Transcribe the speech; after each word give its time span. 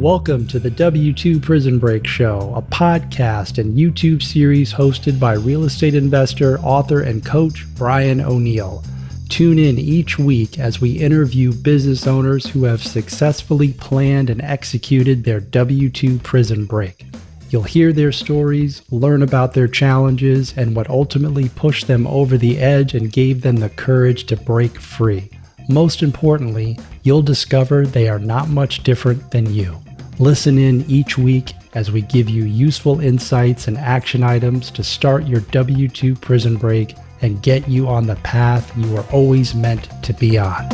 Welcome 0.00 0.46
to 0.46 0.58
the 0.58 0.70
W2 0.70 1.42
Prison 1.42 1.78
Break 1.78 2.06
Show, 2.06 2.54
a 2.56 2.62
podcast 2.62 3.58
and 3.58 3.76
YouTube 3.76 4.22
series 4.22 4.72
hosted 4.72 5.20
by 5.20 5.34
real 5.34 5.64
estate 5.64 5.94
investor, 5.94 6.58
author, 6.60 7.02
and 7.02 7.22
coach 7.22 7.66
Brian 7.74 8.22
O'Neill. 8.22 8.82
Tune 9.28 9.58
in 9.58 9.78
each 9.78 10.18
week 10.18 10.58
as 10.58 10.80
we 10.80 10.92
interview 10.92 11.52
business 11.52 12.06
owners 12.06 12.46
who 12.46 12.64
have 12.64 12.82
successfully 12.82 13.74
planned 13.74 14.30
and 14.30 14.40
executed 14.40 15.22
their 15.22 15.38
W 15.38 15.90
2 15.90 16.18
prison 16.20 16.64
break. 16.64 17.04
You'll 17.50 17.64
hear 17.64 17.92
their 17.92 18.10
stories, 18.10 18.80
learn 18.90 19.22
about 19.22 19.52
their 19.52 19.68
challenges, 19.68 20.54
and 20.56 20.74
what 20.74 20.88
ultimately 20.88 21.50
pushed 21.50 21.88
them 21.88 22.06
over 22.06 22.38
the 22.38 22.56
edge 22.58 22.94
and 22.94 23.12
gave 23.12 23.42
them 23.42 23.56
the 23.56 23.68
courage 23.68 24.24
to 24.28 24.36
break 24.38 24.80
free. 24.80 25.28
Most 25.68 26.02
importantly, 26.02 26.78
you'll 27.02 27.20
discover 27.20 27.84
they 27.84 28.08
are 28.08 28.18
not 28.18 28.48
much 28.48 28.82
different 28.82 29.30
than 29.30 29.52
you. 29.52 29.78
Listen 30.20 30.58
in 30.58 30.82
each 30.82 31.16
week 31.16 31.54
as 31.72 31.90
we 31.90 32.02
give 32.02 32.28
you 32.28 32.44
useful 32.44 33.00
insights 33.00 33.66
and 33.66 33.78
action 33.78 34.22
items 34.22 34.70
to 34.72 34.84
start 34.84 35.24
your 35.24 35.40
W 35.40 35.88
2 35.88 36.14
prison 36.14 36.58
break 36.58 36.94
and 37.22 37.42
get 37.42 37.66
you 37.66 37.88
on 37.88 38.06
the 38.06 38.16
path 38.16 38.70
you 38.76 38.92
were 38.92 39.06
always 39.12 39.54
meant 39.54 39.88
to 40.02 40.12
be 40.12 40.36
on. 40.36 40.68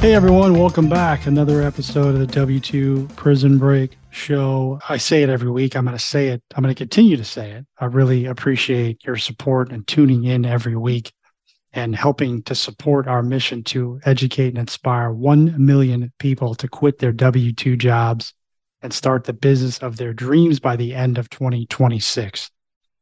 Hey 0.00 0.14
everyone, 0.14 0.58
welcome 0.58 0.88
back. 0.88 1.26
Another 1.26 1.60
episode 1.60 2.14
of 2.14 2.20
the 2.20 2.26
W 2.28 2.60
2 2.60 3.08
Prison 3.16 3.58
Break 3.58 3.98
Show. 4.08 4.80
I 4.88 4.96
say 4.96 5.22
it 5.22 5.28
every 5.28 5.50
week. 5.50 5.76
I'm 5.76 5.84
going 5.84 5.98
to 5.98 6.02
say 6.02 6.28
it. 6.28 6.42
I'm 6.54 6.62
going 6.62 6.74
to 6.74 6.78
continue 6.78 7.18
to 7.18 7.24
say 7.24 7.50
it. 7.50 7.66
I 7.78 7.86
really 7.86 8.24
appreciate 8.24 9.04
your 9.04 9.16
support 9.16 9.70
and 9.70 9.86
tuning 9.86 10.24
in 10.24 10.46
every 10.46 10.76
week 10.76 11.12
and 11.76 11.94
helping 11.94 12.42
to 12.42 12.54
support 12.54 13.06
our 13.06 13.22
mission 13.22 13.62
to 13.62 14.00
educate 14.06 14.48
and 14.48 14.58
inspire 14.58 15.12
1 15.12 15.54
million 15.58 16.10
people 16.18 16.54
to 16.54 16.66
quit 16.66 16.98
their 16.98 17.12
W 17.12 17.52
2 17.52 17.76
jobs 17.76 18.32
and 18.80 18.94
start 18.94 19.24
the 19.24 19.34
business 19.34 19.78
of 19.78 19.98
their 19.98 20.14
dreams 20.14 20.58
by 20.58 20.74
the 20.74 20.94
end 20.94 21.18
of 21.18 21.28
2026. 21.28 22.50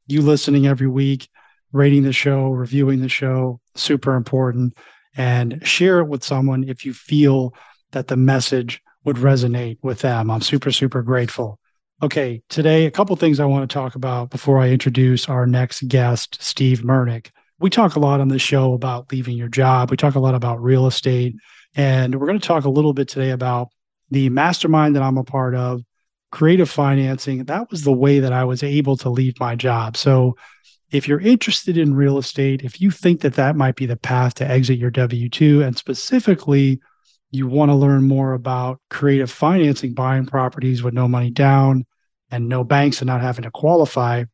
You 0.08 0.22
listening 0.22 0.66
every 0.66 0.88
week, 0.88 1.28
rating 1.72 2.02
the 2.02 2.12
show, 2.12 2.48
reviewing 2.48 3.00
the 3.00 3.08
show, 3.08 3.60
super 3.76 4.16
important. 4.16 4.76
And 5.16 5.64
share 5.64 6.00
it 6.00 6.08
with 6.08 6.24
someone 6.24 6.64
if 6.64 6.84
you 6.84 6.92
feel 6.92 7.54
that 7.92 8.08
the 8.08 8.16
message 8.16 8.82
would 9.04 9.16
resonate 9.16 9.78
with 9.82 10.00
them. 10.00 10.32
I'm 10.32 10.40
super, 10.40 10.72
super 10.72 11.02
grateful. 11.02 11.60
Okay, 12.02 12.42
today, 12.48 12.86
a 12.86 12.90
couple 12.90 13.14
things 13.14 13.38
I 13.38 13.44
want 13.44 13.70
to 13.70 13.72
talk 13.72 13.94
about 13.94 14.30
before 14.30 14.58
I 14.58 14.70
introduce 14.70 15.28
our 15.28 15.46
next 15.46 15.86
guest, 15.86 16.38
Steve 16.42 16.80
Mernick 16.80 17.30
we 17.64 17.70
talk 17.70 17.96
a 17.96 17.98
lot 17.98 18.20
on 18.20 18.28
the 18.28 18.38
show 18.38 18.74
about 18.74 19.10
leaving 19.10 19.38
your 19.38 19.48
job. 19.48 19.90
We 19.90 19.96
talk 19.96 20.16
a 20.16 20.20
lot 20.20 20.34
about 20.34 20.62
real 20.62 20.86
estate. 20.86 21.34
And 21.74 22.14
we're 22.14 22.26
going 22.26 22.38
to 22.38 22.46
talk 22.46 22.66
a 22.66 22.70
little 22.70 22.92
bit 22.92 23.08
today 23.08 23.30
about 23.30 23.68
the 24.10 24.28
mastermind 24.28 24.94
that 24.94 25.02
I'm 25.02 25.16
a 25.16 25.24
part 25.24 25.54
of, 25.54 25.80
creative 26.30 26.68
financing. 26.68 27.42
That 27.46 27.70
was 27.70 27.82
the 27.82 27.90
way 27.90 28.20
that 28.20 28.34
I 28.34 28.44
was 28.44 28.62
able 28.62 28.98
to 28.98 29.08
leave 29.08 29.40
my 29.40 29.56
job. 29.56 29.96
So, 29.96 30.36
if 30.92 31.08
you're 31.08 31.22
interested 31.22 31.78
in 31.78 31.94
real 31.94 32.18
estate, 32.18 32.62
if 32.62 32.82
you 32.82 32.90
think 32.90 33.22
that 33.22 33.34
that 33.34 33.56
might 33.56 33.76
be 33.76 33.86
the 33.86 33.96
path 33.96 34.34
to 34.34 34.46
exit 34.46 34.78
your 34.78 34.90
W 34.90 35.30
2, 35.30 35.62
and 35.62 35.74
specifically, 35.74 36.80
you 37.30 37.48
want 37.48 37.70
to 37.70 37.74
learn 37.74 38.06
more 38.06 38.34
about 38.34 38.78
creative 38.90 39.30
financing, 39.30 39.94
buying 39.94 40.26
properties 40.26 40.82
with 40.82 40.92
no 40.92 41.08
money 41.08 41.30
down 41.30 41.86
and 42.30 42.46
no 42.46 42.62
banks 42.62 43.00
and 43.00 43.06
not 43.06 43.22
having 43.22 43.44
to 43.44 43.50
qualify, 43.50 44.24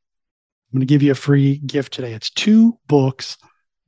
I'm 0.73 0.79
going 0.79 0.87
to 0.87 0.87
give 0.87 1.03
you 1.03 1.11
a 1.11 1.17
free 1.17 1.59
gift 1.59 1.93
today. 1.93 2.13
It's 2.13 2.31
two 2.31 2.79
books. 2.87 3.37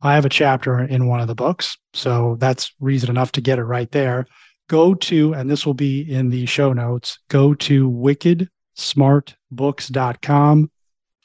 I 0.01 0.15
have 0.15 0.25
a 0.25 0.29
chapter 0.29 0.81
in 0.81 1.07
one 1.07 1.21
of 1.21 1.29
the 1.29 1.37
books. 1.37 1.79
So 1.95 2.35
that's 2.41 2.75
reason 2.81 3.09
enough 3.09 3.31
to 3.33 3.41
get 3.41 3.61
it 3.61 3.65
right 3.65 3.89
there. 3.93 4.27
Go 4.69 4.95
to, 4.95 5.33
and 5.35 5.49
this 5.49 5.65
will 5.65 5.75
be 5.75 6.01
in 6.01 6.31
the 6.31 6.45
show 6.47 6.73
notes, 6.73 7.21
go 7.29 7.55
to 7.55 7.89
wickedsmartbooks.com 7.89 10.71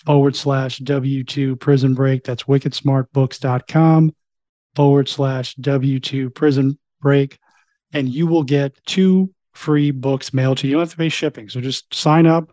forward 0.06 0.36
slash 0.36 0.78
W2 0.80 1.60
prison 1.60 1.96
break. 1.96 2.24
That's 2.24 2.44
wickedsmartbooks.com 2.44 4.16
forward 4.76 5.10
slash 5.10 5.56
W2 5.56 6.36
prison 6.36 6.78
break. 7.02 7.40
And 7.94 8.10
you 8.10 8.28
will 8.28 8.44
get 8.44 8.78
two 8.86 9.34
free 9.54 9.90
books 9.90 10.36
mailed 10.36 10.60
to 10.60 10.68
you. 10.68 10.72
You 10.72 10.76
don't 10.76 10.84
have 10.84 10.92
to 10.92 10.98
pay 10.98 11.10
shipping. 11.10 11.50
So 11.50 11.60
just 11.62 11.92
sign 11.96 12.28
up 12.28 12.52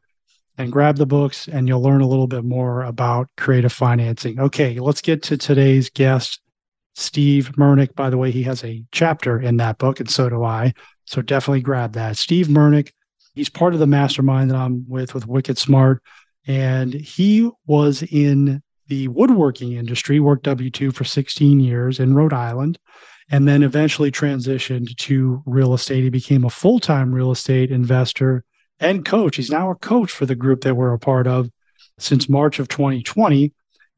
and 0.59 0.73
grab 0.73 0.97
the 0.97 1.07
books 1.07 1.49
and 1.49 1.67
you'll 1.67 1.83
learn 1.83 2.01
a 2.01 2.07
little 2.07 2.27
bit 2.27 2.45
more 2.45 2.83
about 2.83 3.29
creative 3.37 3.73
financing. 3.73 4.39
Okay, 4.39 4.79
let's 4.79 5.01
get 5.01 5.23
to 5.25 5.37
today's 5.37 5.91
guest, 5.91 6.41
Steve 6.95 7.53
Mernick. 7.57 7.95
By 7.95 8.11
the 8.11 8.19
way, 8.19 8.31
he 8.31 8.43
has 8.45 8.63
a 8.65 8.85
chapter 8.93 9.41
in 9.41 9.57
that 9.59 9.79
book, 9.79 10.01
and 10.01 10.11
so 10.11 10.29
do 10.29 10.45
I. 10.45 10.73
So 11.07 11.23
definitely 11.23 11.61
grab 11.61 11.93
that. 11.95 12.17
Steve 12.17 12.47
Mernick, 12.47 12.93
he's 13.35 13.49
part 13.49 13.75
of 13.75 13.81
the 13.81 13.87
mastermind 13.87 14.51
that 14.51 14.57
I'm 14.57 14.89
with 14.89 15.15
with 15.15 15.27
Wicked 15.27 15.59
Smart. 15.59 16.03
And 16.47 16.93
he 16.93 17.51
was 17.67 18.03
in 18.03 18.63
the 18.89 19.09
woodworking 19.09 19.73
industry, 19.73 20.21
worked 20.21 20.45
W 20.45 20.71
2 20.71 20.93
for 20.93 21.05
16 21.05 21.59
years 21.59 21.99
in 21.99 22.15
Rhode 22.15 22.35
Island, 22.35 22.79
and 23.31 23.49
then 23.49 23.63
eventually 23.63 24.11
transitioned 24.11 24.95
to 24.97 25.43
real 25.47 25.73
estate. 25.73 26.05
He 26.05 26.11
became 26.11 26.45
a 26.45 26.51
full 26.51 26.79
time 26.79 27.15
real 27.15 27.31
estate 27.31 27.71
investor 27.71 28.45
and 28.85 29.05
coach. 29.05 29.37
He's 29.37 29.51
now 29.51 29.71
a 29.71 29.77
coach 29.77 30.13
for 30.13 30.27
the 30.27 30.35
group 30.35 30.61
that 30.61 30.75
we're 30.75 30.93
a 30.93 30.99
part 30.99 31.27
of 31.27 31.51
since 31.99 32.29
March 32.29 32.59
of 32.59 32.69
2020. 32.69 33.53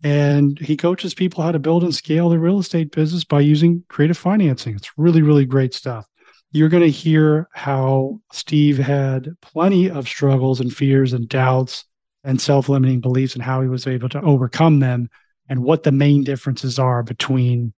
And 0.05 0.59
he 0.59 0.77
coaches 0.77 1.15
people 1.15 1.43
how 1.43 1.53
to 1.53 1.59
build 1.59 1.83
and 1.83 1.95
scale 1.95 2.29
their 2.29 2.39
real 2.39 2.61
estate 2.61 2.93
business 2.93 3.25
by 3.25 3.41
using 3.41 3.85
creative 3.89 4.17
financing. 4.17 4.77
It's 4.77 4.97
really, 4.97 5.23
really 5.23 5.45
great 5.45 5.75
stuff. 5.75 6.07
You're 6.53 6.69
going 6.69 6.85
to 6.85 6.91
hear 6.91 7.49
how 7.53 8.21
Steve 8.33 8.79
had 8.79 9.35
plenty 9.43 9.91
of 9.91 10.09
struggles 10.09 10.61
and 10.61 10.75
fears 10.75 11.13
and 11.13 11.29
doubts 11.29 11.85
and 12.23 12.41
self 12.41 12.69
limiting 12.69 13.01
beliefs 13.01 13.35
and 13.35 13.43
how 13.43 13.63
he 13.63 13.69
was 13.69 13.87
able 13.87 14.09
to 14.11 14.21
overcome 14.21 14.79
them 14.79 15.11
and 15.49 15.65
what 15.65 15.83
the 15.83 15.93
main 15.93 16.23
differences 16.23 16.79
are 16.79 17.03
between 17.03 17.73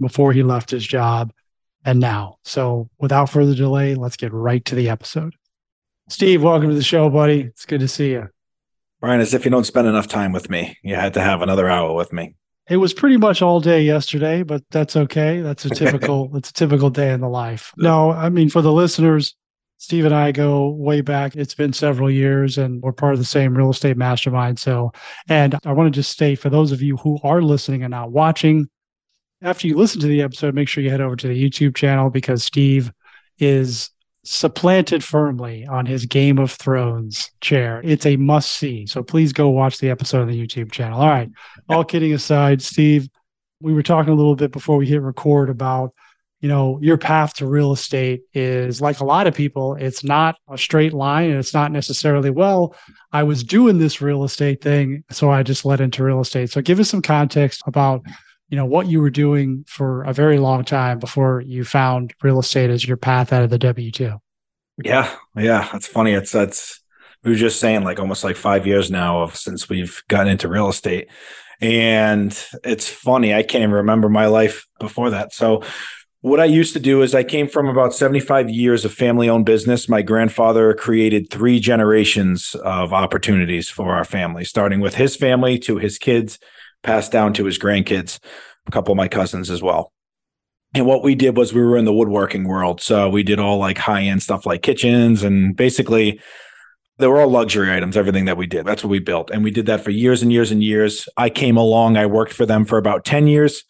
before 0.00 0.32
he 0.32 0.42
left 0.42 0.70
his 0.70 0.86
job 0.86 1.32
and 1.84 1.98
now. 1.98 2.36
So, 2.44 2.88
without 2.98 3.30
further 3.30 3.54
delay, 3.54 3.94
let's 3.94 4.16
get 4.16 4.32
right 4.32 4.64
to 4.66 4.74
the 4.74 4.88
episode. 4.88 5.34
Steve, 6.08 6.42
welcome 6.42 6.68
to 6.68 6.74
the 6.74 6.82
show, 6.82 7.08
buddy. 7.08 7.40
It's 7.40 7.64
good 7.64 7.80
to 7.80 7.88
see 7.88 8.10
you. 8.10 8.28
Brian, 9.00 9.20
as 9.20 9.32
if 9.32 9.44
you 9.44 9.50
don't 9.50 9.64
spend 9.64 9.86
enough 9.88 10.06
time 10.06 10.32
with 10.32 10.50
me, 10.50 10.76
you 10.82 10.94
had 10.94 11.14
to 11.14 11.20
have 11.20 11.40
another 11.40 11.68
hour 11.68 11.94
with 11.94 12.12
me. 12.12 12.34
It 12.68 12.76
was 12.76 12.94
pretty 12.94 13.16
much 13.16 13.42
all 13.42 13.60
day 13.60 13.82
yesterday, 13.82 14.42
but 14.42 14.62
that's 14.70 14.96
okay. 14.96 15.40
That's 15.40 15.64
a 15.64 15.70
typical 15.70 16.28
that's 16.32 16.50
a 16.50 16.54
typical 16.54 16.90
day 16.90 17.12
in 17.12 17.20
the 17.20 17.28
life. 17.28 17.72
No, 17.76 18.10
I 18.10 18.28
mean 18.28 18.48
for 18.48 18.62
the 18.62 18.72
listeners, 18.72 19.34
Steve 19.78 20.04
and 20.04 20.14
I 20.14 20.32
go 20.32 20.68
way 20.68 21.00
back. 21.00 21.36
It's 21.36 21.54
been 21.54 21.72
several 21.72 22.10
years 22.10 22.56
and 22.56 22.82
we're 22.82 22.92
part 22.92 23.12
of 23.12 23.18
the 23.18 23.24
same 23.24 23.54
real 23.54 23.70
estate 23.70 23.96
mastermind. 23.96 24.58
So, 24.58 24.92
and 25.28 25.58
I 25.64 25.72
want 25.72 25.92
to 25.92 25.98
just 25.98 26.10
state 26.10 26.38
for 26.38 26.48
those 26.48 26.72
of 26.72 26.80
you 26.80 26.96
who 26.96 27.18
are 27.22 27.42
listening 27.42 27.82
and 27.82 27.90
not 27.90 28.12
watching, 28.12 28.68
after 29.42 29.66
you 29.66 29.76
listen 29.76 30.00
to 30.00 30.06
the 30.06 30.22
episode, 30.22 30.54
make 30.54 30.68
sure 30.68 30.82
you 30.82 30.90
head 30.90 31.02
over 31.02 31.16
to 31.16 31.28
the 31.28 31.50
YouTube 31.50 31.74
channel 31.74 32.08
because 32.08 32.42
Steve 32.42 32.90
is 33.38 33.90
supplanted 34.24 35.04
firmly 35.04 35.66
on 35.66 35.86
his 35.86 36.06
Game 36.06 36.38
of 36.38 36.50
Thrones 36.50 37.30
chair. 37.40 37.80
It's 37.84 38.06
a 38.06 38.16
must 38.16 38.50
see. 38.50 38.86
So 38.86 39.02
please 39.02 39.32
go 39.32 39.50
watch 39.50 39.78
the 39.78 39.90
episode 39.90 40.22
on 40.22 40.28
the 40.28 40.46
YouTube 40.46 40.72
channel. 40.72 41.00
All 41.00 41.08
right. 41.08 41.30
All 41.68 41.84
kidding 41.84 42.12
aside, 42.12 42.62
Steve, 42.62 43.08
we 43.60 43.72
were 43.72 43.82
talking 43.82 44.12
a 44.12 44.16
little 44.16 44.36
bit 44.36 44.50
before 44.50 44.76
we 44.76 44.86
hit 44.86 45.02
record 45.02 45.50
about, 45.50 45.92
you 46.40 46.48
know, 46.48 46.78
your 46.82 46.98
path 46.98 47.34
to 47.34 47.46
real 47.46 47.72
estate 47.72 48.22
is 48.32 48.80
like 48.80 49.00
a 49.00 49.04
lot 49.04 49.26
of 49.26 49.34
people, 49.34 49.76
it's 49.76 50.02
not 50.02 50.36
a 50.50 50.58
straight 50.58 50.92
line 50.92 51.30
and 51.30 51.38
it's 51.38 51.54
not 51.54 51.72
necessarily, 51.72 52.30
well, 52.30 52.74
I 53.12 53.22
was 53.22 53.44
doing 53.44 53.78
this 53.78 54.00
real 54.00 54.24
estate 54.24 54.60
thing. 54.60 55.04
So 55.10 55.30
I 55.30 55.42
just 55.42 55.64
led 55.64 55.80
into 55.80 56.04
real 56.04 56.20
estate. 56.20 56.50
So 56.50 56.60
give 56.60 56.80
us 56.80 56.90
some 56.90 57.02
context 57.02 57.62
about 57.66 58.02
you 58.48 58.56
know 58.56 58.66
what 58.66 58.86
you 58.86 59.00
were 59.00 59.10
doing 59.10 59.64
for 59.66 60.02
a 60.02 60.12
very 60.12 60.38
long 60.38 60.64
time 60.64 60.98
before 60.98 61.40
you 61.40 61.64
found 61.64 62.14
real 62.22 62.38
estate 62.38 62.70
as 62.70 62.86
your 62.86 62.96
path 62.96 63.32
out 63.32 63.42
of 63.42 63.50
the 63.50 63.58
W 63.58 63.90
two. 63.90 64.20
Yeah, 64.82 65.14
yeah, 65.36 65.68
that's 65.72 65.86
funny. 65.86 66.12
It's 66.12 66.32
that's 66.32 66.80
we 67.22 67.30
were 67.30 67.36
just 67.36 67.60
saying 67.60 67.84
like 67.84 68.00
almost 68.00 68.24
like 68.24 68.36
five 68.36 68.66
years 68.66 68.90
now 68.90 69.22
of 69.22 69.36
since 69.36 69.68
we've 69.68 70.02
gotten 70.08 70.28
into 70.28 70.48
real 70.48 70.68
estate, 70.68 71.08
and 71.60 72.30
it's 72.64 72.88
funny. 72.88 73.34
I 73.34 73.42
can't 73.42 73.62
even 73.62 73.74
remember 73.74 74.08
my 74.08 74.26
life 74.26 74.66
before 74.80 75.10
that. 75.10 75.32
So. 75.32 75.62
What 76.20 76.40
I 76.40 76.46
used 76.46 76.72
to 76.72 76.80
do 76.80 77.02
is 77.02 77.14
I 77.14 77.22
came 77.22 77.48
from 77.48 77.68
about 77.68 77.92
75 77.92 78.48
years 78.48 78.86
of 78.86 78.94
family 78.94 79.28
owned 79.28 79.44
business. 79.44 79.90
My 79.90 80.00
grandfather 80.00 80.72
created 80.72 81.28
three 81.28 81.60
generations 81.60 82.56
of 82.64 82.94
opportunities 82.94 83.68
for 83.68 83.94
our 83.94 84.04
family, 84.04 84.42
starting 84.46 84.80
with 84.80 84.94
his 84.94 85.16
family 85.16 85.58
to 85.58 85.76
his 85.76 85.98
kids 85.98 86.38
passed 86.84 87.10
down 87.10 87.32
to 87.32 87.44
his 87.46 87.58
grandkids, 87.58 88.20
a 88.66 88.70
couple 88.70 88.92
of 88.92 88.96
my 88.96 89.08
cousins 89.08 89.50
as 89.50 89.60
well. 89.60 89.92
And 90.74 90.86
what 90.86 91.04
we 91.04 91.14
did 91.14 91.36
was 91.36 91.54
we 91.54 91.62
were 91.62 91.76
in 91.76 91.84
the 91.84 91.92
woodworking 91.92 92.44
world. 92.44 92.80
So 92.80 93.08
we 93.08 93.22
did 93.22 93.38
all 93.38 93.58
like 93.58 93.78
high 93.78 94.02
end 94.02 94.22
stuff 94.22 94.44
like 94.44 94.62
kitchens 94.62 95.22
and 95.22 95.56
basically 95.56 96.20
they 96.98 97.06
were 97.06 97.20
all 97.20 97.28
luxury 97.28 97.72
items, 97.72 97.96
everything 97.96 98.24
that 98.26 98.36
we 98.36 98.46
did. 98.46 98.66
That's 98.66 98.84
what 98.84 98.90
we 98.90 99.00
built. 99.00 99.30
And 99.30 99.42
we 99.42 99.50
did 99.50 99.66
that 99.66 99.80
for 99.80 99.90
years 99.90 100.22
and 100.22 100.32
years 100.32 100.50
and 100.50 100.62
years. 100.62 101.08
I 101.16 101.30
came 101.30 101.56
along, 101.56 101.96
I 101.96 102.06
worked 102.06 102.32
for 102.32 102.46
them 102.46 102.64
for 102.64 102.78
about 102.78 103.04
10 103.04 103.26
years. 103.26 103.64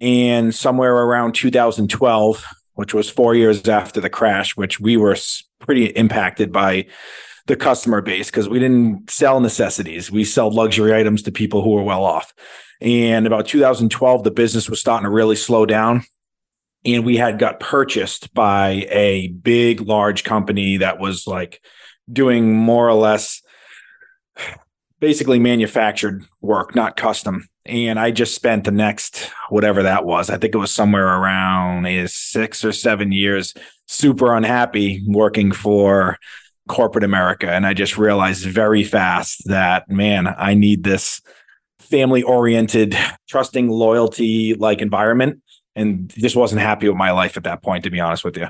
And 0.00 0.54
somewhere 0.54 0.92
around 0.92 1.34
2012, 1.34 2.44
which 2.74 2.92
was 2.92 3.08
four 3.08 3.34
years 3.34 3.66
after 3.68 4.00
the 4.00 4.10
crash, 4.10 4.56
which 4.56 4.80
we 4.80 4.96
were 4.96 5.16
pretty 5.60 5.86
impacted 5.86 6.52
by 6.52 6.86
the 7.46 7.56
customer 7.56 8.00
base 8.00 8.30
because 8.30 8.48
we 8.48 8.58
didn't 8.58 9.08
sell 9.10 9.38
necessities. 9.40 10.10
We 10.10 10.24
sell 10.24 10.50
luxury 10.50 10.94
items 10.94 11.22
to 11.22 11.32
people 11.32 11.62
who 11.62 11.70
were 11.70 11.82
well 11.82 12.04
off. 12.04 12.32
And 12.80 13.26
about 13.26 13.46
2012, 13.46 14.24
the 14.24 14.30
business 14.30 14.68
was 14.68 14.80
starting 14.80 15.04
to 15.04 15.10
really 15.10 15.36
slow 15.36 15.64
down. 15.64 16.04
And 16.84 17.04
we 17.04 17.16
had 17.16 17.38
got 17.38 17.60
purchased 17.60 18.34
by 18.34 18.86
a 18.90 19.28
big, 19.28 19.80
large 19.80 20.24
company 20.24 20.78
that 20.78 20.98
was 20.98 21.26
like 21.26 21.62
doing 22.12 22.54
more 22.54 22.88
or 22.88 22.94
less 22.94 23.40
basically 25.00 25.38
manufactured 25.38 26.24
work, 26.40 26.74
not 26.74 26.96
custom. 26.96 27.48
And 27.66 27.98
I 27.98 28.10
just 28.10 28.34
spent 28.34 28.64
the 28.64 28.70
next 28.70 29.30
whatever 29.48 29.82
that 29.82 30.04
was. 30.04 30.28
I 30.28 30.36
think 30.36 30.54
it 30.54 30.58
was 30.58 30.72
somewhere 30.72 31.06
around 31.06 31.86
six 32.10 32.64
or 32.64 32.72
seven 32.72 33.12
years, 33.12 33.54
super 33.86 34.34
unhappy 34.34 35.02
working 35.06 35.52
for 35.52 36.18
corporate 36.68 37.04
America. 37.04 37.50
And 37.50 37.66
I 37.66 37.74
just 37.74 37.96
realized 37.96 38.46
very 38.46 38.84
fast 38.84 39.42
that, 39.46 39.88
man, 39.88 40.26
I 40.26 40.54
need 40.54 40.84
this 40.84 41.20
family 41.78 42.22
oriented, 42.22 42.96
trusting, 43.28 43.68
loyalty 43.68 44.54
like 44.54 44.80
environment. 44.80 45.42
And 45.76 46.08
just 46.08 46.36
wasn't 46.36 46.60
happy 46.60 46.88
with 46.88 46.96
my 46.96 47.10
life 47.10 47.36
at 47.36 47.44
that 47.44 47.62
point, 47.62 47.84
to 47.84 47.90
be 47.90 48.00
honest 48.00 48.24
with 48.24 48.36
you. 48.36 48.48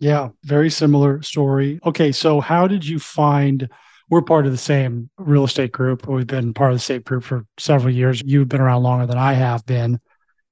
Yeah, 0.00 0.30
very 0.44 0.70
similar 0.70 1.22
story. 1.22 1.80
Okay, 1.84 2.12
so 2.12 2.40
how 2.40 2.66
did 2.66 2.86
you 2.86 2.98
find? 2.98 3.68
We're 4.10 4.22
part 4.22 4.46
of 4.46 4.52
the 4.52 4.58
same 4.58 5.10
real 5.18 5.44
estate 5.44 5.70
group. 5.70 6.08
We've 6.08 6.26
been 6.26 6.54
part 6.54 6.72
of 6.72 6.76
the 6.76 6.82
same 6.82 7.02
group 7.02 7.24
for 7.24 7.44
several 7.58 7.94
years. 7.94 8.22
You've 8.24 8.48
been 8.48 8.60
around 8.60 8.82
longer 8.82 9.06
than 9.06 9.18
I 9.18 9.34
have 9.34 9.66
been. 9.66 10.00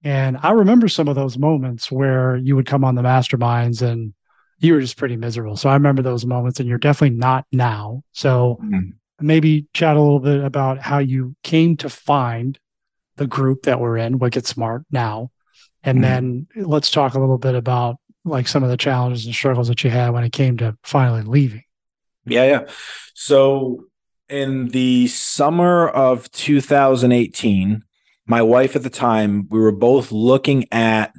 And 0.04 0.38
I 0.42 0.50
remember 0.50 0.88
some 0.88 1.08
of 1.08 1.14
those 1.14 1.38
moments 1.38 1.90
where 1.90 2.36
you 2.36 2.54
would 2.54 2.66
come 2.66 2.84
on 2.84 2.94
the 2.94 3.02
masterminds 3.02 3.82
and 3.82 4.12
you 4.58 4.74
were 4.74 4.80
just 4.80 4.96
pretty 4.96 5.16
miserable. 5.16 5.56
So 5.56 5.68
I 5.68 5.74
remember 5.74 6.02
those 6.02 6.24
moments, 6.24 6.60
and 6.60 6.68
you're 6.68 6.78
definitely 6.78 7.16
not 7.16 7.44
now. 7.50 8.02
So 8.12 8.58
mm-hmm. 8.62 8.90
maybe 9.20 9.66
chat 9.74 9.96
a 9.96 10.00
little 10.00 10.20
bit 10.20 10.44
about 10.44 10.78
how 10.78 10.98
you 10.98 11.34
came 11.42 11.76
to 11.78 11.88
find 11.88 12.58
the 13.16 13.26
group 13.26 13.62
that 13.62 13.80
we're 13.80 13.96
in, 13.96 14.18
Wicked 14.18 14.46
Smart 14.46 14.84
now. 14.90 15.30
And 15.86 16.02
mm-hmm. 16.02 16.02
then 16.02 16.66
let's 16.66 16.90
talk 16.90 17.14
a 17.14 17.20
little 17.20 17.38
bit 17.38 17.54
about 17.54 17.96
like 18.24 18.48
some 18.48 18.62
of 18.62 18.68
the 18.68 18.76
challenges 18.76 19.24
and 19.24 19.34
struggles 19.34 19.68
that 19.68 19.82
you 19.84 19.90
had 19.90 20.10
when 20.10 20.24
it 20.24 20.32
came 20.32 20.58
to 20.58 20.76
finally 20.82 21.22
leaving. 21.22 21.62
Yeah, 22.26 22.44
yeah. 22.44 22.64
So 23.14 23.84
in 24.28 24.68
the 24.68 25.06
summer 25.06 25.88
of 25.88 26.30
2018, 26.32 27.84
my 28.26 28.42
wife 28.42 28.74
at 28.74 28.82
the 28.82 28.90
time, 28.90 29.46
we 29.48 29.60
were 29.60 29.72
both 29.72 30.10
looking 30.10 30.66
at 30.72 31.14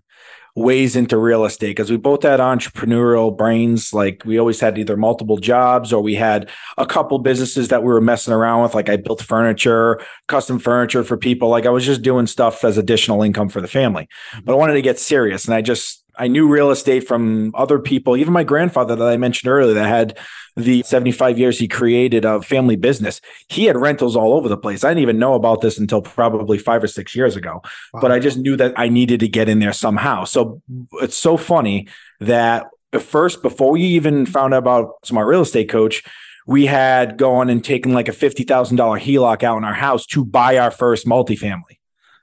ways 0.57 0.95
into 0.95 1.19
real 1.19 1.45
estate 1.45 1.69
because 1.69 1.91
we 1.91 1.97
both 1.97 2.23
had 2.23 2.39
entrepreneurial 2.39 3.35
brains. 3.35 3.93
Like 3.93 4.23
we 4.25 4.39
always 4.39 4.59
had 4.59 4.75
either 4.79 4.97
multiple 4.97 5.37
jobs 5.37 5.93
or 5.93 6.01
we 6.01 6.15
had 6.15 6.49
a 6.79 6.85
couple 6.85 7.19
businesses 7.19 7.67
that 7.67 7.83
we 7.83 7.89
were 7.89 8.01
messing 8.01 8.33
around 8.33 8.63
with. 8.63 8.73
Like 8.73 8.89
I 8.89 8.97
built 8.97 9.21
furniture, 9.21 10.01
custom 10.27 10.57
furniture 10.57 11.03
for 11.03 11.15
people. 11.15 11.49
Like 11.49 11.67
I 11.67 11.69
was 11.69 11.85
just 11.85 12.01
doing 12.01 12.25
stuff 12.25 12.63
as 12.63 12.75
additional 12.79 13.21
income 13.21 13.49
for 13.49 13.61
the 13.61 13.67
family. 13.67 14.09
But 14.43 14.53
I 14.53 14.55
wanted 14.55 14.73
to 14.73 14.81
get 14.81 14.97
serious. 14.97 15.45
And 15.45 15.53
I 15.53 15.61
just 15.61 16.03
I 16.17 16.27
knew 16.27 16.47
real 16.47 16.71
estate 16.71 17.07
from 17.07 17.51
other 17.53 17.79
people, 17.79 18.17
even 18.17 18.33
my 18.33 18.43
grandfather 18.43 18.95
that 18.95 19.07
I 19.07 19.17
mentioned 19.17 19.51
earlier 19.51 19.73
that 19.75 19.87
had 19.87 20.17
the 20.55 20.81
75 20.83 21.37
years 21.37 21.59
he 21.59 21.67
created 21.67 22.25
a 22.25 22.41
family 22.41 22.75
business. 22.75 23.21
He 23.47 23.65
had 23.65 23.77
rentals 23.77 24.15
all 24.15 24.33
over 24.33 24.49
the 24.49 24.57
place. 24.57 24.83
I 24.83 24.89
didn't 24.89 25.03
even 25.03 25.19
know 25.19 25.35
about 25.35 25.61
this 25.61 25.77
until 25.77 26.01
probably 26.01 26.57
five 26.57 26.83
or 26.83 26.87
six 26.87 27.15
years 27.15 27.35
ago, 27.35 27.61
wow. 27.93 28.01
but 28.01 28.11
I 28.11 28.19
just 28.19 28.37
knew 28.37 28.57
that 28.57 28.73
I 28.75 28.89
needed 28.89 29.19
to 29.19 29.27
get 29.27 29.49
in 29.49 29.59
there 29.59 29.73
somehow. 29.73 30.23
So 30.23 30.61
it's 30.93 31.17
so 31.17 31.37
funny 31.37 31.87
that 32.19 32.65
first, 32.99 33.43
before 33.43 33.71
we 33.71 33.83
even 33.83 34.25
found 34.25 34.53
out 34.53 34.59
about 34.59 35.05
Smart 35.05 35.27
Real 35.27 35.41
Estate 35.41 35.69
Coach, 35.69 36.03
we 36.47 36.65
had 36.65 37.17
gone 37.17 37.49
and 37.49 37.63
taken 37.63 37.93
like 37.93 38.07
a 38.07 38.13
$50,000 38.13 38.45
HELOC 38.47 39.43
out 39.43 39.57
in 39.57 39.63
our 39.63 39.73
house 39.73 40.05
to 40.07 40.25
buy 40.25 40.57
our 40.57 40.71
first 40.71 41.05
multifamily. 41.05 41.77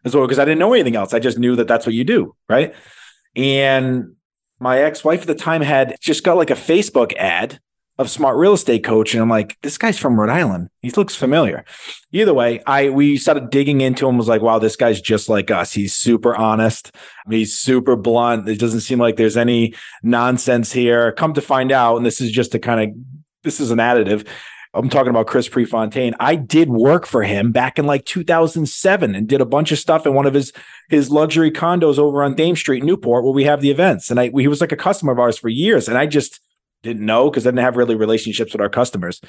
As 0.04 0.14
well, 0.14 0.24
because 0.24 0.38
I 0.38 0.44
didn't 0.44 0.58
know 0.58 0.74
anything 0.74 0.96
else, 0.96 1.14
I 1.14 1.18
just 1.18 1.38
knew 1.38 1.56
that 1.56 1.68
that's 1.68 1.86
what 1.86 1.94
you 1.94 2.04
do, 2.04 2.34
right? 2.48 2.74
And 3.36 4.14
my 4.60 4.78
ex-wife 4.78 5.22
at 5.22 5.26
the 5.26 5.34
time 5.34 5.62
had 5.62 5.96
just 6.00 6.24
got 6.24 6.36
like 6.36 6.50
a 6.50 6.54
Facebook 6.54 7.14
ad 7.16 7.58
of 7.96 8.10
smart 8.10 8.36
real 8.36 8.54
estate 8.54 8.82
coach 8.82 9.14
and 9.14 9.22
i'm 9.22 9.28
like 9.28 9.56
this 9.62 9.78
guy's 9.78 9.98
from 9.98 10.18
rhode 10.18 10.30
island. 10.30 10.68
He 10.80 10.90
looks 10.90 11.14
familiar. 11.14 11.64
Either 12.12 12.34
way 12.34 12.60
i 12.66 12.88
we 12.88 13.16
started 13.16 13.50
digging 13.50 13.80
into 13.80 14.08
him 14.08 14.18
was 14.18 14.26
like 14.26 14.42
wow 14.42 14.58
this 14.58 14.76
guy's 14.76 15.00
just 15.00 15.28
like 15.28 15.50
us. 15.50 15.72
He's 15.72 15.94
super 15.94 16.34
honest. 16.34 16.90
He's 17.30 17.56
super 17.56 17.94
blunt. 17.94 18.48
It 18.48 18.58
doesn't 18.58 18.80
seem 18.80 18.98
like 18.98 19.16
there's 19.16 19.36
any 19.36 19.74
nonsense 20.02 20.72
here. 20.72 21.12
Come 21.12 21.34
to 21.34 21.40
find 21.40 21.70
out 21.70 21.96
and 21.96 22.04
this 22.04 22.20
is 22.20 22.32
just 22.32 22.54
a 22.54 22.58
kind 22.58 22.80
of 22.80 22.96
this 23.44 23.60
is 23.60 23.70
an 23.70 23.78
additive 23.78 24.26
I'm 24.74 24.88
talking 24.88 25.10
about 25.10 25.28
Chris 25.28 25.48
Prefontaine. 25.48 26.14
I 26.18 26.34
did 26.34 26.68
work 26.68 27.06
for 27.06 27.22
him 27.22 27.52
back 27.52 27.78
in 27.78 27.86
like 27.86 28.04
2007 28.04 29.14
and 29.14 29.28
did 29.28 29.40
a 29.40 29.46
bunch 29.46 29.70
of 29.70 29.78
stuff 29.78 30.04
in 30.04 30.14
one 30.14 30.26
of 30.26 30.34
his 30.34 30.52
his 30.88 31.10
luxury 31.10 31.50
condos 31.50 31.98
over 31.98 32.22
on 32.22 32.34
Thames 32.34 32.58
Street, 32.58 32.82
Newport, 32.82 33.24
where 33.24 33.32
we 33.32 33.44
have 33.44 33.60
the 33.60 33.70
events. 33.70 34.10
And 34.10 34.18
I 34.18 34.30
he 34.30 34.48
was 34.48 34.60
like 34.60 34.72
a 34.72 34.76
customer 34.76 35.12
of 35.12 35.18
ours 35.18 35.38
for 35.38 35.48
years, 35.48 35.88
and 35.88 35.96
I 35.96 36.06
just 36.06 36.40
didn't 36.82 37.06
know 37.06 37.30
because 37.30 37.46
I 37.46 37.50
didn't 37.50 37.64
have 37.64 37.76
really 37.76 37.94
relationships 37.94 38.52
with 38.52 38.60
our 38.60 38.68
customers. 38.68 39.20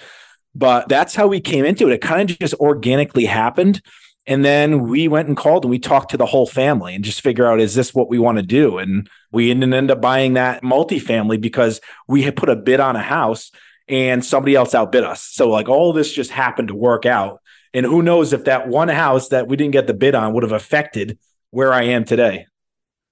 But 0.56 0.90
that's 0.90 1.16
how 1.16 1.28
we 1.28 1.42
came 1.42 1.66
into 1.66 1.88
it. 1.88 1.94
It 1.94 2.02
kind 2.02 2.32
of 2.32 2.40
just 2.40 2.56
organically 2.56 3.26
happened. 3.26 3.82
And 4.28 4.44
then 4.44 4.84
we 4.84 5.08
went 5.08 5.28
and 5.28 5.38
called 5.38 5.66
and 5.66 5.70
we 5.70 5.78
talked 5.78 6.10
to 6.12 6.18
the 6.18 6.26
whole 6.26 6.48
family 6.48 6.96
and 6.96 7.04
just 7.04 7.22
figure 7.22 7.46
out 7.46 7.60
is 7.60 7.76
this 7.76 7.94
what 7.94 8.10
we 8.10 8.18
want 8.18 8.38
to 8.38 8.44
do? 8.44 8.80
And 8.80 9.08
we 9.32 9.54
didn't 9.54 9.92
up 9.92 10.02
buying 10.02 10.34
that 10.34 10.64
multifamily 10.64 11.40
because 11.40 11.80
we 12.08 12.24
had 12.24 12.36
put 12.36 12.50
a 12.50 12.56
bid 12.56 12.80
on 12.80 12.96
a 12.96 13.04
house 13.04 13.52
and 13.88 14.26
somebody 14.26 14.56
else 14.56 14.74
outbid 14.74 15.04
us. 15.04 15.22
So 15.22 15.50
like 15.50 15.70
all 15.70 15.94
this 15.94 16.12
just 16.12 16.32
happened 16.32 16.70
to 16.70 16.76
work 16.76 17.06
out. 17.06 17.42
And 17.74 17.86
who 17.86 18.02
knows 18.02 18.34
if 18.34 18.46
that 18.46 18.68
one 18.68 18.88
house 18.88 19.30
that 19.30 19.48
we 19.48 19.58
didn't 19.58 19.74
get 19.74 19.88
the 19.88 19.94
bid 19.94 20.16
on 20.16 20.34
would 20.34 20.44
have 20.44 20.52
affected 20.52 21.20
where 21.52 21.74
I 21.74 21.84
am 21.84 22.06
today. 22.06 22.48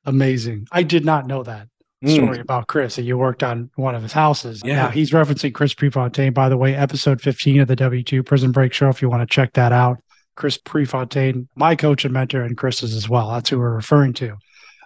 Amazing. 0.05 0.67
I 0.71 0.83
did 0.83 1.05
not 1.05 1.27
know 1.27 1.43
that 1.43 1.67
mm. 2.03 2.13
story 2.13 2.39
about 2.39 2.67
Chris 2.67 2.95
that 2.95 3.03
you 3.03 3.17
worked 3.17 3.43
on 3.43 3.69
one 3.75 3.95
of 3.95 4.03
his 4.03 4.13
houses. 4.13 4.61
Yeah. 4.63 4.75
Now, 4.75 4.89
he's 4.89 5.11
referencing 5.11 5.53
Chris 5.53 5.73
Prefontaine, 5.73 6.33
by 6.33 6.49
the 6.49 6.57
way, 6.57 6.75
episode 6.75 7.21
15 7.21 7.61
of 7.61 7.67
the 7.67 7.75
W2 7.75 8.25
Prison 8.25 8.51
Break 8.51 8.73
Show, 8.73 8.89
if 8.89 9.01
you 9.01 9.09
want 9.09 9.27
to 9.27 9.33
check 9.33 9.53
that 9.53 9.71
out. 9.71 9.97
Chris 10.35 10.57
Prefontaine, 10.57 11.47
my 11.55 11.75
coach 11.75 12.05
and 12.05 12.13
mentor, 12.13 12.41
and 12.41 12.57
Chris's 12.57 12.95
as 12.95 13.07
well. 13.07 13.31
That's 13.31 13.49
who 13.49 13.59
we're 13.59 13.75
referring 13.75 14.13
to. 14.13 14.35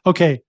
Okay. 0.06 0.42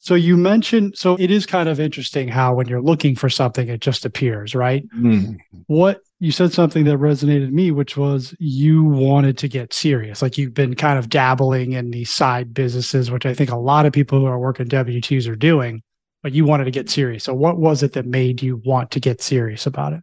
So 0.00 0.14
you 0.14 0.36
mentioned, 0.36 0.96
so 0.96 1.16
it 1.18 1.30
is 1.30 1.44
kind 1.44 1.68
of 1.68 1.80
interesting 1.80 2.28
how 2.28 2.54
when 2.54 2.68
you're 2.68 2.80
looking 2.80 3.16
for 3.16 3.28
something, 3.28 3.68
it 3.68 3.80
just 3.80 4.04
appears, 4.04 4.54
right? 4.54 4.88
Mm. 4.90 5.38
What 5.66 6.02
you 6.20 6.30
said 6.30 6.52
something 6.52 6.84
that 6.84 6.98
resonated 6.98 7.50
me, 7.50 7.70
which 7.70 7.96
was 7.96 8.34
you 8.38 8.84
wanted 8.84 9.38
to 9.38 9.48
get 9.48 9.72
serious. 9.72 10.22
Like 10.22 10.38
you've 10.38 10.54
been 10.54 10.74
kind 10.74 10.98
of 10.98 11.08
dabbling 11.08 11.72
in 11.72 11.90
these 11.90 12.10
side 12.10 12.54
businesses, 12.54 13.10
which 13.10 13.26
I 13.26 13.34
think 13.34 13.50
a 13.50 13.56
lot 13.56 13.86
of 13.86 13.92
people 13.92 14.20
who 14.20 14.26
are 14.26 14.38
working 14.38 14.66
W2s 14.66 15.28
are 15.28 15.36
doing, 15.36 15.82
but 16.22 16.32
you 16.32 16.44
wanted 16.44 16.64
to 16.64 16.70
get 16.70 16.88
serious. 16.88 17.24
So 17.24 17.34
what 17.34 17.58
was 17.58 17.82
it 17.82 17.92
that 17.94 18.06
made 18.06 18.42
you 18.42 18.60
want 18.64 18.92
to 18.92 19.00
get 19.00 19.20
serious 19.20 19.66
about 19.66 19.92
it? 19.92 20.00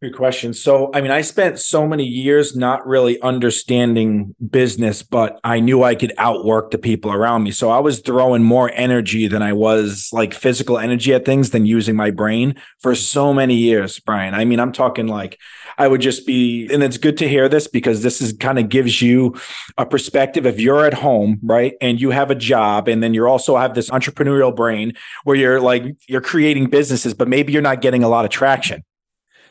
Good 0.00 0.14
question. 0.14 0.54
So, 0.54 0.92
I 0.94 1.00
mean, 1.00 1.10
I 1.10 1.22
spent 1.22 1.58
so 1.58 1.84
many 1.84 2.04
years 2.04 2.54
not 2.54 2.86
really 2.86 3.20
understanding 3.20 4.36
business, 4.48 5.02
but 5.02 5.40
I 5.42 5.58
knew 5.58 5.82
I 5.82 5.96
could 5.96 6.12
outwork 6.18 6.70
the 6.70 6.78
people 6.78 7.12
around 7.12 7.42
me. 7.42 7.50
So 7.50 7.70
I 7.70 7.80
was 7.80 7.98
throwing 7.98 8.44
more 8.44 8.70
energy 8.74 9.26
than 9.26 9.42
I 9.42 9.54
was 9.54 10.10
like 10.12 10.34
physical 10.34 10.78
energy 10.78 11.12
at 11.14 11.24
things 11.24 11.50
than 11.50 11.66
using 11.66 11.96
my 11.96 12.12
brain 12.12 12.54
for 12.78 12.94
so 12.94 13.34
many 13.34 13.56
years, 13.56 13.98
Brian. 13.98 14.34
I 14.34 14.44
mean, 14.44 14.60
I'm 14.60 14.70
talking 14.70 15.08
like 15.08 15.36
I 15.78 15.88
would 15.88 16.00
just 16.00 16.28
be, 16.28 16.72
and 16.72 16.84
it's 16.84 16.98
good 16.98 17.16
to 17.18 17.28
hear 17.28 17.48
this 17.48 17.66
because 17.66 18.04
this 18.04 18.20
is 18.20 18.32
kind 18.34 18.60
of 18.60 18.68
gives 18.68 19.02
you 19.02 19.34
a 19.78 19.84
perspective. 19.84 20.46
If 20.46 20.60
you're 20.60 20.86
at 20.86 20.94
home, 20.94 21.40
right, 21.42 21.74
and 21.80 22.00
you 22.00 22.10
have 22.10 22.30
a 22.30 22.36
job, 22.36 22.86
and 22.86 23.02
then 23.02 23.14
you 23.14 23.26
also 23.26 23.56
have 23.56 23.74
this 23.74 23.90
entrepreneurial 23.90 24.54
brain 24.54 24.92
where 25.24 25.34
you're 25.34 25.60
like, 25.60 25.96
you're 26.06 26.20
creating 26.20 26.70
businesses, 26.70 27.14
but 27.14 27.26
maybe 27.26 27.52
you're 27.52 27.62
not 27.62 27.80
getting 27.80 28.04
a 28.04 28.08
lot 28.08 28.24
of 28.24 28.30
traction 28.30 28.84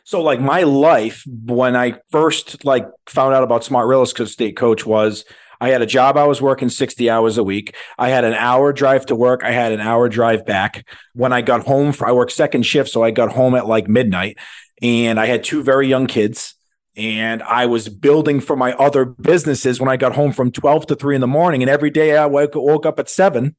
so 0.07 0.21
like 0.21 0.39
my 0.39 0.63
life 0.63 1.25
when 1.27 1.75
I 1.75 1.99
first 2.11 2.63
like 2.63 2.87
found 3.07 3.35
out 3.35 3.43
about 3.43 3.65
smart 3.65 3.89
real 3.89 4.03
estate 4.03 4.55
coach 4.55 4.85
was 4.85 5.25
I 5.59 5.67
had 5.67 5.81
a 5.81 5.85
job 5.85 6.15
I 6.15 6.23
was 6.23 6.41
working 6.41 6.69
60 6.69 7.09
hours 7.09 7.37
a 7.37 7.43
week. 7.43 7.75
I 7.97 8.07
had 8.07 8.23
an 8.23 8.33
hour 8.33 8.71
drive 8.71 9.05
to 9.07 9.17
work. 9.17 9.43
I 9.43 9.51
had 9.51 9.73
an 9.73 9.81
hour 9.81 10.07
drive 10.07 10.45
back. 10.45 10.87
When 11.13 11.33
I 11.33 11.41
got 11.41 11.67
home, 11.67 11.93
I 12.01 12.13
worked 12.13 12.31
second 12.31 12.63
shift, 12.63 12.89
so 12.89 13.03
I 13.03 13.11
got 13.11 13.33
home 13.33 13.53
at 13.53 13.67
like 13.67 13.89
midnight 13.89 14.37
and 14.81 15.19
I 15.19 15.25
had 15.25 15.43
two 15.43 15.61
very 15.61 15.89
young 15.89 16.07
kids 16.07 16.55
and 16.95 17.43
I 17.43 17.65
was 17.65 17.89
building 17.89 18.39
for 18.39 18.55
my 18.55 18.71
other 18.75 19.03
businesses 19.03 19.81
when 19.81 19.89
I 19.89 19.97
got 19.97 20.15
home 20.15 20.31
from 20.31 20.51
12 20.51 20.87
to 20.87 20.95
3 20.95 21.15
in 21.15 21.21
the 21.21 21.27
morning 21.27 21.61
and 21.61 21.69
every 21.69 21.89
day 21.89 22.15
I 22.15 22.27
woke, 22.27 22.55
woke 22.55 22.85
up 22.85 22.97
at 22.97 23.09
7 23.09 23.57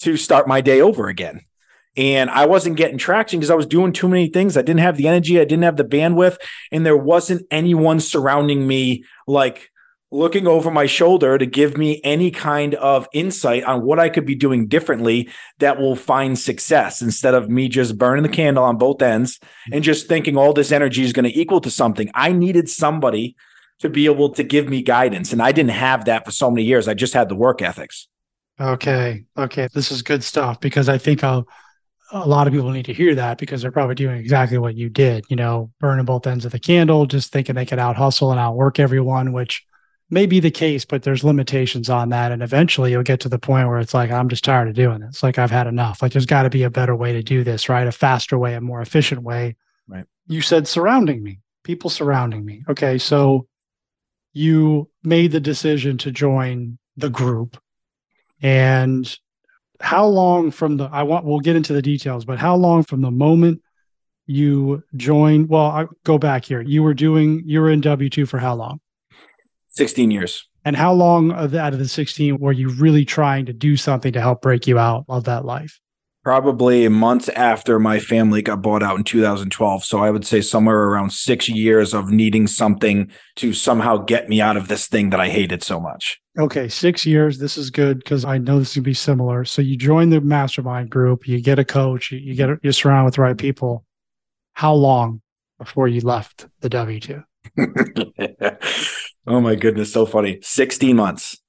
to 0.00 0.16
start 0.16 0.48
my 0.48 0.62
day 0.62 0.80
over 0.80 1.08
again 1.08 1.42
and 1.96 2.30
I 2.30 2.46
wasn't 2.46 2.76
getting 2.76 2.98
traction 2.98 3.38
because 3.38 3.50
I 3.50 3.54
was 3.54 3.66
doing 3.66 3.92
too 3.92 4.08
many 4.08 4.28
things. 4.28 4.56
I 4.56 4.62
didn't 4.62 4.80
have 4.80 4.96
the 4.96 5.08
energy, 5.08 5.40
I 5.40 5.44
didn't 5.44 5.64
have 5.64 5.76
the 5.76 5.84
bandwidth, 5.84 6.36
and 6.70 6.86
there 6.86 6.96
wasn't 6.96 7.46
anyone 7.50 8.00
surrounding 8.00 8.66
me 8.66 9.04
like 9.26 9.70
looking 10.12 10.46
over 10.46 10.70
my 10.70 10.84
shoulder 10.84 11.38
to 11.38 11.46
give 11.46 11.76
me 11.78 12.00
any 12.04 12.30
kind 12.30 12.74
of 12.74 13.08
insight 13.14 13.64
on 13.64 13.82
what 13.82 13.98
I 13.98 14.10
could 14.10 14.26
be 14.26 14.34
doing 14.34 14.68
differently 14.68 15.30
that 15.58 15.80
will 15.80 15.96
find 15.96 16.38
success 16.38 17.00
instead 17.00 17.32
of 17.32 17.48
me 17.48 17.68
just 17.68 17.96
burning 17.96 18.22
the 18.22 18.28
candle 18.28 18.62
on 18.62 18.76
both 18.76 19.00
ends 19.00 19.40
and 19.72 19.82
just 19.82 20.08
thinking 20.08 20.36
all 20.36 20.52
this 20.52 20.70
energy 20.70 21.02
is 21.02 21.14
going 21.14 21.24
to 21.24 21.38
equal 21.38 21.62
to 21.62 21.70
something. 21.70 22.10
I 22.14 22.32
needed 22.32 22.68
somebody 22.68 23.36
to 23.78 23.88
be 23.88 24.04
able 24.04 24.28
to 24.34 24.44
give 24.44 24.68
me 24.68 24.82
guidance. 24.82 25.32
And 25.32 25.42
I 25.42 25.50
didn't 25.50 25.70
have 25.70 26.04
that 26.04 26.26
for 26.26 26.30
so 26.30 26.50
many 26.50 26.62
years. 26.64 26.88
I 26.88 26.94
just 26.94 27.14
had 27.14 27.30
the 27.30 27.34
work 27.34 27.62
ethics. 27.62 28.06
Okay. 28.60 29.24
Okay. 29.36 29.68
This 29.72 29.90
is 29.90 30.02
good 30.02 30.22
stuff 30.22 30.60
because 30.60 30.90
I 30.90 30.98
think 30.98 31.24
I'll, 31.24 31.48
a 32.12 32.28
lot 32.28 32.46
of 32.46 32.52
people 32.52 32.70
need 32.70 32.84
to 32.84 32.92
hear 32.92 33.14
that 33.14 33.38
because 33.38 33.62
they're 33.62 33.72
probably 33.72 33.94
doing 33.94 34.18
exactly 34.18 34.58
what 34.58 34.76
you 34.76 34.88
did, 34.90 35.24
you 35.28 35.36
know, 35.36 35.70
burning 35.80 36.04
both 36.04 36.26
ends 36.26 36.44
of 36.44 36.52
the 36.52 36.58
candle, 36.58 37.06
just 37.06 37.32
thinking 37.32 37.54
they 37.54 37.66
could 37.66 37.78
out 37.78 37.96
hustle 37.96 38.30
and 38.30 38.38
outwork 38.38 38.78
everyone, 38.78 39.32
which 39.32 39.64
may 40.10 40.26
be 40.26 40.38
the 40.38 40.50
case, 40.50 40.84
but 40.84 41.02
there's 41.02 41.24
limitations 41.24 41.88
on 41.88 42.10
that. 42.10 42.30
And 42.30 42.42
eventually 42.42 42.90
you'll 42.90 43.02
get 43.02 43.20
to 43.20 43.30
the 43.30 43.38
point 43.38 43.66
where 43.66 43.78
it's 43.78 43.94
like, 43.94 44.10
I'm 44.10 44.28
just 44.28 44.44
tired 44.44 44.68
of 44.68 44.74
doing 44.74 45.00
this. 45.00 45.22
Like 45.22 45.38
I've 45.38 45.50
had 45.50 45.66
enough. 45.66 46.02
Like 46.02 46.12
there's 46.12 46.26
got 46.26 46.42
to 46.42 46.50
be 46.50 46.64
a 46.64 46.70
better 46.70 46.94
way 46.94 47.12
to 47.12 47.22
do 47.22 47.42
this, 47.42 47.70
right? 47.70 47.86
A 47.86 47.92
faster 47.92 48.38
way, 48.38 48.54
a 48.54 48.60
more 48.60 48.82
efficient 48.82 49.22
way. 49.22 49.56
Right. 49.88 50.04
You 50.26 50.42
said 50.42 50.68
surrounding 50.68 51.22
me, 51.22 51.40
people 51.64 51.88
surrounding 51.88 52.44
me. 52.44 52.62
Okay. 52.68 52.98
So 52.98 53.46
you 54.34 54.90
made 55.02 55.32
the 55.32 55.40
decision 55.40 55.96
to 55.98 56.10
join 56.10 56.78
the 56.96 57.10
group. 57.10 57.58
And 58.42 59.18
how 59.82 60.06
long 60.06 60.52
from 60.52 60.76
the, 60.76 60.84
I 60.84 61.02
want, 61.02 61.24
we'll 61.24 61.40
get 61.40 61.56
into 61.56 61.72
the 61.72 61.82
details, 61.82 62.24
but 62.24 62.38
how 62.38 62.54
long 62.54 62.84
from 62.84 63.00
the 63.00 63.10
moment 63.10 63.60
you 64.26 64.84
joined? 64.96 65.48
Well, 65.48 65.66
I 65.66 65.86
go 66.04 66.18
back 66.18 66.44
here. 66.44 66.60
You 66.60 66.84
were 66.84 66.94
doing, 66.94 67.42
you 67.44 67.60
were 67.60 67.68
in 67.68 67.82
W2 67.82 68.28
for 68.28 68.38
how 68.38 68.54
long? 68.54 68.80
16 69.70 70.12
years. 70.12 70.48
And 70.64 70.76
how 70.76 70.92
long 70.92 71.32
of 71.32 71.50
the, 71.50 71.60
out 71.60 71.72
of 71.72 71.80
the 71.80 71.88
16 71.88 72.38
were 72.38 72.52
you 72.52 72.70
really 72.70 73.04
trying 73.04 73.46
to 73.46 73.52
do 73.52 73.76
something 73.76 74.12
to 74.12 74.20
help 74.20 74.40
break 74.40 74.68
you 74.68 74.78
out 74.78 75.04
of 75.08 75.24
that 75.24 75.44
life? 75.44 75.80
Probably 76.24 76.88
months 76.88 77.28
after 77.30 77.80
my 77.80 77.98
family 77.98 78.42
got 78.42 78.62
bought 78.62 78.82
out 78.82 78.96
in 78.96 79.02
2012. 79.02 79.84
So 79.84 79.98
I 79.98 80.10
would 80.10 80.24
say 80.24 80.40
somewhere 80.40 80.82
around 80.84 81.12
six 81.12 81.48
years 81.48 81.92
of 81.92 82.10
needing 82.10 82.46
something 82.46 83.10
to 83.36 83.52
somehow 83.52 83.96
get 83.96 84.28
me 84.28 84.40
out 84.40 84.56
of 84.56 84.68
this 84.68 84.86
thing 84.86 85.10
that 85.10 85.18
I 85.18 85.30
hated 85.30 85.64
so 85.64 85.80
much. 85.80 86.20
Okay, 86.38 86.68
six 86.68 87.04
years. 87.04 87.38
This 87.38 87.58
is 87.58 87.70
good 87.70 87.98
because 87.98 88.24
I 88.24 88.38
know 88.38 88.60
this 88.60 88.74
can 88.74 88.84
be 88.84 88.94
similar. 88.94 89.44
So 89.44 89.62
you 89.62 89.76
join 89.76 90.10
the 90.10 90.20
mastermind 90.20 90.90
group, 90.90 91.26
you 91.26 91.42
get 91.42 91.58
a 91.58 91.64
coach, 91.64 92.12
you 92.12 92.34
get 92.34 92.50
you're 92.62 92.72
surrounded 92.72 93.06
with 93.06 93.14
the 93.16 93.22
right 93.22 93.36
people. 93.36 93.84
How 94.54 94.74
long 94.74 95.22
before 95.58 95.88
you 95.88 96.02
left 96.02 96.46
the 96.60 96.68
W 96.68 97.00
two? 97.00 97.22
oh 99.26 99.40
my 99.40 99.56
goodness, 99.56 99.92
so 99.92 100.06
funny. 100.06 100.38
16 100.42 100.96
months. 100.96 101.42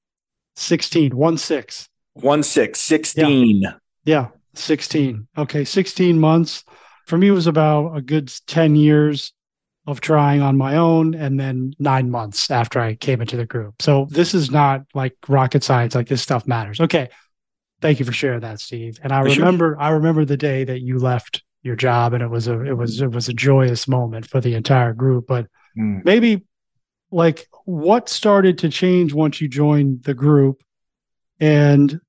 16, 0.56 1.15
one 1.15 1.38
six. 1.38 1.88
One 2.13 2.44
six, 2.44 2.80
16. 2.80 3.62
Yeah. 3.62 3.72
yeah, 4.06 4.27
16. 4.55 5.27
Okay, 5.38 5.63
16 5.63 6.19
months. 6.19 6.63
For 7.07 7.17
me, 7.17 7.27
it 7.27 7.31
was 7.31 7.48
about 7.48 7.98
a 7.98 8.01
good 8.01 8.31
10 8.48 8.75
years 8.75 9.33
of 9.86 10.00
trying 10.00 10.41
on 10.41 10.57
my 10.57 10.77
own 10.77 11.13
and 11.13 11.39
then 11.39 11.74
nine 11.77 12.10
months 12.10 12.50
after 12.50 12.79
I 12.79 12.95
came 12.95 13.19
into 13.19 13.36
the 13.36 13.45
group. 13.45 13.81
So 13.81 14.07
this 14.10 14.33
is 14.33 14.50
not 14.50 14.83
like 14.93 15.15
rocket 15.27 15.63
science, 15.63 15.93
like 15.93 16.07
this 16.07 16.22
stuff 16.22 16.48
matters. 16.48 16.79
Okay. 16.79 17.10
Thank 17.81 18.00
you 18.00 18.05
for 18.05 18.13
sharing 18.13 18.39
that, 18.41 18.62
Steve. 18.62 18.98
And 19.03 19.12
I 19.12 19.24
for 19.24 19.29
remember 19.29 19.74
sure. 19.74 19.81
I 19.81 19.89
remember 19.89 20.24
the 20.24 20.38
day 20.38 20.63
that 20.63 20.79
you 20.79 21.00
left 21.00 21.43
your 21.63 21.75
job 21.75 22.13
and 22.13 22.24
it 22.24 22.29
was 22.29 22.48
a 22.48 22.62
it 22.62 22.77
was 22.77 23.01
it 23.01 23.12
was 23.12 23.27
a 23.27 23.33
joyous 23.33 23.88
moment 23.88 24.25
for 24.25 24.39
the 24.39 24.55
entire 24.55 24.93
group. 24.93 25.25
But 25.27 25.48
mm. 25.77 26.03
maybe 26.05 26.45
like 27.12 27.48
what 27.65 28.07
started 28.07 28.60
to 28.60 28.69
change 28.69 29.13
once 29.13 29.41
you 29.41 29.50
joined 29.50 30.03
the 30.03 30.13
group 30.13 30.62
and 31.41 32.00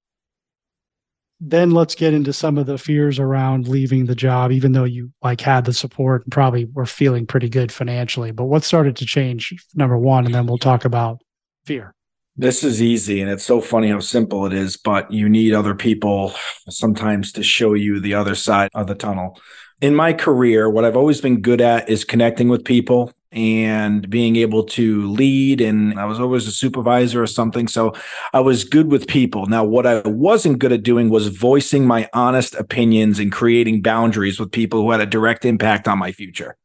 then 1.46 1.72
let's 1.72 1.94
get 1.94 2.14
into 2.14 2.32
some 2.32 2.56
of 2.56 2.64
the 2.64 2.78
fears 2.78 3.18
around 3.18 3.68
leaving 3.68 4.06
the 4.06 4.14
job 4.14 4.50
even 4.50 4.72
though 4.72 4.84
you 4.84 5.12
like 5.22 5.40
had 5.40 5.66
the 5.66 5.74
support 5.74 6.24
and 6.24 6.32
probably 6.32 6.64
were 6.64 6.86
feeling 6.86 7.26
pretty 7.26 7.50
good 7.50 7.70
financially. 7.70 8.30
But 8.30 8.44
what 8.44 8.64
started 8.64 8.96
to 8.96 9.06
change 9.06 9.54
number 9.74 9.98
one 9.98 10.24
and 10.24 10.34
then 10.34 10.46
we'll 10.46 10.58
talk 10.58 10.84
about 10.84 11.20
fear. 11.66 11.94
This 12.36 12.64
is 12.64 12.82
easy 12.82 13.20
and 13.20 13.30
it's 13.30 13.44
so 13.44 13.60
funny 13.60 13.90
how 13.90 14.00
simple 14.00 14.46
it 14.46 14.54
is 14.54 14.78
but 14.78 15.10
you 15.12 15.28
need 15.28 15.52
other 15.52 15.74
people 15.74 16.32
sometimes 16.70 17.30
to 17.32 17.42
show 17.42 17.74
you 17.74 18.00
the 18.00 18.14
other 18.14 18.34
side 18.34 18.70
of 18.74 18.86
the 18.86 18.94
tunnel. 18.94 19.38
In 19.82 19.94
my 19.94 20.14
career 20.14 20.70
what 20.70 20.84
i've 20.84 20.96
always 20.96 21.20
been 21.20 21.42
good 21.42 21.60
at 21.60 21.90
is 21.90 22.04
connecting 22.04 22.48
with 22.48 22.64
people 22.64 23.12
and 23.34 24.08
being 24.08 24.36
able 24.36 24.62
to 24.62 25.10
lead. 25.10 25.60
And 25.60 25.98
I 25.98 26.04
was 26.04 26.20
always 26.20 26.46
a 26.46 26.52
supervisor 26.52 27.22
or 27.22 27.26
something. 27.26 27.68
So 27.68 27.92
I 28.32 28.40
was 28.40 28.64
good 28.64 28.90
with 28.90 29.08
people. 29.08 29.46
Now, 29.46 29.64
what 29.64 29.86
I 29.86 30.00
wasn't 30.02 30.60
good 30.60 30.72
at 30.72 30.84
doing 30.84 31.10
was 31.10 31.28
voicing 31.28 31.86
my 31.86 32.08
honest 32.14 32.54
opinions 32.54 33.18
and 33.18 33.32
creating 33.32 33.82
boundaries 33.82 34.38
with 34.38 34.52
people 34.52 34.82
who 34.82 34.92
had 34.92 35.00
a 35.00 35.06
direct 35.06 35.44
impact 35.44 35.88
on 35.88 35.98
my 35.98 36.12
future. 36.12 36.56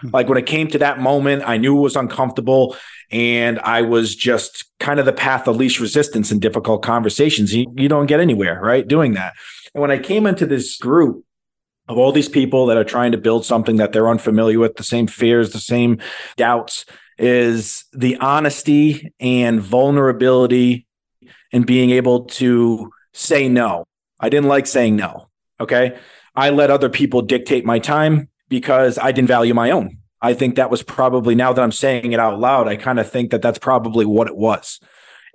Hmm. 0.00 0.08
Like 0.12 0.28
when 0.28 0.38
it 0.38 0.46
came 0.46 0.68
to 0.68 0.78
that 0.78 0.98
moment, 0.98 1.42
I 1.46 1.58
knew 1.58 1.76
it 1.76 1.82
was 1.82 1.96
uncomfortable 1.96 2.76
and 3.10 3.58
I 3.60 3.82
was 3.82 4.16
just 4.16 4.64
kind 4.80 4.98
of 4.98 5.06
the 5.06 5.12
path 5.12 5.46
of 5.46 5.56
least 5.56 5.78
resistance 5.78 6.32
in 6.32 6.40
difficult 6.40 6.82
conversations. 6.82 7.54
You, 7.54 7.66
you 7.76 7.88
don't 7.88 8.06
get 8.06 8.20
anywhere, 8.20 8.60
right? 8.62 8.86
Doing 8.88 9.12
that. 9.12 9.34
And 9.74 9.82
when 9.82 9.90
I 9.90 9.98
came 9.98 10.26
into 10.26 10.46
this 10.46 10.76
group, 10.78 11.24
of 11.88 11.98
all 11.98 12.12
these 12.12 12.28
people 12.28 12.66
that 12.66 12.76
are 12.76 12.84
trying 12.84 13.12
to 13.12 13.18
build 13.18 13.44
something 13.44 13.76
that 13.76 13.92
they're 13.92 14.08
unfamiliar 14.08 14.58
with, 14.58 14.76
the 14.76 14.82
same 14.82 15.06
fears, 15.06 15.52
the 15.52 15.58
same 15.58 15.98
doubts, 16.36 16.86
is 17.18 17.84
the 17.92 18.16
honesty 18.16 19.12
and 19.20 19.60
vulnerability 19.60 20.86
and 21.52 21.66
being 21.66 21.90
able 21.90 22.24
to 22.24 22.90
say 23.12 23.48
no. 23.48 23.84
I 24.18 24.28
didn't 24.28 24.48
like 24.48 24.66
saying 24.66 24.96
no. 24.96 25.28
Okay. 25.60 25.96
I 26.34 26.50
let 26.50 26.70
other 26.70 26.88
people 26.88 27.22
dictate 27.22 27.64
my 27.64 27.78
time 27.78 28.28
because 28.48 28.98
I 28.98 29.12
didn't 29.12 29.28
value 29.28 29.54
my 29.54 29.70
own. 29.70 29.98
I 30.20 30.34
think 30.34 30.56
that 30.56 30.70
was 30.70 30.82
probably 30.82 31.34
now 31.34 31.52
that 31.52 31.62
I'm 31.62 31.70
saying 31.70 32.12
it 32.12 32.18
out 32.18 32.40
loud, 32.40 32.66
I 32.66 32.76
kind 32.76 32.98
of 32.98 33.10
think 33.10 33.30
that 33.30 33.42
that's 33.42 33.58
probably 33.58 34.06
what 34.06 34.26
it 34.26 34.36
was. 34.36 34.80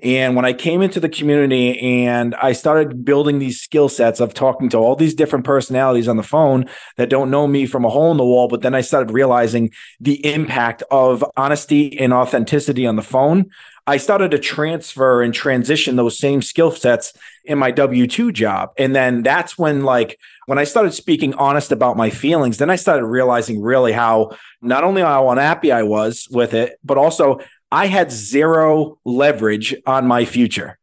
And 0.02 0.36
when 0.36 0.46
I 0.46 0.54
came 0.54 0.82
into 0.82 1.00
the 1.00 1.10
community 1.10 1.78
and 2.06 2.34
I 2.36 2.54
started 2.54 3.04
building 3.04 3.40
these 3.40 3.60
skill 3.60 3.90
sets 3.90 4.22
of 4.22 4.34
talking 4.34 4.70
to 4.70 4.78
all 4.78 4.96
these 4.96 5.14
different 5.14 5.44
personalities 5.44 6.08
on 6.08 6.16
the 6.16 6.24
phone 6.24 6.70
that 6.96 7.10
don't 7.10 7.30
know 7.30 7.48
me 7.48 7.66
from 7.66 7.84
a 7.84 7.90
hole 7.90 8.12
in 8.12 8.18
the 8.18 8.26
wall, 8.26 8.48
but 8.48 8.62
then 8.62 8.74
I 8.74 8.82
started 8.82 9.12
realizing 9.12 9.72
the 10.00 10.26
impact 10.26 10.84
of 10.90 11.26
honesty 11.36 12.00
and 12.00 12.14
authenticity 12.14 12.88
on 12.88 12.96
the 12.96 13.02
phone. 13.02 13.50
I 13.88 13.98
started 13.98 14.32
to 14.32 14.40
transfer 14.40 15.22
and 15.22 15.34
transition 15.34 15.96
those 15.96 16.18
same 16.18 16.42
skill 16.44 16.72
sets 16.72 17.12
in 17.44 17.58
my 17.58 17.72
W 17.72 18.08
2 18.08 18.32
job. 18.32 18.70
And 18.78 18.96
then 18.96 19.24
that's 19.24 19.58
when, 19.58 19.84
like, 19.84 20.20
when 20.46 20.60
I 20.60 20.64
started 20.64 20.94
speaking 20.94 21.34
honest 21.34 21.72
about 21.72 21.98
my 21.98 22.10
feelings, 22.10 22.58
then 22.58 22.70
I 22.70 22.76
started 22.76 23.06
realizing 23.06 23.62
really 23.62 23.92
how 23.92 24.32
not 24.62 24.84
only 24.84 25.02
how 25.02 25.30
unhappy 25.30 25.72
I 25.72 25.84
was 25.84 26.28
with 26.32 26.54
it, 26.54 26.78
but 26.84 26.98
also 26.98 27.40
I 27.72 27.88
had 27.88 28.12
zero 28.12 29.00
leverage 29.06 29.76
on 29.86 30.08
my 30.08 30.26
future 30.26 30.78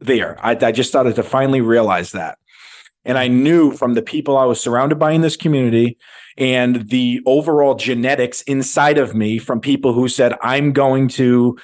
there. 0.00 0.38
I, 0.44 0.56
I 0.60 0.72
just 0.72 0.90
started 0.90 1.16
to 1.16 1.22
finally 1.22 1.60
realize 1.60 2.12
that. 2.12 2.38
And 3.04 3.16
I 3.16 3.28
knew 3.28 3.72
from 3.72 3.94
the 3.94 4.02
people 4.02 4.36
I 4.36 4.44
was 4.44 4.60
surrounded 4.60 4.98
by 4.98 5.12
in 5.12 5.20
this 5.20 5.36
community 5.36 5.96
and 6.36 6.88
the 6.90 7.20
overall 7.24 7.76
genetics 7.76 8.42
inside 8.42 8.98
of 8.98 9.14
me 9.14 9.38
from 9.38 9.60
people 9.60 9.92
who 9.92 10.08
said, 10.08 10.34
I'm 10.42 10.72
going 10.72 11.08
to 11.10 11.56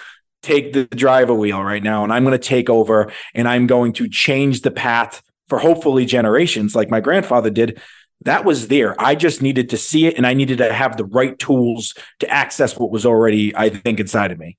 take 0.42 0.72
the 0.72 0.84
driver 0.86 1.34
wheel 1.34 1.62
right 1.62 1.82
now 1.82 2.04
and 2.04 2.12
I'm 2.12 2.24
going 2.24 2.32
to 2.32 2.38
take 2.38 2.70
over 2.70 3.12
and 3.34 3.48
I'm 3.48 3.66
going 3.66 3.92
to 3.94 4.08
change 4.08 4.62
the 4.62 4.70
path 4.70 5.22
for 5.48 5.58
hopefully 5.58 6.06
generations 6.06 6.74
like 6.74 6.90
my 6.90 7.00
grandfather 7.00 7.50
did 7.50 7.80
that 8.24 8.44
was 8.44 8.68
there. 8.68 9.00
I 9.00 9.14
just 9.14 9.42
needed 9.42 9.70
to 9.70 9.76
see 9.76 10.06
it 10.06 10.16
and 10.16 10.26
I 10.26 10.34
needed 10.34 10.58
to 10.58 10.72
have 10.72 10.96
the 10.96 11.04
right 11.04 11.38
tools 11.38 11.94
to 12.20 12.28
access 12.28 12.78
what 12.78 12.90
was 12.90 13.06
already, 13.06 13.54
I 13.56 13.70
think, 13.70 14.00
inside 14.00 14.30
of 14.30 14.38
me. 14.38 14.58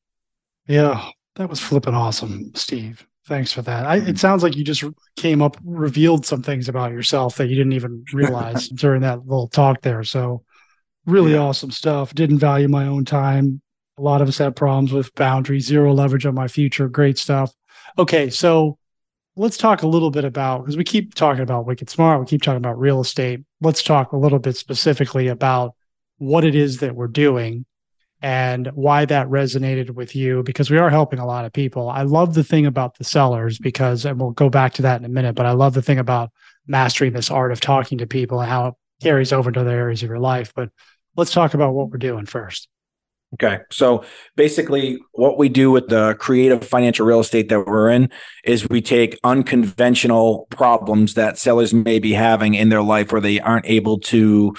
Yeah, 0.67 1.09
that 1.35 1.49
was 1.49 1.59
flipping 1.59 1.93
awesome, 1.93 2.51
Steve. 2.55 3.05
Thanks 3.25 3.53
for 3.53 3.61
that. 3.61 3.85
I, 3.85 3.97
it 3.97 4.01
mm-hmm. 4.01 4.15
sounds 4.15 4.43
like 4.43 4.55
you 4.55 4.63
just 4.63 4.83
came 5.15 5.41
up, 5.41 5.57
revealed 5.63 6.25
some 6.25 6.43
things 6.43 6.67
about 6.67 6.91
yourself 6.91 7.37
that 7.37 7.47
you 7.47 7.55
didn't 7.55 7.73
even 7.73 8.03
realize 8.13 8.67
during 8.75 9.01
that 9.01 9.25
little 9.25 9.47
talk 9.47 9.81
there. 9.81 10.03
So, 10.03 10.43
really 11.05 11.33
yeah. 11.33 11.39
awesome 11.39 11.71
stuff. 11.71 12.13
Didn't 12.13 12.39
value 12.39 12.67
my 12.67 12.87
own 12.87 13.05
time. 13.05 13.61
A 13.97 14.01
lot 14.01 14.21
of 14.21 14.27
us 14.27 14.37
have 14.39 14.55
problems 14.55 14.91
with 14.91 15.13
boundaries, 15.15 15.67
zero 15.67 15.93
leverage 15.93 16.25
on 16.25 16.33
my 16.35 16.47
future. 16.47 16.89
Great 16.89 17.17
stuff. 17.17 17.53
Okay, 17.97 18.29
so 18.29 18.77
let's 19.35 19.57
talk 19.57 19.81
a 19.81 19.87
little 19.87 20.11
bit 20.11 20.25
about 20.25 20.59
because 20.59 20.77
we 20.77 20.83
keep 20.83 21.15
talking 21.15 21.41
about 21.41 21.65
Wicked 21.65 21.89
Smart, 21.89 22.19
we 22.19 22.25
keep 22.25 22.41
talking 22.41 22.57
about 22.57 22.79
real 22.79 23.01
estate. 23.01 23.41
Let's 23.61 23.83
talk 23.83 24.11
a 24.11 24.17
little 24.17 24.39
bit 24.39 24.55
specifically 24.55 25.27
about 25.27 25.75
what 26.17 26.43
it 26.43 26.55
is 26.55 26.79
that 26.79 26.95
we're 26.95 27.07
doing 27.07 27.65
and 28.21 28.67
why 28.67 29.03
that 29.05 29.27
resonated 29.27 29.91
with 29.91 30.15
you 30.15 30.43
because 30.43 30.69
we 30.69 30.77
are 30.77 30.89
helping 30.89 31.19
a 31.19 31.25
lot 31.25 31.45
of 31.45 31.51
people. 31.51 31.89
I 31.89 32.03
love 32.03 32.35
the 32.35 32.43
thing 32.43 32.65
about 32.65 32.97
the 32.97 33.03
sellers 33.03 33.57
because, 33.57 34.05
and 34.05 34.19
we'll 34.19 34.31
go 34.31 34.49
back 34.49 34.73
to 34.75 34.83
that 34.83 34.99
in 34.99 35.05
a 35.05 35.09
minute, 35.09 35.35
but 35.35 35.45
I 35.45 35.51
love 35.51 35.73
the 35.73 35.81
thing 35.81 35.99
about 35.99 36.31
mastering 36.65 37.11
this 37.11 37.29
art 37.29 37.51
of 37.51 37.59
talking 37.59 37.97
to 37.97 38.07
people 38.07 38.39
and 38.39 38.49
how 38.49 38.67
it 38.67 38.73
carries 39.01 39.33
over 39.33 39.51
to 39.51 39.59
other 39.59 39.71
areas 39.71 40.03
of 40.03 40.09
your 40.09 40.19
life. 40.19 40.53
But 40.55 40.69
let's 41.17 41.33
talk 41.33 41.53
about 41.53 41.73
what 41.73 41.89
we're 41.89 41.97
doing 41.97 42.25
first. 42.25 42.69
Okay. 43.33 43.59
So 43.71 44.03
basically, 44.35 44.99
what 45.13 45.37
we 45.37 45.49
do 45.49 45.71
with 45.71 45.87
the 45.87 46.15
creative 46.19 46.65
financial 46.65 47.05
real 47.05 47.19
estate 47.19 47.49
that 47.49 47.65
we're 47.65 47.89
in 47.89 48.09
is 48.43 48.69
we 48.69 48.81
take 48.81 49.19
unconventional 49.23 50.47
problems 50.51 51.15
that 51.15 51.39
sellers 51.39 51.73
may 51.73 51.97
be 51.99 52.13
having 52.13 52.53
in 52.53 52.69
their 52.69 52.83
life 52.83 53.11
where 53.11 53.21
they 53.21 53.39
aren't 53.39 53.65
able 53.65 53.99
to, 54.01 54.53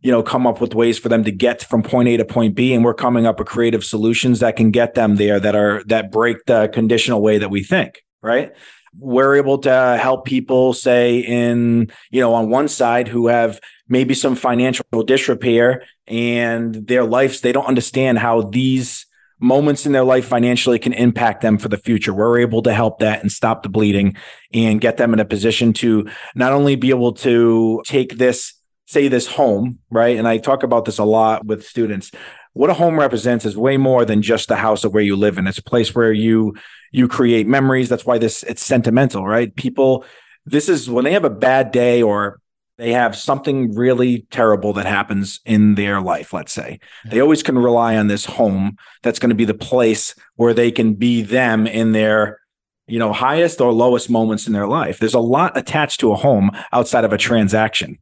you 0.00 0.10
know, 0.10 0.24
come 0.24 0.46
up 0.46 0.60
with 0.60 0.74
ways 0.74 0.98
for 0.98 1.08
them 1.08 1.22
to 1.22 1.30
get 1.30 1.62
from 1.62 1.84
point 1.84 2.08
A 2.08 2.16
to 2.16 2.24
point 2.24 2.56
B. 2.56 2.74
And 2.74 2.84
we're 2.84 2.94
coming 2.94 3.26
up 3.26 3.38
with 3.38 3.46
creative 3.46 3.84
solutions 3.84 4.40
that 4.40 4.56
can 4.56 4.72
get 4.72 4.94
them 4.94 5.14
there 5.14 5.38
that 5.38 5.54
are 5.54 5.84
that 5.84 6.10
break 6.10 6.44
the 6.46 6.68
conditional 6.72 7.22
way 7.22 7.38
that 7.38 7.50
we 7.50 7.62
think. 7.62 8.02
Right 8.22 8.52
we're 8.98 9.36
able 9.36 9.58
to 9.58 9.98
help 10.00 10.24
people 10.24 10.72
say 10.72 11.20
in 11.20 11.90
you 12.10 12.20
know 12.20 12.34
on 12.34 12.50
one 12.50 12.68
side 12.68 13.08
who 13.08 13.28
have 13.28 13.60
maybe 13.90 14.14
some 14.14 14.34
financial 14.34 14.84
disrepair 15.04 15.84
and 16.06 16.74
their 16.86 17.04
lives 17.04 17.42
they 17.42 17.52
don't 17.52 17.66
understand 17.66 18.18
how 18.18 18.40
these 18.42 19.04
moments 19.38 19.84
in 19.86 19.92
their 19.92 20.04
life 20.04 20.26
financially 20.26 20.78
can 20.78 20.92
impact 20.92 21.42
them 21.42 21.58
for 21.58 21.68
the 21.68 21.76
future 21.76 22.14
we're 22.14 22.38
able 22.38 22.62
to 22.62 22.72
help 22.72 23.00
that 23.00 23.20
and 23.20 23.30
stop 23.30 23.62
the 23.62 23.68
bleeding 23.68 24.16
and 24.54 24.80
get 24.80 24.96
them 24.96 25.12
in 25.12 25.20
a 25.20 25.24
position 25.24 25.72
to 25.72 26.08
not 26.34 26.52
only 26.52 26.76
be 26.76 26.90
able 26.90 27.12
to 27.12 27.82
take 27.84 28.16
this 28.16 28.54
say 28.86 29.08
this 29.08 29.26
home 29.26 29.78
right 29.90 30.16
and 30.16 30.26
i 30.26 30.38
talk 30.38 30.62
about 30.62 30.86
this 30.86 30.98
a 30.98 31.04
lot 31.04 31.44
with 31.44 31.66
students 31.66 32.10
what 32.52 32.70
a 32.70 32.74
home 32.74 32.98
represents 32.98 33.44
is 33.44 33.56
way 33.56 33.76
more 33.76 34.04
than 34.04 34.22
just 34.22 34.48
the 34.48 34.56
house 34.56 34.84
of 34.84 34.92
where 34.92 35.02
you 35.02 35.16
live 35.16 35.38
in 35.38 35.46
it's 35.46 35.58
a 35.58 35.62
place 35.62 35.94
where 35.94 36.12
you 36.12 36.54
you 36.92 37.08
create 37.08 37.46
memories. 37.46 37.88
That's 37.88 38.06
why 38.06 38.18
this 38.18 38.42
it's 38.44 38.64
sentimental, 38.64 39.26
right? 39.26 39.54
People, 39.54 40.04
this 40.44 40.68
is 40.68 40.90
when 40.90 41.04
they 41.04 41.12
have 41.12 41.24
a 41.24 41.30
bad 41.30 41.70
day 41.70 42.02
or 42.02 42.39
they 42.80 42.92
have 42.92 43.14
something 43.14 43.74
really 43.74 44.26
terrible 44.30 44.72
that 44.72 44.86
happens 44.86 45.40
in 45.44 45.74
their 45.74 46.00
life, 46.00 46.32
let's 46.32 46.52
say. 46.52 46.80
They 47.04 47.20
always 47.20 47.42
can 47.42 47.58
rely 47.58 47.94
on 47.96 48.06
this 48.06 48.24
home 48.24 48.78
that's 49.02 49.18
going 49.18 49.28
to 49.28 49.36
be 49.36 49.44
the 49.44 49.52
place 49.52 50.14
where 50.36 50.54
they 50.54 50.70
can 50.70 50.94
be 50.94 51.20
them 51.20 51.66
in 51.66 51.92
their 51.92 52.40
you 52.86 52.98
know 52.98 53.12
highest 53.12 53.60
or 53.60 53.70
lowest 53.70 54.08
moments 54.08 54.46
in 54.46 54.54
their 54.54 54.66
life. 54.66 54.98
There's 54.98 55.14
a 55.14 55.20
lot 55.20 55.58
attached 55.58 56.00
to 56.00 56.12
a 56.12 56.16
home 56.16 56.50
outside 56.72 57.04
of 57.04 57.12
a 57.12 57.18
transaction. 57.18 57.98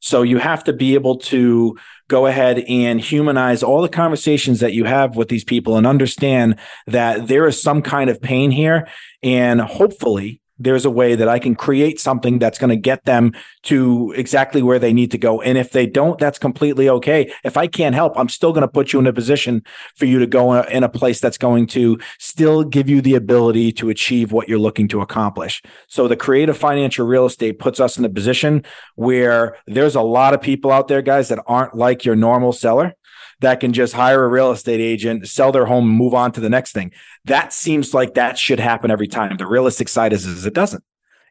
So 0.00 0.20
you 0.20 0.36
have 0.38 0.62
to 0.64 0.74
be 0.74 0.92
able 0.94 1.16
to 1.18 1.78
go 2.08 2.26
ahead 2.26 2.58
and 2.68 3.00
humanize 3.00 3.62
all 3.62 3.80
the 3.80 3.88
conversations 3.88 4.60
that 4.60 4.74
you 4.74 4.84
have 4.84 5.16
with 5.16 5.28
these 5.28 5.42
people 5.42 5.78
and 5.78 5.86
understand 5.86 6.56
that 6.86 7.28
there 7.28 7.46
is 7.46 7.60
some 7.60 7.80
kind 7.80 8.10
of 8.10 8.20
pain 8.20 8.50
here. 8.50 8.86
And 9.22 9.60
hopefully, 9.60 10.40
there's 10.58 10.84
a 10.84 10.90
way 10.90 11.14
that 11.14 11.28
I 11.28 11.38
can 11.38 11.54
create 11.54 12.00
something 12.00 12.38
that's 12.38 12.58
going 12.58 12.70
to 12.70 12.76
get 12.76 13.04
them 13.04 13.32
to 13.64 14.12
exactly 14.16 14.62
where 14.62 14.78
they 14.78 14.92
need 14.92 15.10
to 15.12 15.18
go. 15.18 15.40
And 15.40 15.56
if 15.56 15.70
they 15.70 15.86
don't, 15.86 16.18
that's 16.18 16.38
completely 16.38 16.88
okay. 16.88 17.32
If 17.44 17.56
I 17.56 17.66
can't 17.66 17.94
help, 17.94 18.18
I'm 18.18 18.28
still 18.28 18.52
going 18.52 18.62
to 18.62 18.68
put 18.68 18.92
you 18.92 18.98
in 18.98 19.06
a 19.06 19.12
position 19.12 19.62
for 19.96 20.04
you 20.04 20.18
to 20.18 20.26
go 20.26 20.60
in 20.62 20.84
a 20.84 20.88
place 20.88 21.20
that's 21.20 21.38
going 21.38 21.66
to 21.68 21.98
still 22.18 22.64
give 22.64 22.88
you 22.88 23.00
the 23.00 23.14
ability 23.14 23.72
to 23.72 23.90
achieve 23.90 24.32
what 24.32 24.48
you're 24.48 24.58
looking 24.58 24.88
to 24.88 25.00
accomplish. 25.00 25.62
So 25.86 26.08
the 26.08 26.16
creative 26.16 26.56
financial 26.56 27.06
real 27.06 27.26
estate 27.26 27.58
puts 27.58 27.80
us 27.80 27.98
in 27.98 28.04
a 28.04 28.10
position 28.10 28.64
where 28.96 29.56
there's 29.66 29.94
a 29.94 30.02
lot 30.02 30.34
of 30.34 30.40
people 30.40 30.72
out 30.72 30.88
there, 30.88 31.02
guys, 31.02 31.28
that 31.28 31.42
aren't 31.46 31.74
like 31.74 32.04
your 32.04 32.16
normal 32.16 32.52
seller 32.52 32.94
that 33.40 33.60
can 33.60 33.72
just 33.72 33.94
hire 33.94 34.24
a 34.24 34.28
real 34.28 34.50
estate 34.50 34.80
agent, 34.80 35.28
sell 35.28 35.52
their 35.52 35.66
home, 35.66 35.88
move 35.88 36.14
on 36.14 36.32
to 36.32 36.40
the 36.40 36.50
next 36.50 36.72
thing. 36.72 36.92
That 37.24 37.52
seems 37.52 37.94
like 37.94 38.14
that 38.14 38.38
should 38.38 38.60
happen 38.60 38.90
every 38.90 39.08
time. 39.08 39.36
The 39.36 39.46
realistic 39.46 39.88
side 39.88 40.12
is, 40.12 40.26
is 40.26 40.46
it 40.46 40.54
doesn't. 40.54 40.82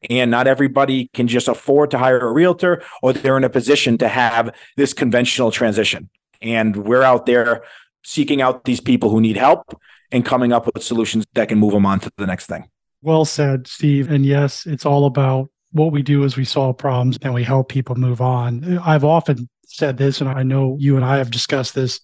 And 0.10 0.32
not 0.32 0.48
everybody 0.48 1.10
can 1.14 1.28
just 1.28 1.48
afford 1.48 1.92
to 1.92 1.98
hire 1.98 2.20
a 2.20 2.32
realtor 2.32 2.84
or 3.02 3.14
they're 3.14 3.38
in 3.38 3.44
a 3.44 3.50
position 3.50 3.98
to 3.98 4.08
have 4.08 4.56
this 4.78 4.94
conventional 4.94 5.52
transition. 5.52 6.10
And 6.42 6.76
we're 6.76 7.04
out 7.04 7.26
there 7.26 7.64
seeking 8.04 8.42
out 8.42 8.64
these 8.64 8.80
people 8.80 9.10
who 9.10 9.20
need 9.20 9.38
help 9.38 9.80
and 10.12 10.24
coming 10.24 10.54
up 10.54 10.66
with 10.68 10.84
solutions 10.84 11.26
that 11.34 11.50
can 11.50 11.60
move 11.60 11.74
them 11.74 11.86
on 11.86 12.00
to 12.02 12.12
the 12.18 12.28
next 12.28 12.46
thing. 12.46 12.70
Well 13.02 13.26
said, 13.26 13.68
Steve. 13.68 14.10
And 14.10 14.26
yes, 14.26 14.66
it's 14.66 14.86
all 14.86 15.06
about 15.06 15.50
what 15.72 15.92
we 15.92 16.02
do 16.02 16.24
is 16.24 16.38
we 16.38 16.46
solve 16.46 16.78
problems 16.78 17.18
and 17.22 17.34
we 17.34 17.44
help 17.44 17.70
people 17.70 17.96
move 17.96 18.22
on. 18.22 18.80
I've 18.80 19.04
often 19.04 19.50
said 19.68 19.98
this, 19.98 20.22
and 20.22 20.30
I 20.30 20.44
know 20.44 20.76
you 20.80 20.96
and 20.96 21.06
I 21.06 21.18
have 21.18 21.30
discussed 21.30 21.76
this. 21.76 22.00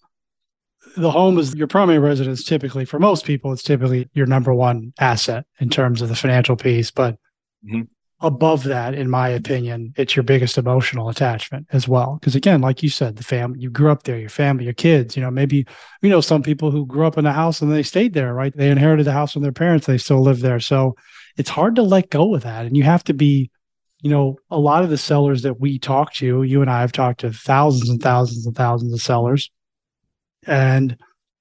The 0.96 1.10
home 1.10 1.40
is 1.40 1.56
your 1.56 1.68
primary 1.68 1.98
residence. 1.98 2.44
Typically, 2.44 2.86
for 2.86 3.00
most 3.00 3.26
people, 3.26 3.52
it's 3.52 3.64
typically 3.64 4.10
your 4.14 4.28
number 4.28 4.54
one 4.54 4.94
asset 5.00 5.46
in 5.60 5.70
terms 5.70 6.02
of 6.02 6.10
the 6.10 6.16
financial 6.16 6.56
piece. 6.56 6.92
But 6.92 7.16
mm-hmm. 7.66 7.84
above 8.20 8.64
that, 8.66 8.94
in 8.94 9.10
my 9.10 9.30
opinion, 9.30 9.94
it's 9.98 10.16
your 10.16 10.24
biggest 10.24 10.58
emotional 10.58 11.10
attachment 11.10 11.68
as 11.72 11.88
well. 11.88 12.18
Because 12.20 12.36
again, 12.36 12.62
like 12.62 12.84
you 12.84 12.90
said, 12.90 13.16
the 13.16 13.24
family, 13.24 13.62
you 13.62 13.72
grew 13.72 13.90
up 13.90 14.04
there, 14.04 14.20
your 14.20 14.30
family, 14.30 14.66
your 14.66 14.74
kids, 14.74 15.16
you 15.16 15.24
know, 15.24 15.32
maybe, 15.32 15.66
you 16.02 16.10
know, 16.10 16.22
some 16.22 16.44
people 16.44 16.70
who 16.70 16.86
grew 16.86 17.08
up 17.08 17.18
in 17.18 17.24
the 17.24 17.32
house 17.32 17.62
and 17.62 17.72
they 17.72 17.82
stayed 17.82 18.14
there, 18.14 18.34
right? 18.34 18.56
They 18.56 18.70
inherited 18.70 19.06
the 19.06 19.14
house 19.14 19.34
from 19.34 19.42
their 19.42 19.52
parents, 19.52 19.88
they 19.88 19.98
still 19.98 20.22
live 20.22 20.42
there. 20.42 20.60
So 20.60 20.96
it's 21.38 21.50
hard 21.50 21.76
to 21.78 21.82
let 21.82 22.12
go 22.12 22.36
of 22.36 22.44
that. 22.44 22.66
And 22.66 22.78
you 22.78 22.84
have 22.84 23.06
to 23.06 23.14
be 23.14 23.50
you 24.04 24.10
know, 24.10 24.38
a 24.52 24.60
lot 24.60 24.84
of 24.84 24.90
the 24.90 24.98
sellers 24.98 25.44
that 25.44 25.62
we 25.62 25.80
talk 25.80 26.14
to, 26.16 26.44
you 26.44 26.62
and 26.62 26.70
I 26.70 26.82
have 26.82 26.92
talked 26.92 27.22
to 27.22 27.32
thousands 27.32 27.90
and 27.90 28.04
thousands 28.04 28.46
and 28.46 28.54
thousands 28.54 28.94
of 28.94 29.02
sellers. 29.02 29.50
And, 30.46 30.98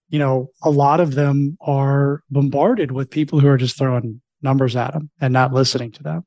you 0.08 0.20
know, 0.20 0.50
a 0.62 0.70
lot 0.70 1.00
of 1.00 1.16
them 1.16 1.58
are 1.60 2.22
bombarded 2.30 2.92
with 2.92 3.10
people 3.10 3.40
who 3.40 3.48
are 3.48 3.56
just 3.56 3.76
throwing 3.76 4.20
numbers 4.42 4.76
at 4.76 4.92
them 4.92 5.10
and 5.20 5.32
not 5.32 5.52
listening 5.52 5.90
to 5.92 6.04
them. 6.04 6.24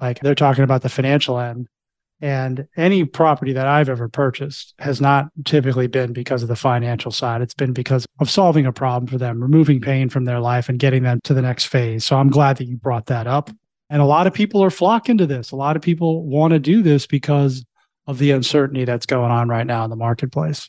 Like 0.00 0.18
they're 0.20 0.34
talking 0.34 0.64
about 0.64 0.82
the 0.82 0.88
financial 0.88 1.38
end. 1.38 1.68
And 2.20 2.66
any 2.76 3.04
property 3.04 3.52
that 3.52 3.68
I've 3.68 3.88
ever 3.88 4.08
purchased 4.08 4.74
has 4.80 5.00
not 5.00 5.28
typically 5.44 5.86
been 5.86 6.12
because 6.12 6.42
of 6.42 6.48
the 6.48 6.56
financial 6.56 7.12
side. 7.12 7.42
It's 7.42 7.54
been 7.54 7.74
because 7.74 8.06
of 8.18 8.28
solving 8.28 8.66
a 8.66 8.72
problem 8.72 9.06
for 9.06 9.18
them, 9.18 9.40
removing 9.40 9.80
pain 9.80 10.08
from 10.08 10.24
their 10.24 10.40
life 10.40 10.68
and 10.68 10.80
getting 10.80 11.04
them 11.04 11.20
to 11.24 11.34
the 11.34 11.42
next 11.42 11.66
phase. 11.66 12.04
So 12.04 12.16
I'm 12.16 12.30
glad 12.30 12.56
that 12.56 12.66
you 12.66 12.76
brought 12.76 13.06
that 13.06 13.28
up. 13.28 13.50
And 13.88 14.02
a 14.02 14.06
lot 14.06 14.26
of 14.26 14.34
people 14.34 14.62
are 14.64 14.70
flocking 14.70 15.18
to 15.18 15.26
this. 15.26 15.50
A 15.52 15.56
lot 15.56 15.76
of 15.76 15.82
people 15.82 16.24
want 16.24 16.52
to 16.52 16.58
do 16.58 16.82
this 16.82 17.06
because 17.06 17.64
of 18.06 18.18
the 18.18 18.30
uncertainty 18.32 18.84
that's 18.84 19.06
going 19.06 19.30
on 19.30 19.48
right 19.48 19.66
now 19.66 19.84
in 19.84 19.90
the 19.90 19.96
marketplace. 19.96 20.68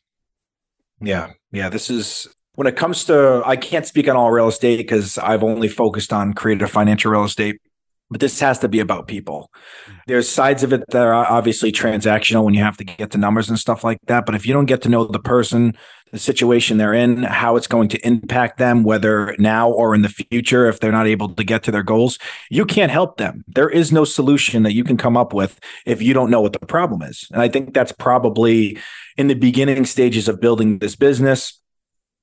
Yeah. 1.02 1.32
Yeah. 1.52 1.70
This 1.70 1.90
is 1.90 2.28
when 2.56 2.68
it 2.68 2.76
comes 2.76 3.06
to, 3.06 3.44
I 3.46 3.56
can't 3.56 3.86
speak 3.86 4.08
on 4.08 4.16
all 4.16 4.32
real 4.32 4.48
estate 4.48 4.78
because 4.78 5.18
I've 5.18 5.44
only 5.44 5.68
focused 5.68 6.12
on 6.12 6.34
creative 6.34 6.72
financial 6.72 7.12
real 7.12 7.24
estate 7.24 7.62
but 8.10 8.20
this 8.20 8.40
has 8.40 8.60
to 8.60 8.68
be 8.68 8.80
about 8.80 9.08
people. 9.08 9.52
Mm. 9.88 10.00
There's 10.08 10.30
sides 10.30 10.64
of 10.64 10.74
it 10.74 10.84
that 10.90 11.06
are 11.06 11.14
obviously 11.14 11.72
transactional 11.72 12.44
when 12.44 12.54
you 12.54 12.64
have 12.64 12.78
to 12.78 12.84
get 12.84 13.12
the 13.12 13.18
numbers 13.18 13.50
and 13.50 13.60
stuff 13.60 13.84
like 13.84 14.00
that. 14.08 14.26
But 14.26 14.36
if 14.36 14.46
you 14.46 14.54
don't 14.54 14.66
get 14.66 14.82
to 14.84 14.90
know 14.90 15.06
the 15.06 15.20
person, 15.20 15.76
the 16.12 16.20
situation 16.20 16.78
they're 16.78 16.94
in, 16.94 17.24
how 17.24 17.58
it's 17.58 17.68
going 17.68 17.90
to 17.90 18.08
impact 18.08 18.58
them, 18.58 18.84
whether 18.84 19.36
now 19.40 19.70
or 19.70 19.94
in 19.94 20.04
the 20.04 20.10
future, 20.10 20.68
if 20.68 20.80
they're 20.80 20.92
not 20.92 21.08
able 21.08 21.30
to 21.30 21.44
get 21.44 21.64
to 21.64 21.72
their 21.72 21.84
goals, 21.84 22.18
you 22.50 22.66
can't 22.66 22.92
help 22.92 23.18
them. 23.18 23.44
There 23.48 23.70
is 23.70 23.92
no 23.92 24.06
solution 24.06 24.64
that 24.64 24.74
you 24.74 24.84
can 24.84 24.98
come 24.98 25.18
up 25.18 25.34
with 25.34 25.60
if 25.86 26.02
you 26.02 26.14
don't 26.14 26.32
know 26.32 26.42
what 26.42 26.54
the 26.54 26.66
problem 26.66 27.02
is. 27.02 27.28
And 27.32 27.42
I 27.42 27.50
think 27.50 27.74
that's 27.74 27.92
probably 27.92 28.78
in 29.18 29.28
the 29.28 29.34
beginning 29.34 29.86
stages 29.86 30.30
of 30.30 30.40
building 30.40 30.80
this 30.80 30.96
business 30.96 31.60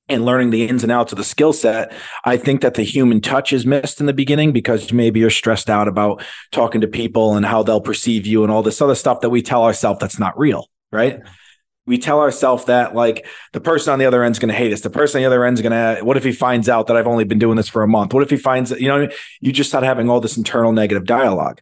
and 0.07 0.23
learning 0.23 0.51
the 0.51 0.67
ins 0.67 0.83
and 0.83 0.91
outs 0.91 1.11
of 1.11 1.17
the 1.17 1.23
skill 1.23 1.53
set, 1.53 1.91
I 2.23 2.37
think 2.37 2.61
that 2.61 2.75
the 2.75 2.83
human 2.83 3.21
touch 3.21 3.51
is 3.51 3.65
missed 3.65 3.99
in 3.99 4.05
the 4.05 4.13
beginning 4.13 4.51
because 4.51 4.93
maybe 4.93 5.19
you're 5.19 5.29
stressed 5.29 5.69
out 5.69 5.87
about 5.87 6.23
talking 6.51 6.81
to 6.81 6.87
people 6.87 7.35
and 7.35 7.45
how 7.45 7.63
they'll 7.63 7.81
perceive 7.81 8.27
you 8.27 8.43
and 8.43 8.51
all 8.51 8.61
this 8.61 8.81
other 8.81 8.95
stuff 8.95 9.21
that 9.21 9.29
we 9.29 9.41
tell 9.41 9.63
ourselves 9.63 9.99
that's 9.99 10.19
not 10.19 10.37
real, 10.37 10.69
right? 10.91 11.21
We 11.87 11.97
tell 11.97 12.19
ourselves 12.19 12.65
that 12.65 12.95
like 12.95 13.27
the 13.53 13.61
person 13.61 13.93
on 13.93 13.99
the 13.99 14.05
other 14.05 14.23
end 14.23 14.33
is 14.33 14.39
going 14.39 14.49
to 14.49 14.55
hate 14.55 14.73
us. 14.73 14.81
The 14.81 14.89
person 14.89 15.19
on 15.19 15.23
the 15.23 15.27
other 15.27 15.45
end 15.45 15.57
is 15.57 15.61
going 15.61 15.71
to, 15.71 16.03
what 16.03 16.17
if 16.17 16.23
he 16.23 16.31
finds 16.31 16.69
out 16.69 16.87
that 16.87 16.97
I've 16.97 17.07
only 17.07 17.23
been 17.23 17.39
doing 17.39 17.57
this 17.57 17.69
for 17.69 17.83
a 17.83 17.87
month? 17.87 18.13
What 18.13 18.23
if 18.23 18.29
he 18.29 18.37
finds, 18.37 18.71
you 18.71 18.87
know, 18.87 19.07
you 19.39 19.51
just 19.51 19.69
start 19.69 19.83
having 19.83 20.09
all 20.09 20.19
this 20.19 20.37
internal 20.37 20.71
negative 20.71 21.05
dialogue. 21.05 21.61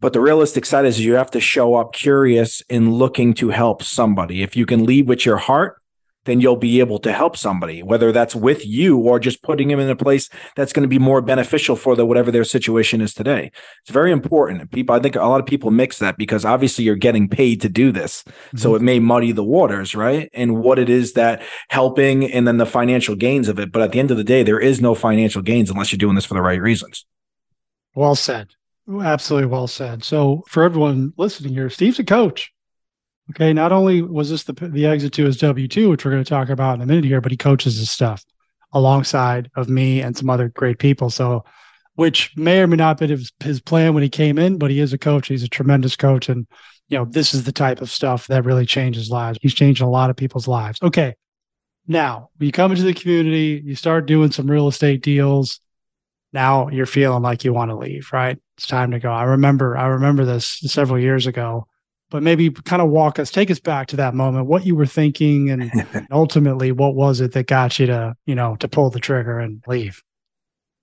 But 0.00 0.14
the 0.14 0.20
realistic 0.20 0.66
side 0.66 0.84
is 0.84 0.98
you 0.98 1.14
have 1.14 1.30
to 1.30 1.40
show 1.40 1.74
up 1.74 1.92
curious 1.92 2.62
and 2.68 2.92
looking 2.92 3.34
to 3.34 3.50
help 3.50 3.82
somebody. 3.82 4.42
If 4.42 4.56
you 4.56 4.66
can 4.66 4.84
lead 4.84 5.08
with 5.08 5.24
your 5.24 5.36
heart, 5.36 5.81
then 6.24 6.40
you'll 6.40 6.56
be 6.56 6.80
able 6.80 6.98
to 7.00 7.12
help 7.12 7.36
somebody, 7.36 7.82
whether 7.82 8.12
that's 8.12 8.34
with 8.34 8.66
you 8.66 8.98
or 8.98 9.18
just 9.18 9.42
putting 9.42 9.68
them 9.68 9.80
in 9.80 9.90
a 9.90 9.96
place 9.96 10.28
that's 10.56 10.72
going 10.72 10.82
to 10.82 10.88
be 10.88 10.98
more 10.98 11.20
beneficial 11.20 11.76
for 11.76 11.96
the 11.96 12.06
whatever 12.06 12.30
their 12.30 12.44
situation 12.44 13.00
is 13.00 13.14
today. 13.14 13.50
It's 13.82 13.90
very 13.90 14.12
important. 14.12 14.70
People, 14.70 14.94
I 14.94 15.00
think 15.00 15.16
a 15.16 15.20
lot 15.20 15.40
of 15.40 15.46
people 15.46 15.70
mix 15.70 15.98
that 15.98 16.16
because 16.16 16.44
obviously 16.44 16.84
you're 16.84 16.96
getting 16.96 17.28
paid 17.28 17.60
to 17.62 17.68
do 17.68 17.92
this. 17.92 18.22
Mm-hmm. 18.22 18.58
So 18.58 18.74
it 18.74 18.82
may 18.82 18.98
muddy 18.98 19.32
the 19.32 19.44
waters, 19.44 19.94
right? 19.94 20.30
And 20.32 20.62
what 20.62 20.78
it 20.78 20.88
is 20.88 21.14
that 21.14 21.42
helping 21.68 22.30
and 22.30 22.46
then 22.46 22.58
the 22.58 22.66
financial 22.66 23.16
gains 23.16 23.48
of 23.48 23.58
it. 23.58 23.72
But 23.72 23.82
at 23.82 23.92
the 23.92 23.98
end 23.98 24.10
of 24.10 24.16
the 24.16 24.24
day, 24.24 24.42
there 24.42 24.60
is 24.60 24.80
no 24.80 24.94
financial 24.94 25.42
gains 25.42 25.70
unless 25.70 25.92
you're 25.92 25.98
doing 25.98 26.14
this 26.14 26.24
for 26.24 26.34
the 26.34 26.42
right 26.42 26.60
reasons. 26.60 27.04
Well 27.94 28.14
said. 28.14 28.48
Absolutely 28.88 29.48
well 29.48 29.66
said. 29.66 30.02
So 30.02 30.42
for 30.48 30.64
everyone 30.64 31.12
listening 31.16 31.52
here, 31.52 31.70
Steve's 31.70 31.98
a 31.98 32.04
coach. 32.04 32.52
Okay, 33.30 33.52
not 33.52 33.72
only 33.72 34.02
was 34.02 34.30
this 34.30 34.44
the 34.44 34.52
the 34.52 34.86
exit 34.86 35.12
to 35.14 35.24
his 35.24 35.36
W 35.38 35.68
two, 35.68 35.88
which 35.90 36.04
we're 36.04 36.10
going 36.10 36.24
to 36.24 36.28
talk 36.28 36.48
about 36.48 36.74
in 36.74 36.82
a 36.82 36.86
minute 36.86 37.04
here, 37.04 37.20
but 37.20 37.30
he 37.32 37.36
coaches 37.38 37.78
his 37.78 37.90
stuff 37.90 38.24
alongside 38.72 39.50
of 39.56 39.68
me 39.68 40.00
and 40.02 40.16
some 40.16 40.28
other 40.30 40.48
great 40.48 40.78
people. 40.78 41.08
So, 41.10 41.44
which 41.94 42.32
may 42.36 42.60
or 42.60 42.66
may 42.66 42.76
not 42.76 42.98
been 42.98 43.10
his, 43.10 43.32
his 43.40 43.60
plan 43.60 43.94
when 43.94 44.02
he 44.02 44.08
came 44.08 44.38
in, 44.38 44.58
but 44.58 44.70
he 44.70 44.80
is 44.80 44.92
a 44.92 44.98
coach. 44.98 45.28
He's 45.28 45.42
a 45.44 45.48
tremendous 45.48 45.96
coach, 45.96 46.28
and 46.28 46.46
you 46.88 46.98
know 46.98 47.04
this 47.04 47.32
is 47.32 47.44
the 47.44 47.52
type 47.52 47.80
of 47.80 47.90
stuff 47.90 48.26
that 48.26 48.44
really 48.44 48.66
changes 48.66 49.10
lives. 49.10 49.38
He's 49.40 49.54
changing 49.54 49.86
a 49.86 49.90
lot 49.90 50.10
of 50.10 50.16
people's 50.16 50.48
lives. 50.48 50.78
Okay, 50.82 51.14
Now, 51.86 52.30
you 52.38 52.52
come 52.52 52.70
into 52.70 52.84
the 52.84 52.94
community, 52.94 53.62
you 53.64 53.74
start 53.74 54.06
doing 54.06 54.30
some 54.30 54.50
real 54.50 54.68
estate 54.68 55.02
deals. 55.02 55.60
Now 56.32 56.68
you're 56.68 56.86
feeling 56.86 57.22
like 57.22 57.44
you 57.44 57.52
want 57.52 57.70
to 57.70 57.76
leave, 57.76 58.10
right? 58.12 58.38
It's 58.56 58.66
time 58.66 58.92
to 58.92 58.98
go. 58.98 59.10
I 59.10 59.24
remember, 59.24 59.76
I 59.76 59.86
remember 59.88 60.24
this 60.24 60.46
several 60.46 60.98
years 60.98 61.26
ago, 61.26 61.66
but 62.12 62.22
maybe 62.22 62.50
kind 62.50 62.82
of 62.82 62.90
walk 62.90 63.18
us, 63.18 63.30
take 63.30 63.50
us 63.50 63.58
back 63.58 63.88
to 63.88 63.96
that 63.96 64.14
moment, 64.14 64.46
what 64.46 64.66
you 64.66 64.76
were 64.76 64.86
thinking, 64.86 65.50
and 65.50 65.72
ultimately, 66.12 66.70
what 66.70 66.94
was 66.94 67.20
it 67.20 67.32
that 67.32 67.46
got 67.46 67.78
you 67.78 67.86
to, 67.86 68.14
you 68.26 68.34
know, 68.34 68.54
to 68.56 68.68
pull 68.68 68.90
the 68.90 69.00
trigger 69.00 69.40
and 69.40 69.64
leave? 69.66 70.02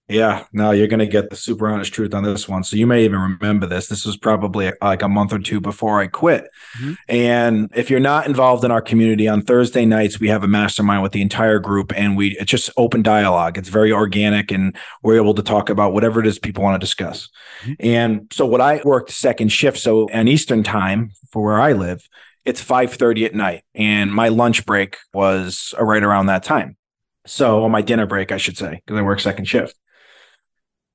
Yeah, 0.10 0.46
no, 0.52 0.72
you're 0.72 0.88
going 0.88 1.00
to 1.00 1.06
get 1.06 1.30
the 1.30 1.36
super 1.36 1.70
honest 1.70 1.94
truth 1.94 2.16
on 2.16 2.24
this 2.24 2.50
one. 2.50 2.64
So 2.64 2.76
you 2.76 2.88
may 2.88 3.06
even 3.06 3.20
remember 3.20 3.68
this. 3.68 3.88
This 3.88 4.06
was 4.06 4.18
probably 4.18 4.72
like 4.82 5.04
a 5.04 5.08
month 5.08 5.32
or 5.32 5.38
two 5.38 5.62
before 5.62 6.02
I 6.02 6.08
quit. 6.08 6.50
Mm-hmm. 6.80 6.94
And 7.08 7.70
if 7.76 7.92
you're 7.92 8.00
not 8.00 8.26
involved 8.26 8.64
in 8.64 8.72
our 8.72 8.82
community 8.82 9.28
on 9.28 9.44
Thursday 9.44 9.86
nights, 9.86 10.20
we 10.20 10.28
have 10.30 10.44
a 10.44 10.48
mastermind 10.48 11.04
with 11.04 11.12
the 11.12 11.22
entire 11.22 11.60
group 11.60 11.94
and 11.96 12.18
we 12.18 12.38
it's 12.40 12.50
just 12.50 12.72
open 12.76 13.04
dialogue. 13.04 13.58
It's 13.58 13.70
very 13.70 13.92
organic 13.92 14.52
and 14.52 14.76
we're 15.04 15.18
able 15.18 15.36
to 15.36 15.44
talk 15.44 15.70
about 15.70 15.94
whatever 15.94 16.20
it 16.20 16.26
is 16.26 16.40
people 16.40 16.64
want 16.64 16.76
to 16.76 16.84
discuss. 16.84 17.30
Mm-hmm. 17.62 17.74
And 17.80 18.28
so 18.34 18.48
what 18.48 18.62
I 18.62 18.82
worked 18.84 19.12
second 19.12 19.50
shift, 19.50 19.78
so 19.78 20.08
an 20.10 20.28
Eastern 20.28 20.64
time 20.64 21.12
for 21.32 21.44
where 21.44 21.62
I 21.62 21.74
live, 21.74 22.08
it's 22.46 22.64
5:30 22.64 23.26
at 23.26 23.36
night 23.36 23.64
and 23.76 24.12
my 24.12 24.30
lunch 24.30 24.66
break 24.66 24.98
was 25.14 25.76
right 25.80 26.02
around 26.02 26.28
that 26.28 26.44
time. 26.44 26.78
So, 27.26 27.64
on 27.64 27.70
my 27.70 27.84
dinner 27.84 28.08
break, 28.08 28.32
I 28.32 28.38
should 28.38 28.58
say, 28.58 28.82
because 28.84 28.98
I 28.98 29.04
work 29.04 29.20
second 29.20 29.46
shift. 29.46 29.76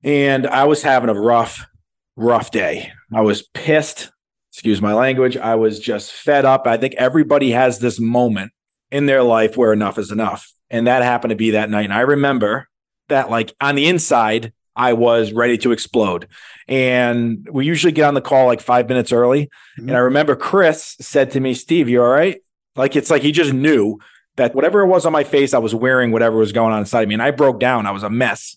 And 0.05 0.47
I 0.47 0.65
was 0.65 0.83
having 0.83 1.09
a 1.09 1.19
rough, 1.19 1.67
rough 2.15 2.51
day. 2.51 2.93
I 3.13 3.23
was 3.23 3.43
pissed. 3.43 4.11
Excuse 4.53 4.81
my 4.81 4.93
language. 4.93 5.37
I 5.37 5.57
was 5.57 5.81
just 5.81 6.13
fed 6.13 6.45
up. 6.45 6.67
I 6.67 6.77
think 6.77 6.95
everybody 6.95 7.51
has 7.51 7.79
this 7.79 7.99
moment 7.99 8.53
in 8.93 9.07
their 9.07 9.23
life 9.23 9.57
where 9.57 9.73
enough 9.73 9.99
is 9.99 10.13
enough. 10.13 10.53
And 10.71 10.87
that 10.87 11.03
happened 11.03 11.31
to 11.31 11.37
be 11.37 11.53
that 11.53 11.71
night. 11.71 11.87
And 11.87 11.95
I 11.95 12.01
remember 12.01 12.69
that, 13.09 13.31
like, 13.31 13.55
on 13.61 13.75
the 13.75 13.87
inside, 13.87 14.53
I 14.77 14.93
was 14.93 15.33
ready 15.33 15.57
to 15.59 15.73
explode. 15.73 16.29
And 16.69 17.49
we 17.51 17.67
usually 17.67 17.93
get 17.93 18.07
on 18.07 18.15
the 18.15 18.21
call 18.21 18.47
like 18.47 18.61
five 18.61 18.89
minutes 18.89 19.13
early. 19.13 19.47
Mm-hmm. 19.79 19.89
And 19.89 19.97
I 19.97 20.01
remember 20.01 20.37
Chris 20.37 20.97
said 21.01 21.31
to 21.33 21.41
me, 21.41 21.55
Steve, 21.55 21.89
you 21.89 22.03
all 22.03 22.09
right? 22.09 22.41
Like, 22.77 22.95
it's 22.95 23.11
like 23.11 23.23
he 23.23 23.33
just 23.33 23.53
knew 23.53 23.99
that 24.37 24.55
whatever 24.55 24.81
it 24.81 24.87
was 24.87 25.07
on 25.07 25.13
my 25.13 25.25
face, 25.25 25.55
I 25.55 25.59
was 25.59 25.75
wearing 25.75 26.11
whatever 26.11 26.37
was 26.37 26.53
going 26.53 26.73
on 26.73 26.81
inside 26.81 27.03
of 27.03 27.09
me. 27.09 27.15
And 27.15 27.23
I 27.23 27.31
broke 27.31 27.59
down. 27.59 27.87
I 27.87 27.93
was 27.93 28.03
a 28.03 28.11
mess. 28.11 28.57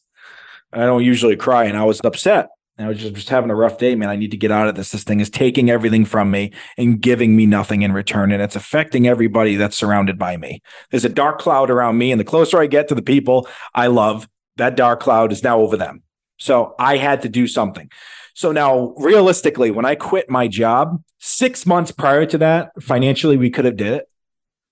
I 0.74 0.80
don't 0.80 1.04
usually 1.04 1.36
cry, 1.36 1.66
and 1.66 1.78
I 1.78 1.84
was 1.84 2.02
upset. 2.04 2.50
I 2.80 2.88
was 2.88 3.00
just, 3.00 3.16
just 3.16 3.30
having 3.30 3.50
a 3.50 3.56
rough 3.56 3.80
day, 3.80 3.96
man. 3.96 4.10
I 4.10 4.16
need 4.16 4.32
to 4.32 4.38
get 4.38 4.52
out 4.52 4.68
of 4.68 4.76
this. 4.76 4.92
This 4.92 5.04
thing 5.04 5.20
is 5.20 5.32
taking 5.32 5.72
everything 5.72 6.06
from 6.06 6.30
me 6.30 6.54
and 6.78 7.02
giving 7.02 7.36
me 7.36 7.48
nothing 7.48 7.82
in 7.82 7.92
return. 7.92 8.32
And 8.32 8.42
it's 8.42 8.56
affecting 8.56 9.08
everybody 9.08 9.56
that's 9.56 9.76
surrounded 9.76 10.20
by 10.20 10.38
me. 10.38 10.62
There's 10.92 11.06
a 11.06 11.10
dark 11.10 11.40
cloud 11.40 11.72
around 11.72 11.98
me. 11.98 12.12
And 12.12 12.20
the 12.20 12.26
closer 12.26 12.60
I 12.60 12.68
get 12.68 12.88
to 12.90 12.96
the 12.96 13.02
people 13.02 13.48
I 13.74 13.88
love, 13.88 14.30
that 14.58 14.76
dark 14.76 15.00
cloud 15.00 15.32
is 15.32 15.44
now 15.44 15.60
over 15.60 15.76
them. 15.76 16.04
So 16.38 16.76
I 16.78 16.98
had 16.98 17.24
to 17.24 17.30
do 17.30 17.48
something. 17.48 17.90
So 18.36 18.52
now, 18.52 18.94
realistically, 18.98 19.72
when 19.72 19.86
I 19.86 19.96
quit 19.96 20.30
my 20.30 20.48
job, 20.48 21.02
six 21.18 21.66
months 21.66 21.92
prior 21.92 22.28
to 22.28 22.38
that, 22.38 22.72
financially, 22.80 23.38
we 23.38 23.50
could 23.50 23.66
have 23.66 23.78
did 23.78 23.94
it 23.94 24.10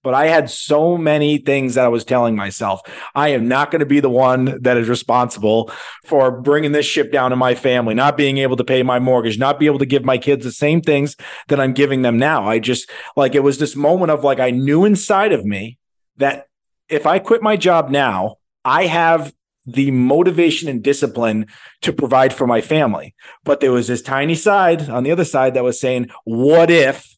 but 0.05 0.13
I 0.13 0.27
had 0.27 0.51
so 0.51 0.99
many 0.99 1.39
things 1.39 1.73
that 1.73 1.83
I 1.83 1.87
was 1.87 2.05
telling 2.05 2.35
myself. 2.35 2.81
I 3.15 3.29
am 3.29 3.47
not 3.47 3.71
going 3.71 3.79
to 3.79 3.87
be 3.87 3.99
the 3.99 4.09
one 4.09 4.61
that 4.61 4.77
is 4.77 4.87
responsible 4.87 5.71
for 6.05 6.29
bringing 6.29 6.73
this 6.73 6.85
ship 6.85 7.11
down 7.11 7.31
to 7.31 7.35
my 7.35 7.55
family, 7.55 7.95
not 7.95 8.15
being 8.15 8.37
able 8.37 8.55
to 8.57 8.63
pay 8.63 8.83
my 8.83 8.99
mortgage, 8.99 9.39
not 9.39 9.59
be 9.59 9.65
able 9.65 9.79
to 9.79 9.85
give 9.87 10.05
my 10.05 10.19
kids 10.19 10.45
the 10.45 10.51
same 10.51 10.79
things 10.79 11.15
that 11.47 11.59
I'm 11.59 11.73
giving 11.73 12.03
them 12.03 12.19
now. 12.19 12.47
I 12.47 12.59
just 12.59 12.87
like 13.17 13.33
it 13.33 13.41
was 13.41 13.57
this 13.57 13.75
moment 13.75 14.11
of 14.11 14.23
like 14.23 14.39
I 14.39 14.51
knew 14.51 14.85
inside 14.85 15.33
of 15.33 15.43
me 15.43 15.79
that 16.17 16.45
if 16.87 17.07
I 17.07 17.17
quit 17.17 17.41
my 17.41 17.57
job 17.57 17.89
now, 17.89 18.35
I 18.63 18.85
have 18.85 19.33
the 19.65 19.89
motivation 19.89 20.69
and 20.69 20.83
discipline 20.83 21.47
to 21.81 21.91
provide 21.91 22.31
for 22.31 22.45
my 22.45 22.61
family. 22.61 23.15
But 23.43 23.59
there 23.59 23.71
was 23.71 23.87
this 23.87 24.03
tiny 24.03 24.35
side 24.35 24.87
on 24.87 25.01
the 25.01 25.11
other 25.11 25.25
side 25.25 25.55
that 25.55 25.63
was 25.63 25.79
saying, 25.79 26.11
what 26.25 26.69
if 26.69 27.17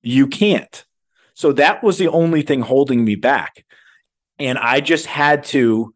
you 0.00 0.26
can't? 0.26 0.86
So 1.34 1.52
that 1.52 1.82
was 1.82 1.98
the 1.98 2.08
only 2.08 2.42
thing 2.42 2.62
holding 2.62 3.04
me 3.04 3.16
back. 3.16 3.64
And 4.38 4.58
I 4.58 4.80
just 4.80 5.06
had 5.06 5.44
to, 5.44 5.94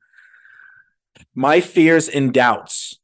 my 1.34 1.60
fears 1.60 2.08
and 2.08 2.32
doubts 2.32 2.98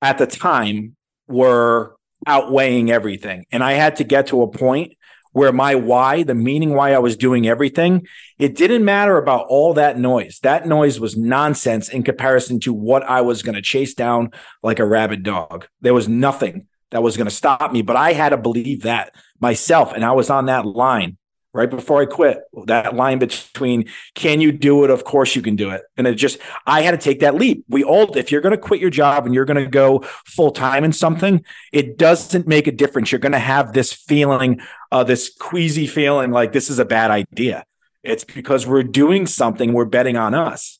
at 0.00 0.18
the 0.18 0.26
time 0.26 0.96
were 1.26 1.96
outweighing 2.26 2.90
everything. 2.90 3.46
And 3.50 3.62
I 3.62 3.72
had 3.72 3.96
to 3.96 4.04
get 4.04 4.28
to 4.28 4.42
a 4.42 4.50
point 4.50 4.94
where 5.32 5.52
my 5.52 5.74
why, 5.74 6.22
the 6.22 6.34
meaning 6.34 6.74
why 6.74 6.92
I 6.92 6.98
was 6.98 7.16
doing 7.16 7.46
everything, 7.46 8.06
it 8.38 8.56
didn't 8.56 8.84
matter 8.84 9.18
about 9.18 9.46
all 9.48 9.74
that 9.74 9.98
noise. 9.98 10.40
That 10.42 10.66
noise 10.66 10.98
was 10.98 11.16
nonsense 11.16 11.88
in 11.88 12.02
comparison 12.02 12.60
to 12.60 12.72
what 12.72 13.02
I 13.04 13.20
was 13.20 13.42
going 13.42 13.54
to 13.54 13.62
chase 13.62 13.94
down 13.94 14.30
like 14.62 14.78
a 14.78 14.86
rabid 14.86 15.22
dog. 15.22 15.66
There 15.80 15.94
was 15.94 16.08
nothing 16.08 16.66
that 16.90 17.02
was 17.02 17.16
going 17.16 17.28
to 17.28 17.34
stop 17.34 17.72
me, 17.72 17.82
but 17.82 17.96
I 17.96 18.14
had 18.14 18.30
to 18.30 18.36
believe 18.36 18.82
that 18.82 19.14
myself. 19.38 19.92
And 19.92 20.04
I 20.04 20.12
was 20.12 20.30
on 20.30 20.46
that 20.46 20.66
line 20.66 21.18
right 21.52 21.70
before 21.70 22.00
I 22.00 22.06
quit. 22.06 22.40
That 22.66 22.94
line 22.94 23.18
between 23.18 23.86
can 24.14 24.40
you 24.40 24.52
do 24.52 24.84
it? 24.84 24.90
Of 24.90 25.04
course 25.04 25.34
you 25.34 25.42
can 25.42 25.56
do 25.56 25.70
it. 25.70 25.82
And 25.96 26.06
it 26.06 26.14
just 26.14 26.38
I 26.66 26.82
had 26.82 26.92
to 26.92 26.98
take 26.98 27.20
that 27.20 27.34
leap. 27.34 27.64
We 27.68 27.84
all 27.84 28.16
if 28.16 28.30
you're 28.30 28.40
going 28.40 28.54
to 28.54 28.58
quit 28.60 28.80
your 28.80 28.90
job 28.90 29.26
and 29.26 29.34
you're 29.34 29.44
going 29.44 29.62
to 29.62 29.70
go 29.70 30.00
full 30.26 30.50
time 30.50 30.84
in 30.84 30.92
something, 30.92 31.44
it 31.72 31.98
doesn't 31.98 32.46
make 32.46 32.66
a 32.66 32.72
difference. 32.72 33.10
You're 33.10 33.18
going 33.18 33.32
to 33.32 33.38
have 33.38 33.72
this 33.72 33.92
feeling, 33.92 34.60
uh, 34.92 35.04
this 35.04 35.34
queasy 35.38 35.86
feeling 35.86 36.30
like 36.30 36.52
this 36.52 36.70
is 36.70 36.78
a 36.78 36.84
bad 36.84 37.10
idea. 37.10 37.64
It's 38.02 38.24
because 38.24 38.66
we're 38.66 38.84
doing 38.84 39.26
something, 39.26 39.72
we're 39.72 39.84
betting 39.84 40.16
on 40.16 40.34
us. 40.34 40.78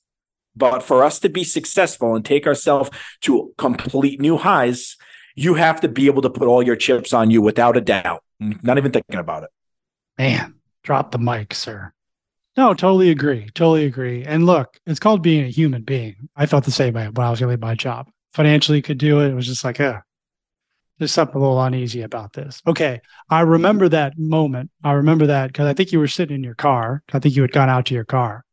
But 0.57 0.83
for 0.83 1.05
us 1.05 1.21
to 1.21 1.29
be 1.29 1.45
successful 1.45 2.17
and 2.17 2.25
take 2.25 2.47
ourselves 2.47 2.91
to 3.23 3.55
complete 3.59 4.21
new 4.21 4.37
highs, 4.37 4.97
you 5.37 5.55
have 5.55 5.81
to 5.83 5.89
be 5.89 6.07
able 6.07 6.23
to 6.23 6.31
put 6.31 6.49
all 6.49 6.63
your 6.63 6.75
chips 6.75 7.13
on 7.13 7.31
you 7.31 7.41
without 7.41 7.77
a 7.77 7.81
doubt, 7.81 8.25
not 8.41 8.77
even 8.77 8.91
thinking 8.91 9.21
about 9.21 9.45
it. 9.45 9.51
Man, 10.19 10.55
Drop 10.89 11.11
the 11.11 11.19
mic, 11.19 11.53
sir. 11.53 11.93
No, 12.57 12.73
totally 12.73 13.11
agree. 13.11 13.51
Totally 13.53 13.85
agree. 13.85 14.25
And 14.25 14.47
look, 14.47 14.81
it's 14.87 14.99
called 14.99 15.23
being 15.23 15.45
a 15.45 15.51
human 15.51 15.83
being. 15.83 16.31
I 16.35 16.47
felt 16.47 16.65
the 16.65 16.71
same 16.71 16.95
way 16.95 17.07
when 17.07 17.27
I 17.27 17.29
was 17.29 17.41
going 17.41 17.49
to 17.49 17.51
leave 17.51 17.61
my 17.61 17.75
job. 17.75 18.09
Financially 18.33 18.81
could 18.81 18.97
do 18.97 19.21
it. 19.21 19.29
It 19.29 19.35
was 19.35 19.47
just 19.47 19.65
like, 19.65 19.79
yeah, 19.79 20.01
there's 20.99 21.13
something 21.13 21.37
a 21.37 21.39
little 21.41 21.63
uneasy 21.63 22.01
about 22.01 22.33
this. 22.33 22.63
Okay. 22.67 23.03
I 23.29 23.43
remember 23.43 23.91
that 23.91 24.15
moment. 24.17 24.71
I 24.83 24.93
remember 24.93 25.27
that 25.27 25.49
because 25.49 25.67
I 25.67 25.75
think 25.75 25.93
you 25.93 25.99
were 25.99 26.09
sitting 26.09 26.37
in 26.37 26.43
your 26.43 26.55
car. 26.55 27.03
I 27.13 27.19
think 27.19 27.37
you 27.37 27.43
had 27.43 27.53
gone 27.53 27.69
out 27.69 27.85
to 27.85 27.95
your 27.95 28.07
car. 28.07 28.47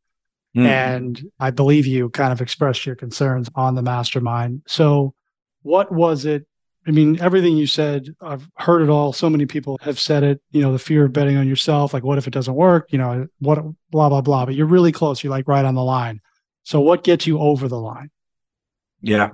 Mm. 0.57 0.65
And 0.65 1.31
I 1.39 1.51
believe 1.51 1.87
you 1.87 2.09
kind 2.09 2.33
of 2.33 2.41
expressed 2.41 2.85
your 2.85 2.97
concerns 2.97 3.49
on 3.55 3.75
the 3.75 3.81
mastermind. 3.81 4.63
So, 4.67 5.13
what 5.61 5.89
was 5.89 6.25
it 6.25 6.45
I 6.87 6.91
mean, 6.91 7.19
everything 7.19 7.57
you 7.57 7.65
said, 7.65 8.15
I've 8.21 8.47
heard 8.57 8.81
it 8.81 8.89
all. 8.89 9.11
So 9.11 9.29
many 9.29 9.45
people 9.45 9.79
have 9.81 9.99
said 9.99 10.23
it, 10.23 10.41
you 10.51 10.61
know, 10.61 10.71
the 10.71 10.79
fear 10.79 11.05
of 11.05 11.13
betting 11.13 11.35
on 11.35 11.47
yourself, 11.47 11.93
like, 11.93 12.03
what 12.03 12.17
if 12.19 12.27
it 12.27 12.31
doesn't 12.31 12.53
work? 12.53 12.87
You 12.91 12.99
know, 12.99 13.27
what, 13.39 13.63
blah, 13.89 14.09
blah, 14.09 14.21
blah. 14.21 14.45
But 14.45 14.55
you're 14.55 14.67
really 14.67 14.91
close. 14.91 15.23
You're 15.23 15.31
like 15.31 15.47
right 15.47 15.65
on 15.65 15.73
the 15.73 15.83
line. 15.83 16.21
So, 16.63 16.79
what 16.81 17.03
gets 17.03 17.25
you 17.25 17.39
over 17.39 17.67
the 17.67 17.79
line? 17.79 18.11
Yeah. 19.01 19.31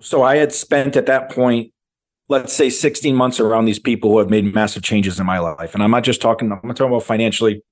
So, 0.00 0.22
I 0.22 0.36
had 0.36 0.52
spent 0.52 0.96
at 0.96 1.06
that 1.06 1.30
point, 1.30 1.72
let's 2.28 2.52
say 2.52 2.70
16 2.70 3.14
months 3.16 3.40
around 3.40 3.64
these 3.64 3.78
people 3.80 4.10
who 4.10 4.18
have 4.18 4.30
made 4.30 4.54
massive 4.54 4.82
changes 4.82 5.18
in 5.18 5.26
my 5.26 5.38
life. 5.38 5.74
And 5.74 5.82
I'm 5.82 5.90
not 5.90 6.04
just 6.04 6.20
talking, 6.20 6.52
I'm 6.52 6.60
not 6.62 6.76
talking 6.76 6.92
about 6.92 7.02
financially, 7.02 7.62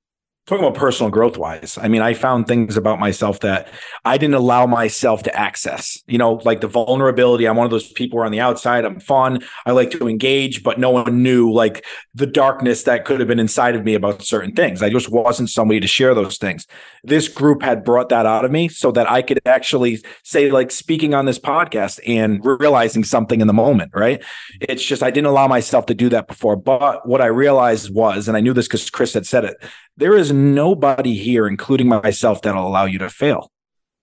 talking 0.46 0.62
about 0.62 0.76
personal 0.76 1.10
growth 1.10 1.38
wise 1.38 1.78
i 1.80 1.88
mean 1.88 2.02
i 2.02 2.12
found 2.12 2.46
things 2.46 2.76
about 2.76 3.00
myself 3.00 3.40
that 3.40 3.68
i 4.04 4.18
didn't 4.18 4.34
allow 4.34 4.66
myself 4.66 5.22
to 5.22 5.34
access 5.34 5.98
you 6.06 6.18
know 6.18 6.34
like 6.44 6.60
the 6.60 6.68
vulnerability. 6.68 7.46
I'm 7.46 7.56
one 7.56 7.64
of 7.64 7.70
those 7.70 7.92
people 7.92 8.18
who 8.18 8.22
are 8.22 8.26
on 8.26 8.32
the 8.32 8.40
outside 8.40 8.84
i'm 8.84 9.00
fun. 9.00 9.42
I 9.64 9.72
like 9.72 9.90
to 9.92 10.08
engage 10.08 10.62
but 10.62 10.78
no 10.78 10.90
one 10.90 11.22
knew 11.22 11.50
like 11.52 11.84
the 12.14 12.26
darkness 12.26 12.82
that 12.84 13.04
could 13.04 13.20
have 13.20 13.28
been 13.28 13.38
inside 13.38 13.74
of 13.74 13.84
me 13.84 13.94
about 13.94 14.22
certain 14.22 14.52
things. 14.52 14.82
I 14.82 14.90
just 14.90 15.10
wasn't 15.10 15.50
somebody 15.50 15.80
to 15.80 15.86
share 15.86 16.14
those 16.14 16.38
things. 16.38 16.66
This 17.02 17.28
group 17.28 17.62
had 17.62 17.84
brought 17.84 18.10
that 18.10 18.26
out 18.26 18.44
of 18.44 18.50
me 18.50 18.68
so 18.68 18.90
that 18.92 19.10
i 19.10 19.22
could 19.22 19.40
actually 19.46 20.02
say 20.22 20.50
like 20.50 20.70
speaking 20.70 21.14
on 21.14 21.24
this 21.24 21.38
podcast 21.38 22.00
and 22.06 22.44
realizing 22.44 23.04
something 23.04 23.40
in 23.40 23.46
the 23.46 23.52
moment 23.52 23.92
right? 23.94 24.22
It's 24.60 24.84
just 24.84 25.02
i 25.02 25.10
didn't 25.10 25.28
allow 25.28 25.48
myself 25.48 25.86
to 25.86 25.94
do 25.94 26.08
that 26.10 26.28
before. 26.28 26.56
But 26.56 27.08
what 27.08 27.20
i 27.20 27.26
realized 27.26 27.94
was 27.94 28.28
and 28.28 28.36
i 28.36 28.40
knew 28.40 28.52
this 28.52 28.66
because 28.66 28.90
chris 28.90 29.14
had 29.14 29.26
said 29.26 29.44
it 29.44 29.56
there 29.96 30.16
is 30.16 30.32
nobody 30.32 31.14
here, 31.14 31.46
including 31.46 31.88
myself, 31.88 32.42
that'll 32.42 32.66
allow 32.66 32.84
you 32.84 32.98
to 32.98 33.10
fail. 33.10 33.50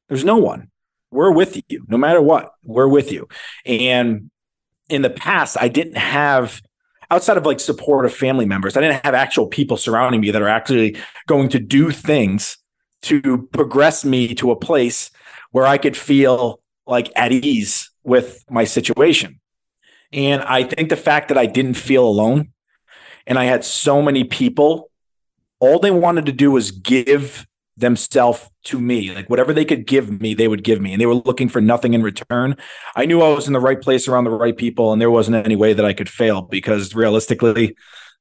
There's 0.09 0.25
no 0.25 0.37
one. 0.37 0.69
We're 1.11 1.31
with 1.31 1.61
you 1.69 1.85
no 1.87 1.97
matter 1.97 2.21
what. 2.21 2.51
We're 2.63 2.87
with 2.87 3.11
you. 3.11 3.27
And 3.65 4.31
in 4.89 5.01
the 5.01 5.09
past, 5.09 5.57
I 5.59 5.67
didn't 5.67 5.97
have 5.97 6.61
outside 7.11 7.35
of 7.35 7.45
like 7.45 7.59
support 7.59 8.05
of 8.05 8.13
family 8.13 8.45
members, 8.45 8.77
I 8.77 8.81
didn't 8.81 9.03
have 9.05 9.13
actual 9.13 9.45
people 9.45 9.75
surrounding 9.75 10.21
me 10.21 10.31
that 10.31 10.41
are 10.41 10.47
actually 10.47 10.97
going 11.27 11.49
to 11.49 11.59
do 11.59 11.91
things 11.91 12.57
to 13.03 13.49
progress 13.51 14.05
me 14.05 14.33
to 14.35 14.51
a 14.51 14.55
place 14.55 15.11
where 15.51 15.67
I 15.67 15.77
could 15.77 15.97
feel 15.97 16.61
like 16.87 17.11
at 17.15 17.31
ease 17.33 17.91
with 18.03 18.43
my 18.49 18.63
situation. 18.63 19.39
And 20.13 20.41
I 20.41 20.63
think 20.63 20.89
the 20.89 20.95
fact 20.95 21.27
that 21.27 21.37
I 21.37 21.45
didn't 21.45 21.73
feel 21.75 22.07
alone 22.07 22.53
and 23.27 23.37
I 23.37 23.45
had 23.45 23.63
so 23.63 24.01
many 24.01 24.23
people 24.23 24.90
all 25.61 25.79
they 25.79 25.91
wanted 25.91 26.25
to 26.25 26.31
do 26.33 26.51
was 26.51 26.71
give 26.71 27.45
themselves 27.77 28.49
to 28.65 28.79
me. 28.79 29.13
Like 29.13 29.29
whatever 29.29 29.53
they 29.53 29.63
could 29.63 29.85
give 29.87 30.19
me, 30.19 30.33
they 30.33 30.47
would 30.47 30.63
give 30.63 30.81
me. 30.81 30.91
And 30.91 30.99
they 30.99 31.05
were 31.05 31.15
looking 31.15 31.47
for 31.47 31.61
nothing 31.61 31.93
in 31.93 32.03
return. 32.03 32.57
I 32.95 33.05
knew 33.05 33.21
I 33.21 33.29
was 33.29 33.47
in 33.47 33.53
the 33.53 33.59
right 33.59 33.79
place 33.79 34.07
around 34.07 34.25
the 34.25 34.31
right 34.31 34.57
people, 34.57 34.91
and 34.91 35.01
there 35.01 35.11
wasn't 35.11 35.45
any 35.45 35.55
way 35.55 35.73
that 35.73 35.85
I 35.85 35.93
could 35.93 36.09
fail 36.09 36.41
because 36.41 36.93
realistically, 36.95 37.77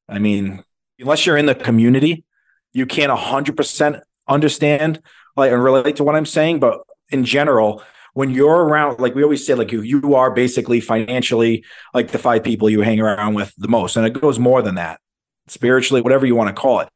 I 0.08 0.18
mean, 0.18 0.62
unless 0.98 1.26
you're 1.26 1.36
in 1.36 1.46
the 1.46 1.54
community, 1.54 2.24
you 2.72 2.86
can't 2.86 3.10
100% 3.10 4.00
understand 4.28 5.02
like 5.36 5.50
and 5.50 5.64
relate 5.64 5.96
to 5.96 6.04
what 6.04 6.14
I'm 6.14 6.26
saying. 6.26 6.60
But 6.60 6.80
in 7.08 7.24
general, 7.24 7.82
when 8.12 8.30
you're 8.30 8.64
around, 8.64 9.00
like 9.00 9.14
we 9.14 9.22
always 9.22 9.46
say, 9.46 9.54
like 9.54 9.72
you, 9.72 9.80
you 9.80 10.14
are 10.14 10.30
basically 10.30 10.80
financially 10.80 11.64
like 11.94 12.08
the 12.08 12.18
five 12.18 12.44
people 12.44 12.68
you 12.68 12.82
hang 12.82 13.00
around 13.00 13.34
with 13.34 13.54
the 13.56 13.68
most. 13.68 13.96
And 13.96 14.06
it 14.06 14.20
goes 14.20 14.38
more 14.38 14.62
than 14.62 14.74
that, 14.74 15.00
spiritually, 15.48 16.02
whatever 16.02 16.26
you 16.26 16.34
want 16.34 16.54
to 16.54 16.60
call 16.60 16.80
it 16.80 16.88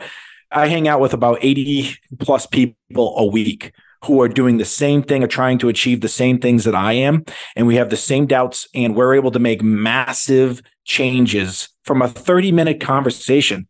I 0.54 0.68
hang 0.68 0.88
out 0.88 1.00
with 1.00 1.12
about 1.12 1.38
80 1.42 1.96
plus 2.20 2.46
people 2.46 3.14
a 3.18 3.26
week 3.26 3.72
who 4.04 4.20
are 4.20 4.28
doing 4.28 4.58
the 4.58 4.64
same 4.64 5.02
thing 5.02 5.24
or 5.24 5.26
trying 5.26 5.58
to 5.58 5.68
achieve 5.68 6.00
the 6.00 6.08
same 6.08 6.38
things 6.38 6.64
that 6.64 6.74
I 6.74 6.92
am. 6.92 7.24
And 7.56 7.66
we 7.66 7.76
have 7.76 7.90
the 7.90 7.96
same 7.96 8.26
doubts, 8.26 8.68
and 8.74 8.94
we're 8.94 9.14
able 9.14 9.30
to 9.32 9.38
make 9.38 9.62
massive 9.62 10.62
changes 10.84 11.70
from 11.82 12.02
a 12.02 12.08
30 12.08 12.52
minute 12.52 12.80
conversation. 12.80 13.66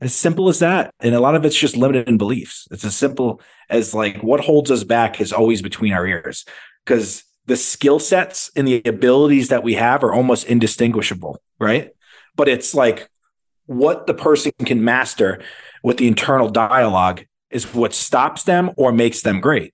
As 0.00 0.14
simple 0.14 0.48
as 0.48 0.58
that. 0.58 0.92
And 1.00 1.14
a 1.14 1.20
lot 1.20 1.34
of 1.34 1.44
it's 1.44 1.58
just 1.58 1.76
limited 1.76 2.08
in 2.08 2.18
beliefs. 2.18 2.68
It's 2.70 2.84
as 2.84 2.96
simple 2.96 3.40
as 3.70 3.94
like 3.94 4.22
what 4.22 4.40
holds 4.40 4.70
us 4.70 4.84
back 4.84 5.20
is 5.20 5.32
always 5.32 5.62
between 5.62 5.92
our 5.92 6.06
ears 6.06 6.44
because 6.84 7.24
the 7.46 7.56
skill 7.56 7.98
sets 7.98 8.50
and 8.56 8.66
the 8.66 8.82
abilities 8.84 9.48
that 9.48 9.62
we 9.62 9.74
have 9.74 10.02
are 10.02 10.12
almost 10.12 10.46
indistinguishable, 10.46 11.40
right? 11.58 11.90
But 12.36 12.48
it's 12.48 12.74
like 12.74 13.08
what 13.66 14.06
the 14.06 14.14
person 14.14 14.52
can 14.64 14.84
master 14.84 15.42
with 15.82 15.98
the 15.98 16.08
internal 16.08 16.48
dialogue 16.48 17.24
is 17.50 17.72
what 17.74 17.94
stops 17.94 18.44
them 18.44 18.70
or 18.76 18.92
makes 18.92 19.22
them 19.22 19.40
great. 19.40 19.72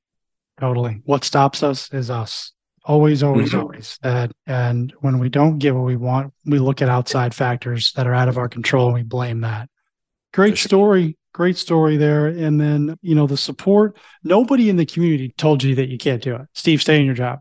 Totally. 0.58 1.00
What 1.04 1.24
stops 1.24 1.62
us 1.62 1.92
is 1.92 2.10
us. 2.10 2.52
Always, 2.84 3.22
always, 3.22 3.50
mm-hmm. 3.50 3.60
always. 3.60 3.98
And, 4.02 4.32
and 4.46 4.92
when 5.00 5.18
we 5.18 5.28
don't 5.28 5.58
get 5.58 5.74
what 5.74 5.84
we 5.84 5.96
want, 5.96 6.32
we 6.44 6.58
look 6.58 6.82
at 6.82 6.88
outside 6.88 7.34
factors 7.34 7.92
that 7.92 8.06
are 8.06 8.14
out 8.14 8.28
of 8.28 8.38
our 8.38 8.48
control 8.48 8.86
and 8.86 8.94
we 8.94 9.02
blame 9.02 9.40
that. 9.42 9.68
Great 10.32 10.58
sure. 10.58 10.68
story. 10.68 11.16
Great 11.32 11.56
story 11.56 11.96
there. 11.96 12.26
And 12.26 12.60
then, 12.60 12.96
you 13.02 13.14
know, 13.14 13.26
the 13.26 13.36
support. 13.36 13.96
Nobody 14.24 14.68
in 14.68 14.76
the 14.76 14.86
community 14.86 15.32
told 15.38 15.62
you 15.62 15.76
that 15.76 15.88
you 15.88 15.98
can't 15.98 16.22
do 16.22 16.34
it. 16.36 16.42
Steve, 16.54 16.82
stay 16.82 16.98
in 16.98 17.06
your 17.06 17.14
job. 17.14 17.38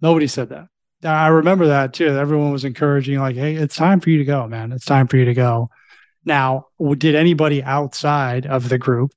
Nobody 0.00 0.26
said 0.26 0.48
that. 0.48 0.66
I 1.04 1.28
remember 1.28 1.66
that 1.66 1.94
too. 1.94 2.08
Everyone 2.08 2.52
was 2.52 2.64
encouraging, 2.64 3.18
like, 3.18 3.36
hey, 3.36 3.54
it's 3.54 3.76
time 3.76 4.00
for 4.00 4.10
you 4.10 4.18
to 4.18 4.24
go, 4.24 4.46
man. 4.46 4.72
It's 4.72 4.84
time 4.84 5.08
for 5.08 5.16
you 5.16 5.24
to 5.24 5.34
go. 5.34 5.70
Now, 6.24 6.66
did 6.98 7.14
anybody 7.14 7.62
outside 7.62 8.46
of 8.46 8.68
the 8.68 8.78
group 8.78 9.12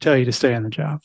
tell 0.00 0.16
you 0.16 0.24
to 0.24 0.32
stay 0.32 0.54
in 0.54 0.62
the 0.62 0.70
job? 0.70 1.00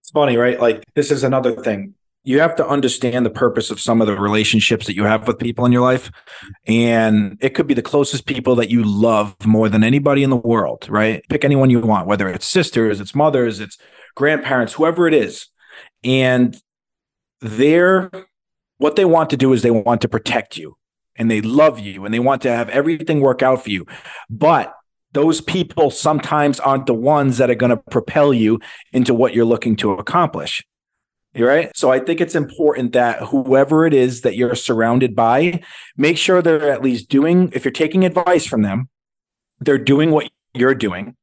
It's 0.00 0.10
funny, 0.10 0.36
right? 0.36 0.60
Like, 0.60 0.84
this 0.94 1.10
is 1.10 1.22
another 1.22 1.52
thing. 1.52 1.94
You 2.24 2.40
have 2.40 2.56
to 2.56 2.66
understand 2.66 3.24
the 3.24 3.30
purpose 3.30 3.70
of 3.70 3.80
some 3.80 4.00
of 4.00 4.08
the 4.08 4.18
relationships 4.18 4.86
that 4.86 4.96
you 4.96 5.04
have 5.04 5.28
with 5.28 5.38
people 5.38 5.64
in 5.64 5.70
your 5.70 5.82
life. 5.82 6.10
And 6.66 7.38
it 7.40 7.50
could 7.50 7.68
be 7.68 7.74
the 7.74 7.82
closest 7.82 8.26
people 8.26 8.56
that 8.56 8.68
you 8.68 8.82
love 8.82 9.36
more 9.46 9.68
than 9.68 9.84
anybody 9.84 10.24
in 10.24 10.30
the 10.30 10.36
world, 10.36 10.88
right? 10.88 11.22
Pick 11.28 11.44
anyone 11.44 11.70
you 11.70 11.78
want, 11.78 12.08
whether 12.08 12.28
it's 12.28 12.46
sisters, 12.46 13.00
it's 13.00 13.14
mothers, 13.14 13.60
it's 13.60 13.78
grandparents, 14.16 14.72
whoever 14.72 15.06
it 15.06 15.14
is. 15.14 15.46
And 16.02 16.56
they're 17.40 18.10
what 18.78 18.96
they 18.96 19.04
want 19.04 19.30
to 19.30 19.36
do 19.36 19.52
is 19.52 19.62
they 19.62 19.70
want 19.70 20.00
to 20.02 20.08
protect 20.08 20.56
you 20.56 20.76
and 21.16 21.30
they 21.30 21.40
love 21.40 21.78
you 21.78 22.04
and 22.04 22.12
they 22.12 22.18
want 22.18 22.42
to 22.42 22.50
have 22.50 22.68
everything 22.68 23.20
work 23.20 23.42
out 23.42 23.62
for 23.62 23.70
you. 23.70 23.86
But 24.28 24.74
those 25.12 25.40
people 25.40 25.90
sometimes 25.90 26.60
aren't 26.60 26.86
the 26.86 26.94
ones 26.94 27.38
that 27.38 27.50
are 27.50 27.54
going 27.54 27.70
to 27.70 27.76
propel 27.76 28.34
you 28.34 28.60
into 28.92 29.14
what 29.14 29.34
you're 29.34 29.46
looking 29.46 29.76
to 29.76 29.92
accomplish. 29.92 30.62
Right. 31.34 31.70
So 31.76 31.90
I 31.90 32.00
think 32.00 32.22
it's 32.22 32.34
important 32.34 32.94
that 32.94 33.20
whoever 33.24 33.86
it 33.86 33.92
is 33.92 34.22
that 34.22 34.36
you're 34.36 34.54
surrounded 34.54 35.14
by, 35.14 35.62
make 35.96 36.16
sure 36.16 36.40
they're 36.40 36.70
at 36.70 36.82
least 36.82 37.10
doing, 37.10 37.50
if 37.52 37.62
you're 37.64 37.72
taking 37.72 38.06
advice 38.06 38.46
from 38.46 38.62
them, 38.62 38.88
they're 39.60 39.76
doing 39.76 40.10
what 40.12 40.30
you're 40.54 40.74
doing. 40.74 41.14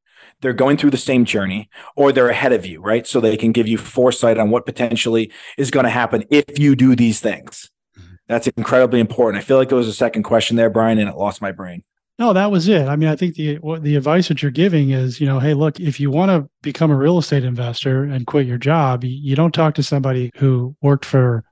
They're 0.43 0.53
going 0.53 0.75
through 0.75 0.91
the 0.91 0.97
same 0.97 1.23
journey 1.23 1.69
or 1.95 2.11
they're 2.11 2.27
ahead 2.27 2.51
of 2.51 2.65
you, 2.65 2.81
right? 2.81 3.07
So 3.07 3.21
they 3.21 3.37
can 3.37 3.53
give 3.53 3.67
you 3.67 3.77
foresight 3.77 4.37
on 4.37 4.49
what 4.49 4.65
potentially 4.65 5.31
is 5.57 5.71
going 5.71 5.85
to 5.85 5.89
happen 5.89 6.25
if 6.29 6.59
you 6.59 6.75
do 6.75 6.97
these 6.97 7.21
things. 7.21 7.71
Mm-hmm. 7.97 8.15
That's 8.27 8.47
incredibly 8.47 8.99
important. 8.99 9.41
I 9.41 9.45
feel 9.45 9.55
like 9.55 9.69
there 9.69 9.77
was 9.77 9.87
a 9.87 9.93
second 9.93 10.23
question 10.23 10.57
there, 10.57 10.69
Brian, 10.69 10.99
and 10.99 11.09
it 11.09 11.15
lost 11.15 11.41
my 11.41 11.53
brain. 11.53 11.83
No, 12.19 12.33
that 12.33 12.51
was 12.51 12.67
it. 12.67 12.87
I 12.87 12.95
mean, 12.95 13.09
I 13.09 13.15
think 13.15 13.35
the 13.35 13.57
the 13.81 13.95
advice 13.95 14.27
that 14.27 14.41
you're 14.43 14.51
giving 14.51 14.91
is, 14.91 15.19
you 15.19 15.25
know, 15.25 15.39
hey, 15.39 15.53
look, 15.53 15.79
if 15.79 15.99
you 15.99 16.11
want 16.11 16.29
to 16.29 16.47
become 16.61 16.91
a 16.91 16.95
real 16.95 17.17
estate 17.17 17.43
investor 17.43 18.03
and 18.03 18.27
quit 18.27 18.45
your 18.45 18.59
job, 18.59 19.03
you 19.03 19.35
don't 19.35 19.53
talk 19.53 19.73
to 19.75 19.83
somebody 19.83 20.29
who 20.35 20.75
worked 20.81 21.05
for, 21.05 21.43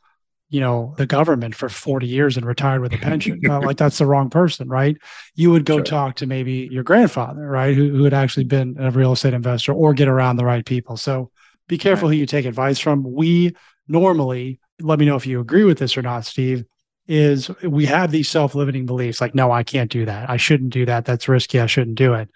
you 0.52 0.60
know, 0.60 0.94
the 0.98 1.06
government 1.06 1.56
for 1.56 1.70
40 1.70 2.06
years 2.06 2.36
and 2.36 2.46
retired 2.46 2.82
with 2.82 2.94
a 2.94 2.98
pension. 2.98 3.40
like 3.44 3.78
that's 3.78 3.98
the 3.98 4.06
wrong 4.06 4.30
person, 4.30 4.68
right? 4.68 4.98
You 5.34 5.50
would 5.50 5.64
go 5.64 5.78
sure. 5.78 5.86
talk 5.86 6.18
to 6.18 6.28
maybe 6.28 6.68
your 6.70 6.84
grandfather, 6.84 7.48
right, 7.48 7.74
who, 7.74 7.90
who 7.90 8.04
had 8.04 8.14
actually 8.14 8.44
been 8.44 8.76
a 8.78 8.92
real 8.92 9.14
estate 9.14 9.34
investor 9.34 9.72
or 9.72 9.94
get 9.94 10.10
around 10.10 10.36
the 10.36 10.44
right 10.44 10.66
people. 10.66 10.98
So 10.98 11.32
be 11.70 11.78
careful 11.78 12.10
right. 12.10 12.16
who 12.16 12.20
you 12.20 12.26
take 12.26 12.46
advice 12.46 12.80
from. 12.80 13.14
We 13.14 13.56
normally 13.88 14.60
let 14.82 15.00
me 15.00 15.06
know 15.06 15.16
if 15.16 15.26
you 15.26 15.40
agree 15.40 15.64
with 15.64 15.80
this 15.80 15.96
or 15.96 16.02
not, 16.02 16.26
Steve, 16.26 16.66
is 17.08 17.50
we 17.64 17.86
have 17.86 18.12
these 18.12 18.28
self-limiting 18.28 18.86
beliefs 18.86 19.22
like, 19.22 19.34
no, 19.34 19.54
I 19.54 19.64
can't 19.64 19.90
do 19.90 20.04
that. 20.04 20.30
I 20.30 20.36
shouldn't 20.36 20.72
do 20.72 20.86
that. 20.86 21.06
That's 21.06 21.30
risky. 21.30 21.62
I 21.62 21.66
shouldn't 21.68 21.98
do 21.98 22.14
it. 22.14 22.30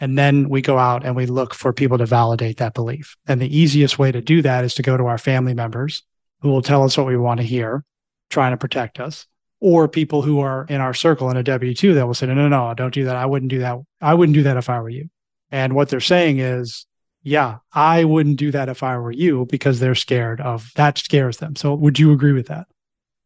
And 0.00 0.18
then 0.18 0.48
we 0.48 0.62
go 0.62 0.78
out 0.78 1.06
and 1.06 1.14
we 1.14 1.26
look 1.26 1.54
for 1.54 1.72
people 1.72 1.98
to 1.98 2.06
validate 2.06 2.56
that 2.56 2.74
belief. 2.74 3.16
And 3.28 3.40
the 3.40 3.56
easiest 3.56 4.00
way 4.00 4.10
to 4.10 4.20
do 4.20 4.42
that 4.42 4.64
is 4.64 4.74
to 4.74 4.82
go 4.82 4.96
to 4.96 5.06
our 5.06 5.18
family 5.18 5.54
members 5.54 6.02
who 6.42 6.50
will 6.50 6.62
tell 6.62 6.82
us 6.82 6.98
what 6.98 7.06
we 7.06 7.16
want 7.16 7.40
to 7.40 7.46
hear, 7.46 7.84
trying 8.30 8.52
to 8.52 8.56
protect 8.56 9.00
us, 9.00 9.26
or 9.60 9.88
people 9.88 10.22
who 10.22 10.40
are 10.40 10.66
in 10.68 10.80
our 10.80 10.92
circle 10.92 11.30
in 11.30 11.36
a 11.36 11.42
W 11.42 11.72
2 11.72 11.94
that 11.94 12.06
will 12.06 12.14
say, 12.14 12.26
no, 12.26 12.34
no, 12.34 12.48
no, 12.48 12.74
don't 12.74 12.92
do 12.92 13.04
that. 13.04 13.16
I 13.16 13.26
wouldn't 13.26 13.50
do 13.50 13.60
that. 13.60 13.78
I 14.00 14.14
wouldn't 14.14 14.34
do 14.34 14.42
that 14.42 14.56
if 14.56 14.68
I 14.68 14.80
were 14.80 14.88
you. 14.90 15.08
And 15.50 15.74
what 15.74 15.88
they're 15.88 16.00
saying 16.00 16.38
is, 16.38 16.86
yeah, 17.22 17.58
I 17.72 18.04
wouldn't 18.04 18.36
do 18.36 18.50
that 18.50 18.68
if 18.68 18.82
I 18.82 18.98
were 18.98 19.12
you 19.12 19.46
because 19.46 19.78
they're 19.78 19.94
scared 19.94 20.40
of 20.40 20.72
that 20.74 20.98
scares 20.98 21.36
them. 21.36 21.54
So 21.54 21.74
would 21.74 21.98
you 21.98 22.12
agree 22.12 22.32
with 22.32 22.48
that? 22.48 22.66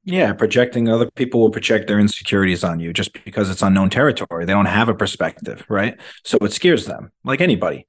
Yeah, 0.04 0.32
projecting 0.34 0.88
other 0.88 1.10
people 1.16 1.40
will 1.40 1.50
project 1.50 1.88
their 1.88 1.98
insecurities 1.98 2.62
on 2.62 2.78
you 2.78 2.92
just 2.92 3.12
because 3.24 3.50
it's 3.50 3.62
unknown 3.62 3.90
territory. 3.90 4.44
They 4.44 4.52
don't 4.52 4.66
have 4.66 4.88
a 4.88 4.94
perspective, 4.94 5.64
right? 5.68 5.98
So 6.24 6.38
it 6.42 6.52
scares 6.52 6.84
them, 6.84 7.10
like 7.24 7.40
anybody. 7.40 7.86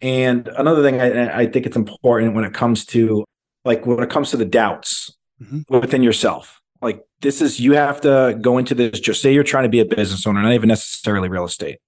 And 0.00 0.48
another 0.48 0.82
thing 0.82 1.00
I, 1.00 1.40
I 1.40 1.46
think 1.46 1.66
it's 1.66 1.76
important 1.76 2.34
when 2.34 2.44
it 2.44 2.54
comes 2.54 2.86
to 2.86 3.24
like 3.64 3.86
when 3.86 4.02
it 4.02 4.10
comes 4.10 4.30
to 4.30 4.36
the 4.36 4.44
doubts 4.44 5.16
mm-hmm. 5.42 5.60
within 5.68 6.02
yourself. 6.02 6.60
Like 6.80 7.04
this 7.20 7.42
is 7.42 7.58
you 7.58 7.72
have 7.72 8.00
to 8.02 8.38
go 8.40 8.58
into 8.58 8.74
this. 8.74 9.00
Just 9.00 9.20
say 9.20 9.34
you're 9.34 9.42
trying 9.42 9.64
to 9.64 9.68
be 9.68 9.80
a 9.80 9.84
business 9.84 10.26
owner, 10.26 10.40
not 10.40 10.52
even 10.52 10.68
necessarily 10.68 11.28
real 11.28 11.44
estate 11.44 11.78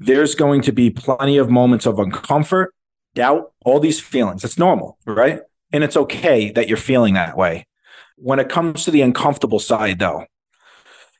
there's 0.00 0.34
going 0.34 0.62
to 0.62 0.72
be 0.72 0.90
plenty 0.90 1.36
of 1.36 1.50
moments 1.50 1.86
of 1.86 1.96
uncomfort, 1.96 2.68
doubt, 3.14 3.52
all 3.64 3.78
these 3.78 4.00
feelings. 4.00 4.42
It's 4.42 4.58
normal, 4.58 4.98
right? 5.04 5.42
And 5.72 5.84
it's 5.84 5.96
okay 5.96 6.50
that 6.52 6.68
you're 6.68 6.78
feeling 6.78 7.14
that 7.14 7.36
way. 7.36 7.66
When 8.16 8.38
it 8.38 8.48
comes 8.48 8.84
to 8.84 8.90
the 8.90 9.02
uncomfortable 9.02 9.60
side, 9.60 9.98
though, 9.98 10.24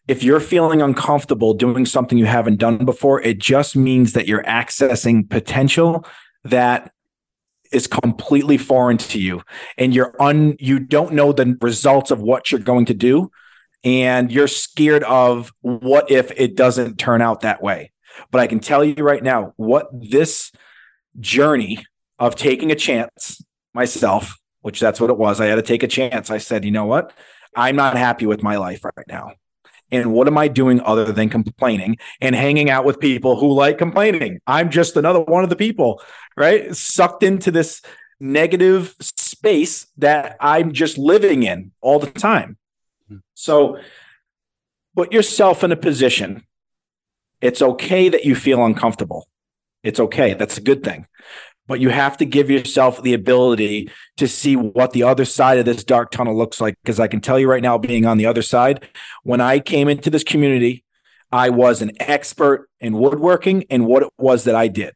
if 0.09 0.25
you're 0.25 0.41
feeling 0.41 0.83
uncomfortable 0.83 1.55
doing 1.55 1.85
something 1.85 2.19
you 2.19 2.27
haven't 2.27 2.57
done 2.57 2.85
before, 2.85 3.21
it 3.21 3.39
just 3.39 3.77
means 3.77 4.15
that 4.15 4.27
you're 4.27 4.43
accessing 4.45 5.29
potential 5.29 6.05
that 6.45 6.91
is 7.73 7.87
completely 7.87 8.59
foreign 8.59 8.99
to 8.99 9.21
you 9.21 9.43
and 9.79 9.95
you're 9.95 10.15
un 10.21 10.57
you 10.59 10.79
don't 10.79 11.13
know 11.13 11.33
the 11.33 11.57
results 11.61 12.11
of 12.11 12.21
what 12.21 12.51
you're 12.51 12.61
going 12.61 12.85
to 12.85 12.95
do 12.95 13.31
and 13.85 14.31
you're 14.31 14.49
scared 14.49 15.05
of 15.05 15.53
what 15.63 16.11
if 16.11 16.31
it 16.37 16.57
doesn't 16.57 16.99
turn 16.99 17.23
out 17.23 17.41
that 17.41 17.63
way 17.63 17.91
but 18.31 18.41
I 18.41 18.47
can 18.47 18.61
tell 18.61 18.85
you 18.85 18.95
right 19.03 19.23
now 19.23 19.53
what 19.57 19.89
this 19.93 20.53
journey 21.19 21.85
of 22.19 22.37
taking 22.37 22.71
a 22.71 22.77
chance 22.77 23.43
myself, 23.75 24.37
which 24.61 24.81
that's 24.81 25.01
what 25.01 25.11
it 25.11 25.17
was. 25.17 25.41
I 25.41 25.47
had 25.47 25.57
to 25.57 25.63
take 25.63 25.83
a 25.83 25.89
chance. 25.89 26.31
I 26.31 26.39
said, 26.39 26.65
you 26.65 26.71
know 26.71 26.87
what? 26.87 27.13
I'm 27.57 27.77
not 27.77 27.97
happy 27.97 28.27
with 28.27 28.43
my 28.43 28.57
life 28.57 28.85
right 28.85 29.07
now. 29.09 29.33
And 29.93 30.13
what 30.13 30.27
am 30.27 30.39
I 30.39 30.49
doing 30.49 30.81
other 30.81 31.13
than 31.13 31.29
complaining 31.29 31.99
and 32.21 32.35
hanging 32.35 32.71
out 32.71 32.85
with 32.85 33.01
people 33.01 33.37
who 33.37 33.53
like 33.53 33.79
complaining? 33.79 34.41
I'm 34.47 34.71
just 34.71 34.97
another 34.97 35.21
one 35.21 35.45
of 35.45 35.51
the 35.51 35.57
people, 35.57 36.03
right? 36.37 36.75
Sucked 36.75 37.23
into 37.23 37.51
this 37.51 37.83
negative 38.21 38.95
space 39.01 39.87
that 39.99 40.37
I'm 40.41 40.73
just 40.73 40.99
living 40.99 41.43
in 41.43 41.73
all 41.81 41.99
the 41.99 42.11
time. 42.11 42.59
Hmm. 43.09 43.17
So 43.35 43.79
put 44.95 45.13
yourself 45.13 45.65
in 45.65 45.73
a 45.73 45.77
position 45.77 46.45
it's 47.41 47.63
okay 47.63 48.09
that 48.09 48.25
you 48.25 48.35
feel 48.35 48.65
uncomfortable. 48.65 49.27
It's 49.83 50.01
okay. 50.01 50.35
That's 50.35 50.59
a 50.59 50.61
good 50.61 50.85
thing. 50.85 51.07
But 51.71 51.79
you 51.79 51.91
have 51.91 52.17
to 52.17 52.25
give 52.25 52.51
yourself 52.51 53.01
the 53.01 53.15
ability 53.15 53.93
to 54.17 54.27
see 54.27 54.57
what 54.57 54.91
the 54.91 55.05
other 55.05 55.25
side 55.25 55.57
of 55.57 55.67
this 55.67 55.85
dark 55.85 56.11
tunnel 56.11 56.37
looks 56.37 56.61
like. 56.61 56.75
Because 56.83 56.99
I 56.99 57.07
can 57.07 57.21
tell 57.21 57.39
you 57.39 57.49
right 57.49 57.63
now, 57.63 57.79
being 57.79 58.07
on 58.07 58.19
the 58.19 58.27
other 58.27 58.43
side, 58.43 58.89
when 59.23 59.41
I 59.41 59.61
came 59.61 59.89
into 59.89 60.11
this 60.11 60.25
community, 60.25 60.83
I 61.31 61.51
was 61.51 61.81
an 61.81 61.93
expert 62.01 62.69
in 62.81 62.95
woodworking 62.99 63.67
and 63.71 63.87
what 63.87 64.03
it 64.03 64.09
was 64.19 64.43
that 64.45 64.57
I 64.57 64.67
did. 64.67 64.95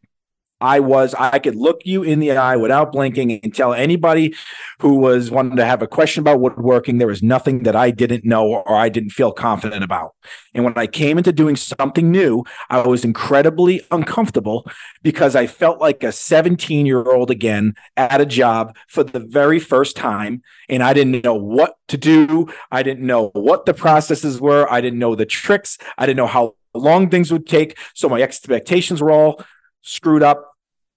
I 0.64 0.81
was, 0.81 1.14
I 1.14 1.38
could 1.40 1.57
look 1.57 1.83
you 1.85 2.03
in 2.03 2.20
the 2.20 2.33
eye 2.33 2.57
without 2.57 2.90
blinking 2.90 3.38
and 3.42 3.55
tell 3.55 3.74
anybody 3.74 4.35
who 4.81 4.94
was 4.94 5.31
wanting 5.31 5.57
to 5.57 5.64
have 5.66 5.83
a 5.83 5.87
question 5.87 6.22
about 6.22 6.40
woodworking, 6.40 6.96
there 6.96 7.07
was 7.07 7.22
nothing 7.22 7.64
that 7.64 7.77
I 7.77 7.90
didn't 7.90 8.24
know 8.24 8.46
or 8.46 8.74
I 8.74 8.88
didn't 8.88 9.11
feel 9.11 9.31
confident 9.31 9.85
about. 9.85 10.14
And 10.55 10.64
when 10.64 10.72
I 10.79 10.87
came 10.87 11.18
into 11.18 11.33
doing 11.33 11.55
something 11.57 12.11
new, 12.11 12.44
I 12.70 12.81
was 12.81 13.05
incredibly 13.05 13.83
uncomfortable 13.90 14.66
because 15.03 15.37
I 15.37 15.46
felt 15.46 15.83
like 15.83 16.03
a 16.03 16.12
17 16.12 16.87
year 16.87 17.03
old 17.03 17.31
again 17.31 17.74
at 17.98 18.22
a 18.22 18.27
job 18.27 18.74
for 18.88 19.05
the 19.05 19.20
very 19.20 19.59
first 19.59 19.96
time. 19.96 20.42
And 20.70 20.83
I 20.83 20.94
didn't 20.94 21.22
know 21.22 21.35
what 21.35 21.77
to 21.88 21.98
do. 21.98 22.48
I 22.72 22.83
didn't 22.83 23.07
know 23.07 23.29
what 23.35 23.66
the 23.66 23.74
processes 23.74 24.40
were. 24.40 24.66
I 24.72 24.81
didn't 24.81 24.98
know 24.98 25.14
the 25.14 25.27
tricks. 25.27 25.77
I 25.98 26.07
didn't 26.07 26.16
know 26.16 26.27
how 26.27 26.55
long 26.72 27.11
things 27.11 27.31
would 27.31 27.46
take. 27.46 27.77
So 27.92 28.09
my 28.09 28.22
expectations 28.22 29.03
were 29.03 29.11
all 29.11 29.44
screwed 29.83 30.22
up. 30.22 30.54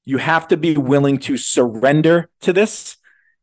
You 0.08 0.20
have 0.20 0.48
to 0.48 0.56
be 0.56 0.78
willing 0.78 1.18
to 1.18 1.36
surrender 1.36 2.30
to 2.40 2.54
this 2.54 2.96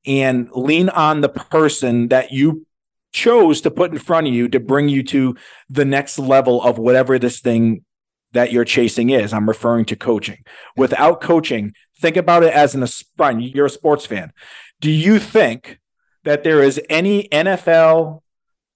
and 0.06 0.48
lean 0.52 0.88
on 0.88 1.20
the 1.20 1.28
person 1.28 2.08
that 2.08 2.32
you 2.32 2.66
chose 3.12 3.60
to 3.60 3.70
put 3.70 3.92
in 3.92 3.98
front 3.98 4.28
of 4.28 4.32
you 4.32 4.48
to 4.48 4.58
bring 4.58 4.88
you 4.88 5.02
to 5.02 5.36
the 5.68 5.84
next 5.84 6.18
level 6.18 6.62
of 6.62 6.78
whatever 6.78 7.18
this 7.18 7.40
thing 7.40 7.84
that 8.32 8.50
you're 8.50 8.64
chasing 8.64 9.10
is. 9.10 9.34
I'm 9.34 9.46
referring 9.46 9.84
to 9.84 9.96
coaching. 9.96 10.42
Without 10.74 11.20
coaching, 11.20 11.74
think 12.00 12.16
about 12.16 12.42
it 12.42 12.54
as 12.54 12.74
an 12.74 12.86
fine, 13.18 13.40
you're 13.40 13.66
a 13.66 13.70
sports 13.70 14.06
fan. 14.06 14.32
Do 14.80 14.90
you 14.90 15.18
think 15.18 15.80
that 16.24 16.44
there 16.44 16.62
is 16.62 16.80
any 16.88 17.28
NFL, 17.28 18.22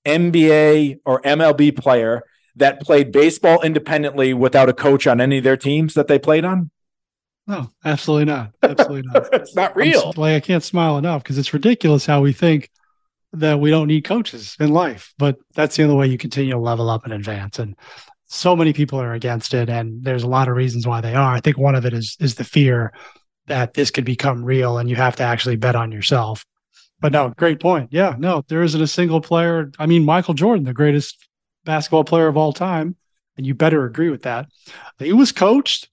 NBA, 0.05 0.99
or 1.07 1.23
MLB 1.23 1.75
player 1.75 2.23
that 2.55 2.83
played 2.83 3.13
baseball 3.13 3.63
independently 3.63 4.35
without 4.35 4.69
a 4.69 4.75
coach 4.75 5.07
on 5.07 5.23
any 5.23 5.39
of 5.39 5.45
their 5.45 5.57
teams 5.57 5.95
that 5.95 6.07
they 6.07 6.19
played 6.19 6.45
on? 6.45 6.71
No, 7.49 7.71
absolutely 7.85 8.27
not. 8.27 8.53
Absolutely 8.63 9.11
not. 9.11 9.29
it's 9.33 9.57
not 9.57 9.75
real. 9.75 10.13
I'm, 10.15 10.21
like 10.21 10.37
I 10.37 10.41
can't 10.41 10.63
smile 10.63 10.99
enough 10.99 11.23
because 11.23 11.39
it's 11.39 11.55
ridiculous 11.55 12.05
how 12.05 12.21
we 12.21 12.35
think 12.35 12.71
that 13.33 13.59
we 13.59 13.71
don't 13.71 13.89
need 13.89 14.05
coaches 14.05 14.55
in 14.61 14.71
life, 14.71 15.15
but 15.19 15.39
that's 15.55 15.77
the 15.77 15.83
only 15.83 15.97
way 15.97 16.07
you 16.07 16.19
continue 16.19 16.53
to 16.53 16.59
level 16.59 16.91
up 16.91 17.05
and 17.05 17.13
advance. 17.13 17.59
And 17.59 17.75
so 18.27 18.55
many 18.55 18.75
people 18.75 19.01
are 19.01 19.15
against 19.15 19.55
it, 19.55 19.71
and 19.71 20.05
there's 20.05 20.23
a 20.23 20.29
lot 20.29 20.49
of 20.49 20.57
reasons 20.57 20.87
why 20.87 21.01
they 21.01 21.15
are. 21.15 21.35
I 21.35 21.41
think 21.41 21.57
one 21.57 21.75
of 21.75 21.87
it 21.87 21.95
is 21.95 22.17
is 22.21 22.35
the 22.35 22.45
fear 22.45 22.93
that 23.47 23.73
this 23.73 23.91
could 23.91 24.05
become 24.05 24.45
real, 24.45 24.77
and 24.77 24.91
you 24.91 24.97
have 24.97 25.17
to 25.17 25.23
actually 25.23 25.57
bet 25.57 25.75
on 25.75 25.91
yourself. 25.91 26.45
But 27.01 27.13
no, 27.13 27.31
great 27.31 27.61
point. 27.61 27.89
Yeah, 27.93 28.15
no, 28.19 28.45
there 28.49 28.63
isn't 28.63 28.81
a 28.81 28.87
single 28.87 29.23
player. 29.23 29.71
I 29.79 29.87
mean, 29.87 30.05
Michael 30.05 30.35
Jordan, 30.35 30.65
the 30.65 30.75
greatest 30.75 31.29
basketball 31.65 32.05
player 32.05 32.29
of 32.29 32.37
all 32.37 32.53
time, 32.53 32.97
and 33.39 33.47
you 33.47 33.55
better 33.55 33.87
agree 33.87 34.11
with 34.11 34.23
that. 34.23 34.49
He 34.99 35.15
was 35.15 35.33
coached. 35.33 35.89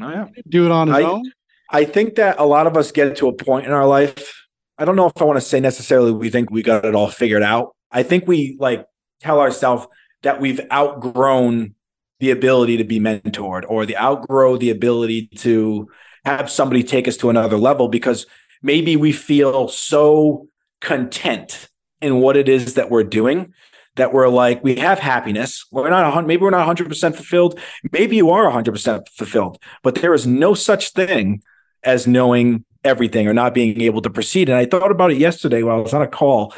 Oh 0.00 0.08
yeah, 0.08 0.26
do 0.48 0.64
it 0.64 0.70
on 0.70 0.88
his 0.88 0.96
I, 0.96 1.02
own. 1.02 1.22
I 1.70 1.84
think 1.84 2.16
that 2.16 2.38
a 2.38 2.44
lot 2.44 2.66
of 2.66 2.76
us 2.76 2.92
get 2.92 3.16
to 3.16 3.28
a 3.28 3.32
point 3.32 3.66
in 3.66 3.72
our 3.72 3.86
life. 3.86 4.46
I 4.78 4.84
don't 4.84 4.96
know 4.96 5.06
if 5.06 5.20
I 5.20 5.24
want 5.24 5.36
to 5.36 5.44
say 5.44 5.60
necessarily 5.60 6.12
we 6.12 6.30
think 6.30 6.50
we 6.50 6.62
got 6.62 6.84
it 6.84 6.94
all 6.94 7.08
figured 7.08 7.42
out. 7.42 7.74
I 7.90 8.02
think 8.02 8.26
we 8.26 8.56
like 8.58 8.86
tell 9.20 9.40
ourselves 9.40 9.86
that 10.22 10.40
we've 10.40 10.60
outgrown 10.72 11.74
the 12.20 12.30
ability 12.30 12.76
to 12.76 12.84
be 12.84 13.00
mentored 13.00 13.64
or 13.68 13.84
the 13.84 13.96
outgrow 13.96 14.56
the 14.56 14.70
ability 14.70 15.28
to 15.36 15.88
have 16.24 16.50
somebody 16.50 16.82
take 16.82 17.08
us 17.08 17.16
to 17.18 17.30
another 17.30 17.58
level 17.58 17.88
because 17.88 18.26
maybe 18.62 18.96
we 18.96 19.12
feel 19.12 19.68
so 19.68 20.46
content 20.80 21.68
in 22.00 22.20
what 22.20 22.36
it 22.36 22.48
is 22.48 22.74
that 22.74 22.90
we're 22.90 23.02
doing 23.02 23.52
that 23.96 24.12
we're 24.12 24.28
like 24.28 24.62
we 24.64 24.76
have 24.76 24.98
happiness. 24.98 25.66
We're 25.70 25.90
not 25.90 26.26
maybe 26.26 26.42
we're 26.42 26.50
not 26.50 26.76
100% 26.76 27.14
fulfilled. 27.14 27.58
Maybe 27.92 28.16
you 28.16 28.30
are 28.30 28.50
100% 28.50 29.08
fulfilled 29.08 29.58
but 29.82 29.96
there 29.96 30.14
is 30.14 30.26
no 30.26 30.54
such 30.54 30.92
thing 30.92 31.42
as 31.82 32.06
knowing 32.06 32.64
everything 32.84 33.28
or 33.28 33.34
not 33.34 33.54
being 33.54 33.80
able 33.80 34.02
to 34.02 34.10
proceed. 34.10 34.48
And 34.48 34.58
i 34.58 34.64
thought 34.64 34.90
about 34.90 35.12
it 35.12 35.18
yesterday 35.18 35.62
while 35.62 35.78
i 35.78 35.80
was 35.80 35.94
on 35.94 36.02
a 36.02 36.08
call 36.08 36.54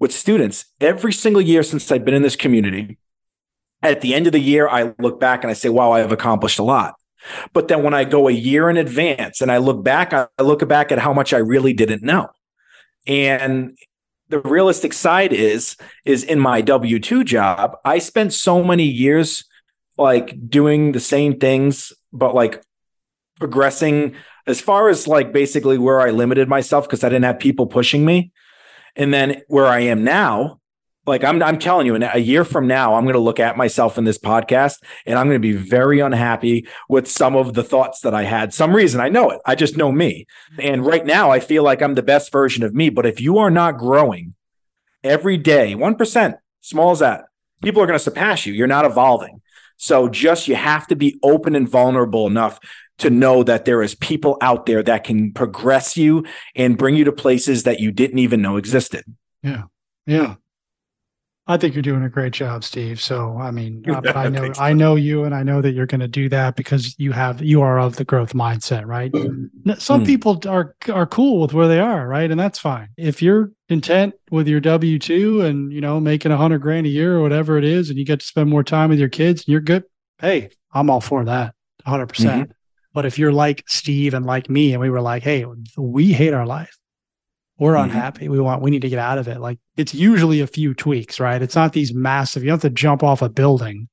with 0.00 0.12
students. 0.12 0.66
Every 0.80 1.12
single 1.12 1.42
year 1.42 1.62
since 1.62 1.90
i've 1.90 2.04
been 2.04 2.14
in 2.14 2.22
this 2.22 2.36
community 2.36 2.98
at 3.82 4.00
the 4.00 4.14
end 4.14 4.26
of 4.26 4.32
the 4.32 4.40
year 4.40 4.68
i 4.68 4.94
look 4.98 5.20
back 5.20 5.44
and 5.44 5.50
i 5.50 5.54
say 5.54 5.68
wow 5.68 5.92
i've 5.92 6.12
accomplished 6.12 6.58
a 6.58 6.64
lot. 6.64 6.94
But 7.52 7.68
then 7.68 7.82
when 7.82 7.94
i 7.94 8.04
go 8.04 8.28
a 8.28 8.32
year 8.32 8.70
in 8.70 8.76
advance 8.76 9.40
and 9.40 9.50
i 9.50 9.58
look 9.58 9.82
back 9.82 10.12
i 10.12 10.26
look 10.40 10.66
back 10.68 10.92
at 10.92 10.98
how 10.98 11.12
much 11.12 11.32
i 11.32 11.38
really 11.38 11.72
didn't 11.72 12.02
know. 12.02 12.28
And 13.06 13.76
the 14.28 14.40
realistic 14.40 14.92
side 14.92 15.32
is 15.32 15.76
is 16.04 16.24
in 16.24 16.38
my 16.38 16.62
W2 16.62 17.24
job, 17.24 17.76
I 17.84 17.98
spent 17.98 18.32
so 18.32 18.62
many 18.62 18.84
years 18.84 19.44
like 19.98 20.36
doing 20.48 20.92
the 20.92 21.00
same 21.00 21.38
things 21.38 21.92
but 22.12 22.34
like 22.34 22.62
progressing 23.38 24.14
as 24.46 24.60
far 24.60 24.88
as 24.88 25.06
like 25.06 25.32
basically 25.32 25.78
where 25.78 26.00
I 26.00 26.10
limited 26.10 26.48
myself 26.48 26.86
because 26.86 27.04
I 27.04 27.08
didn't 27.08 27.24
have 27.24 27.38
people 27.38 27.66
pushing 27.66 28.04
me. 28.04 28.32
And 28.94 29.12
then 29.12 29.42
where 29.48 29.66
I 29.66 29.80
am 29.80 30.04
now, 30.04 30.60
like 31.06 31.24
I'm 31.24 31.42
I'm 31.42 31.58
telling 31.58 31.86
you, 31.86 31.94
in 31.94 32.02
a 32.02 32.18
year 32.18 32.44
from 32.44 32.66
now, 32.66 32.94
I'm 32.94 33.04
going 33.04 33.14
to 33.14 33.20
look 33.20 33.40
at 33.40 33.56
myself 33.56 33.96
in 33.96 34.04
this 34.04 34.18
podcast 34.18 34.82
and 35.06 35.18
I'm 35.18 35.26
going 35.26 35.40
to 35.40 35.48
be 35.48 35.52
very 35.52 36.00
unhappy 36.00 36.66
with 36.88 37.08
some 37.08 37.36
of 37.36 37.54
the 37.54 37.62
thoughts 37.62 38.00
that 38.00 38.14
I 38.14 38.24
had. 38.24 38.52
Some 38.52 38.74
reason 38.74 39.00
I 39.00 39.08
know 39.08 39.30
it. 39.30 39.40
I 39.46 39.54
just 39.54 39.76
know 39.76 39.92
me. 39.92 40.26
And 40.58 40.84
right 40.84 41.04
now, 41.04 41.30
I 41.30 41.40
feel 41.40 41.62
like 41.62 41.80
I'm 41.82 41.94
the 41.94 42.02
best 42.02 42.32
version 42.32 42.64
of 42.64 42.74
me. 42.74 42.90
But 42.90 43.06
if 43.06 43.20
you 43.20 43.38
are 43.38 43.50
not 43.50 43.78
growing 43.78 44.34
every 45.04 45.36
day, 45.36 45.74
one 45.74 45.94
percent, 45.94 46.36
small 46.60 46.90
as 46.90 46.98
that, 46.98 47.24
people 47.62 47.80
are 47.82 47.86
going 47.86 47.98
to 47.98 48.04
surpass 48.04 48.46
you. 48.46 48.52
You're 48.52 48.66
not 48.66 48.84
evolving. 48.84 49.40
So 49.76 50.08
just 50.08 50.48
you 50.48 50.56
have 50.56 50.86
to 50.88 50.96
be 50.96 51.18
open 51.22 51.54
and 51.54 51.68
vulnerable 51.68 52.26
enough 52.26 52.58
to 52.98 53.10
know 53.10 53.42
that 53.42 53.66
there 53.66 53.82
is 53.82 53.94
people 53.94 54.38
out 54.40 54.66
there 54.66 54.82
that 54.82 55.04
can 55.04 55.32
progress 55.32 55.96
you 55.96 56.24
and 56.54 56.78
bring 56.78 56.96
you 56.96 57.04
to 57.04 57.12
places 57.12 57.64
that 57.64 57.78
you 57.78 57.92
didn't 57.92 58.18
even 58.18 58.40
know 58.40 58.56
existed. 58.56 59.04
Yeah. 59.42 59.64
Yeah. 60.06 60.36
I 61.48 61.56
think 61.56 61.74
you're 61.74 61.82
doing 61.82 62.02
a 62.02 62.08
great 62.08 62.32
job, 62.32 62.64
Steve. 62.64 63.00
So, 63.00 63.38
I 63.38 63.52
mean, 63.52 63.84
I 63.88 64.28
know 64.28 64.52
I 64.58 64.72
know 64.72 64.96
you, 64.96 65.24
and 65.24 65.34
I 65.34 65.44
know 65.44 65.62
that 65.62 65.72
you're 65.72 65.86
going 65.86 66.00
to 66.00 66.08
do 66.08 66.28
that 66.30 66.56
because 66.56 66.98
you 66.98 67.12
have 67.12 67.40
you 67.40 67.62
are 67.62 67.78
of 67.78 67.96
the 67.96 68.04
growth 68.04 68.32
mindset, 68.32 68.84
right? 68.84 69.12
Some 69.78 70.02
mm. 70.02 70.06
people 70.06 70.40
are 70.48 70.74
are 70.92 71.06
cool 71.06 71.40
with 71.40 71.52
where 71.52 71.68
they 71.68 71.78
are, 71.78 72.08
right, 72.08 72.30
and 72.30 72.38
that's 72.38 72.58
fine. 72.58 72.88
If 72.96 73.22
you're 73.22 73.52
content 73.68 74.14
with 74.30 74.48
your 74.48 74.60
W 74.60 74.98
two 74.98 75.42
and 75.42 75.72
you 75.72 75.80
know 75.80 76.00
making 76.00 76.32
a 76.32 76.36
hundred 76.36 76.62
grand 76.62 76.86
a 76.86 76.90
year 76.90 77.16
or 77.16 77.22
whatever 77.22 77.56
it 77.58 77.64
is, 77.64 77.90
and 77.90 77.98
you 77.98 78.04
get 78.04 78.20
to 78.20 78.26
spend 78.26 78.50
more 78.50 78.64
time 78.64 78.90
with 78.90 78.98
your 78.98 79.08
kids, 79.08 79.42
and 79.42 79.48
you're 79.48 79.60
good. 79.60 79.84
Hey, 80.18 80.50
I'm 80.72 80.90
all 80.90 81.00
for 81.00 81.24
that, 81.24 81.54
100. 81.84 82.02
Mm-hmm. 82.02 82.08
percent 82.08 82.52
But 82.92 83.06
if 83.06 83.20
you're 83.20 83.32
like 83.32 83.62
Steve 83.68 84.14
and 84.14 84.26
like 84.26 84.50
me, 84.50 84.72
and 84.72 84.80
we 84.80 84.90
were 84.90 85.00
like, 85.00 85.22
hey, 85.22 85.44
we 85.76 86.12
hate 86.12 86.34
our 86.34 86.46
life 86.46 86.76
we're 87.58 87.74
mm-hmm. 87.74 87.84
unhappy. 87.84 88.28
We 88.28 88.40
want, 88.40 88.62
we 88.62 88.70
need 88.70 88.82
to 88.82 88.88
get 88.88 88.98
out 88.98 89.18
of 89.18 89.28
it. 89.28 89.40
Like 89.40 89.58
it's 89.76 89.94
usually 89.94 90.40
a 90.40 90.46
few 90.46 90.74
tweaks, 90.74 91.18
right? 91.20 91.40
It's 91.40 91.56
not 91.56 91.72
these 91.72 91.94
massive, 91.94 92.42
you 92.42 92.48
don't 92.48 92.62
have 92.62 92.70
to 92.70 92.74
jump 92.74 93.02
off 93.02 93.22
a 93.22 93.28
building, 93.28 93.88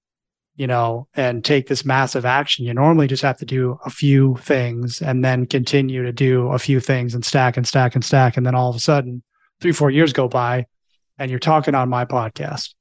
you 0.55 0.67
know, 0.67 1.07
and 1.15 1.43
take 1.43 1.67
this 1.67 1.85
massive 1.85 2.25
action. 2.25 2.65
You 2.65 2.73
normally 2.73 3.07
just 3.07 3.23
have 3.23 3.37
to 3.37 3.45
do 3.45 3.77
a 3.85 3.89
few 3.89 4.35
things 4.41 5.01
and 5.01 5.23
then 5.23 5.45
continue 5.45 6.03
to 6.03 6.11
do 6.11 6.47
a 6.49 6.59
few 6.59 6.79
things 6.79 7.15
and 7.15 7.23
stack 7.23 7.57
and 7.57 7.67
stack 7.67 7.95
and 7.95 8.03
stack. 8.03 8.37
And 8.37 8.45
then 8.45 8.55
all 8.55 8.69
of 8.69 8.75
a 8.75 8.79
sudden, 8.79 9.23
three, 9.61 9.71
four 9.71 9.89
years 9.89 10.13
go 10.13 10.27
by 10.27 10.65
and 11.17 11.29
you're 11.29 11.39
talking 11.39 11.75
on 11.75 11.89
my 11.89 12.05
podcast. 12.05 12.73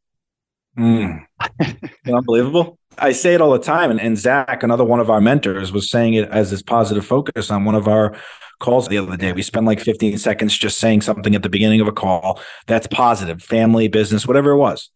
Mm. 0.78 1.24
Unbelievable. 2.06 2.78
I 2.98 3.12
say 3.12 3.34
it 3.34 3.40
all 3.40 3.52
the 3.52 3.58
time. 3.58 3.90
And, 3.90 4.00
and 4.00 4.18
Zach, 4.18 4.62
another 4.62 4.84
one 4.84 5.00
of 5.00 5.10
our 5.10 5.20
mentors, 5.20 5.72
was 5.72 5.90
saying 5.90 6.14
it 6.14 6.28
as 6.30 6.50
this 6.50 6.62
positive 6.62 7.06
focus 7.06 7.50
on 7.50 7.64
one 7.64 7.74
of 7.74 7.88
our 7.88 8.16
calls 8.62 8.88
the 8.88 8.96
other 8.96 9.16
day. 9.16 9.32
We 9.32 9.42
spend 9.42 9.66
like 9.66 9.80
15 9.80 10.16
seconds 10.16 10.56
just 10.56 10.78
saying 10.78 11.02
something 11.02 11.34
at 11.34 11.42
the 11.42 11.50
beginning 11.50 11.82
of 11.82 11.88
a 11.88 11.92
call 11.92 12.40
that's 12.66 12.86
positive, 12.86 13.42
family, 13.42 13.88
business, 13.88 14.26
whatever 14.26 14.52
it 14.52 14.56
was. 14.56 14.90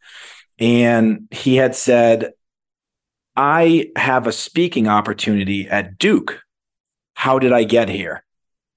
And 0.58 1.28
he 1.30 1.56
had 1.56 1.74
said, 1.74 2.32
I 3.36 3.90
have 3.96 4.26
a 4.26 4.32
speaking 4.32 4.88
opportunity 4.88 5.68
at 5.68 5.98
Duke. 5.98 6.40
How 7.14 7.38
did 7.38 7.52
I 7.52 7.64
get 7.64 7.90
here? 7.90 8.24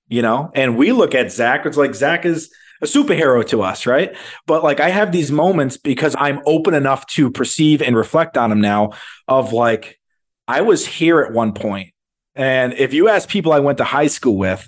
You 0.10 0.22
know, 0.22 0.52
and 0.56 0.76
we 0.76 0.92
look 0.92 1.16
at 1.16 1.32
Zach, 1.32 1.66
it's 1.66 1.78
like 1.78 1.94
Zach 1.94 2.26
is 2.26 2.52
a 2.82 2.86
superhero 2.86 3.46
to 3.48 3.62
us, 3.62 3.86
right? 3.86 4.16
But 4.48 4.64
like 4.64 4.80
I 4.80 4.90
have 4.90 5.12
these 5.12 5.32
moments 5.32 5.78
because 5.78 6.16
I'm 6.18 6.42
open 6.46 6.74
enough 6.74 7.06
to 7.08 7.30
perceive 7.30 7.82
and 7.82 7.96
reflect 7.96 8.38
on 8.38 8.50
them 8.50 8.62
now 8.62 8.92
of 9.28 9.54
like, 9.54 10.00
I 10.48 10.62
was 10.62 10.86
here 10.86 11.20
at 11.20 11.32
one 11.32 11.54
point. 11.54 11.94
And 12.36 12.74
if 12.74 12.94
you 12.94 13.08
ask 13.08 13.30
people 13.30 13.52
I 13.52 13.60
went 13.60 13.78
to 13.78 13.84
high 13.84 14.08
school 14.08 14.38
with, 14.38 14.68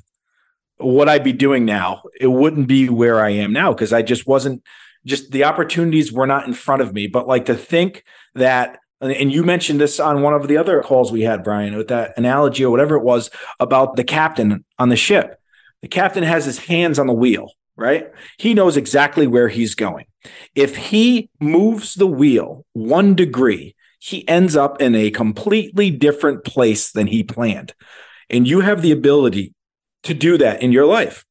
what 0.83 1.09
I'd 1.09 1.23
be 1.23 1.33
doing 1.33 1.65
now, 1.65 2.03
it 2.19 2.27
wouldn't 2.27 2.67
be 2.67 2.89
where 2.89 3.23
I 3.23 3.29
am 3.29 3.53
now 3.53 3.73
because 3.73 3.93
I 3.93 4.01
just 4.01 4.27
wasn't 4.27 4.63
just 5.05 5.31
the 5.31 5.43
opportunities 5.43 6.11
were 6.11 6.27
not 6.27 6.45
in 6.47 6.53
front 6.53 6.81
of 6.81 6.93
me. 6.93 7.07
But 7.07 7.27
like 7.27 7.45
to 7.45 7.55
think 7.55 8.03
that, 8.35 8.79
and 8.99 9.31
you 9.31 9.43
mentioned 9.43 9.81
this 9.81 9.99
on 9.99 10.21
one 10.21 10.33
of 10.33 10.47
the 10.47 10.57
other 10.57 10.81
calls 10.81 11.11
we 11.11 11.21
had, 11.21 11.43
Brian, 11.43 11.75
with 11.75 11.87
that 11.87 12.13
analogy 12.17 12.63
or 12.63 12.69
whatever 12.69 12.95
it 12.95 13.03
was 13.03 13.31
about 13.59 13.95
the 13.95 14.03
captain 14.03 14.63
on 14.77 14.89
the 14.89 14.95
ship. 14.95 15.39
The 15.81 15.87
captain 15.87 16.23
has 16.23 16.45
his 16.45 16.59
hands 16.59 16.99
on 16.99 17.07
the 17.07 17.13
wheel, 17.13 17.51
right? 17.75 18.11
He 18.37 18.53
knows 18.53 18.77
exactly 18.77 19.25
where 19.25 19.49
he's 19.49 19.73
going. 19.73 20.05
If 20.53 20.75
he 20.77 21.31
moves 21.39 21.95
the 21.95 22.05
wheel 22.05 22.65
one 22.73 23.15
degree, 23.15 23.75
he 23.97 24.27
ends 24.27 24.55
up 24.55 24.81
in 24.81 24.93
a 24.93 25.09
completely 25.09 25.89
different 25.89 26.43
place 26.43 26.91
than 26.91 27.07
he 27.07 27.23
planned. 27.23 27.73
And 28.29 28.47
you 28.47 28.59
have 28.61 28.81
the 28.81 28.91
ability 28.91 29.53
to 30.03 30.13
do 30.13 30.37
that 30.37 30.61
in 30.61 30.71
your 30.71 30.85
life. 30.85 31.25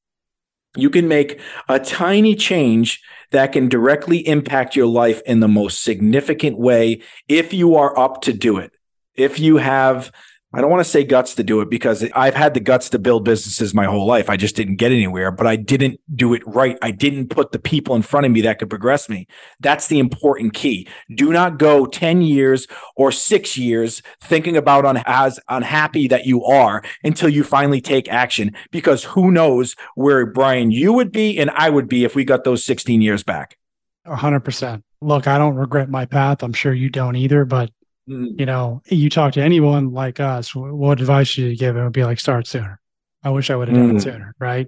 You 0.77 0.91
can 0.91 1.09
make 1.09 1.41
a 1.69 1.81
tiny 1.81 2.37
change 2.37 3.03
that 3.33 3.53
can 3.53 3.69
directly 3.69 4.27
impact 4.27 4.77
your 4.77 4.87
life 4.87 5.21
in 5.27 5.41
the 5.41 5.49
most 5.49 5.83
significant 5.83 6.59
way 6.59 7.03
if 7.29 7.53
you 7.53 7.77
are 7.77 7.99
up 7.99 8.23
to 8.23 8.33
do 8.33 8.59
it. 8.59 8.73
If 9.15 9.41
you 9.41 9.57
have 9.57 10.13
I 10.53 10.61
don't 10.61 10.71
want 10.71 10.83
to 10.85 10.91
say 10.91 11.05
guts 11.05 11.37
to 11.37 11.45
do 11.45 11.61
it 11.61 11.71
because 11.71 12.05
I've 12.13 12.35
had 12.35 12.55
the 12.55 12.61
guts 12.61 12.91
to 12.91 12.99
build 12.99 13.25
businesses 13.25 13.73
my 13.73 13.85
whole 13.85 14.05
life. 14.05 14.29
I 14.29 14.37
just 14.37 14.57
didn't 14.57 14.77
get 14.77 14.91
anywhere, 14.91 15.31
but 15.31 15.47
I 15.47 15.55
didn't 15.55 16.01
do 16.13 16.35
it 16.35 16.43
right. 16.45 16.77
I 16.83 16.91
didn't 16.91 17.29
put 17.29 17.53
the 17.53 17.61
people 17.61 17.95
in 17.95 18.03
front 18.03 18.27
of 18.27 18.33
me 18.33 18.41
that 18.41 18.59
could 18.59 18.69
progress 18.69 19.09
me. 19.09 19.29
That's 19.61 19.87
the 19.87 20.01
important 20.01 20.53
key. 20.53 20.89
Do 21.15 21.33
not 21.33 21.59
go 21.59 21.87
10 21.87 22.23
years 22.23 22.67
or 22.97 23.13
six 23.13 23.57
years 23.57 24.03
thinking 24.21 24.57
about 24.57 24.85
on, 24.85 25.01
as 25.07 25.39
unhappy 25.49 26.09
that 26.09 26.27
you 26.27 26.45
are 26.45 26.83
until 27.05 27.29
you 27.29 27.45
finally 27.45 27.81
take 27.81 28.09
action, 28.09 28.53
because 28.73 29.05
who 29.05 29.31
knows 29.31 29.77
where 29.95 30.27
Brian, 30.27 30.73
you 30.73 30.93
would 30.93 31.13
be 31.13 31.39
and 31.39 31.51
I 31.51 31.71
would 31.71 31.87
be 31.89 32.03
if 32.03 32.17
we 32.17 32.25
got 32.25 32.43
those 32.43 32.65
16 32.65 33.01
years 33.01 33.23
back. 33.23 33.57
100%. 34.05 34.83
Look, 35.01 35.29
I 35.29 35.39
don't 35.39 35.55
regret 35.55 35.89
my 35.89 36.07
path. 36.07 36.43
I'm 36.43 36.53
sure 36.53 36.75
you 36.75 36.91
don't 36.91 37.15
either, 37.15 37.45
but 37.45 37.71
Mm. 38.11 38.41
you 38.41 38.47
know, 38.47 38.83
you 38.87 39.09
talk 39.09 39.35
to 39.35 39.43
anyone 39.43 39.93
like 39.93 40.19
us, 40.19 40.53
what 40.55 41.01
advice 41.01 41.29
should 41.29 41.45
you 41.45 41.57
give? 41.57 41.77
It 41.77 41.83
would 41.83 41.93
be 41.93 42.05
like, 42.05 42.19
start 42.19 42.47
sooner. 42.47 42.81
I 43.23 43.31
wish 43.31 43.51
I 43.51 43.57
would 43.57 43.69
have 43.69 43.77
done 43.77 43.93
mm. 43.93 43.97
it 43.99 44.03
sooner, 44.03 44.35
right? 44.41 44.67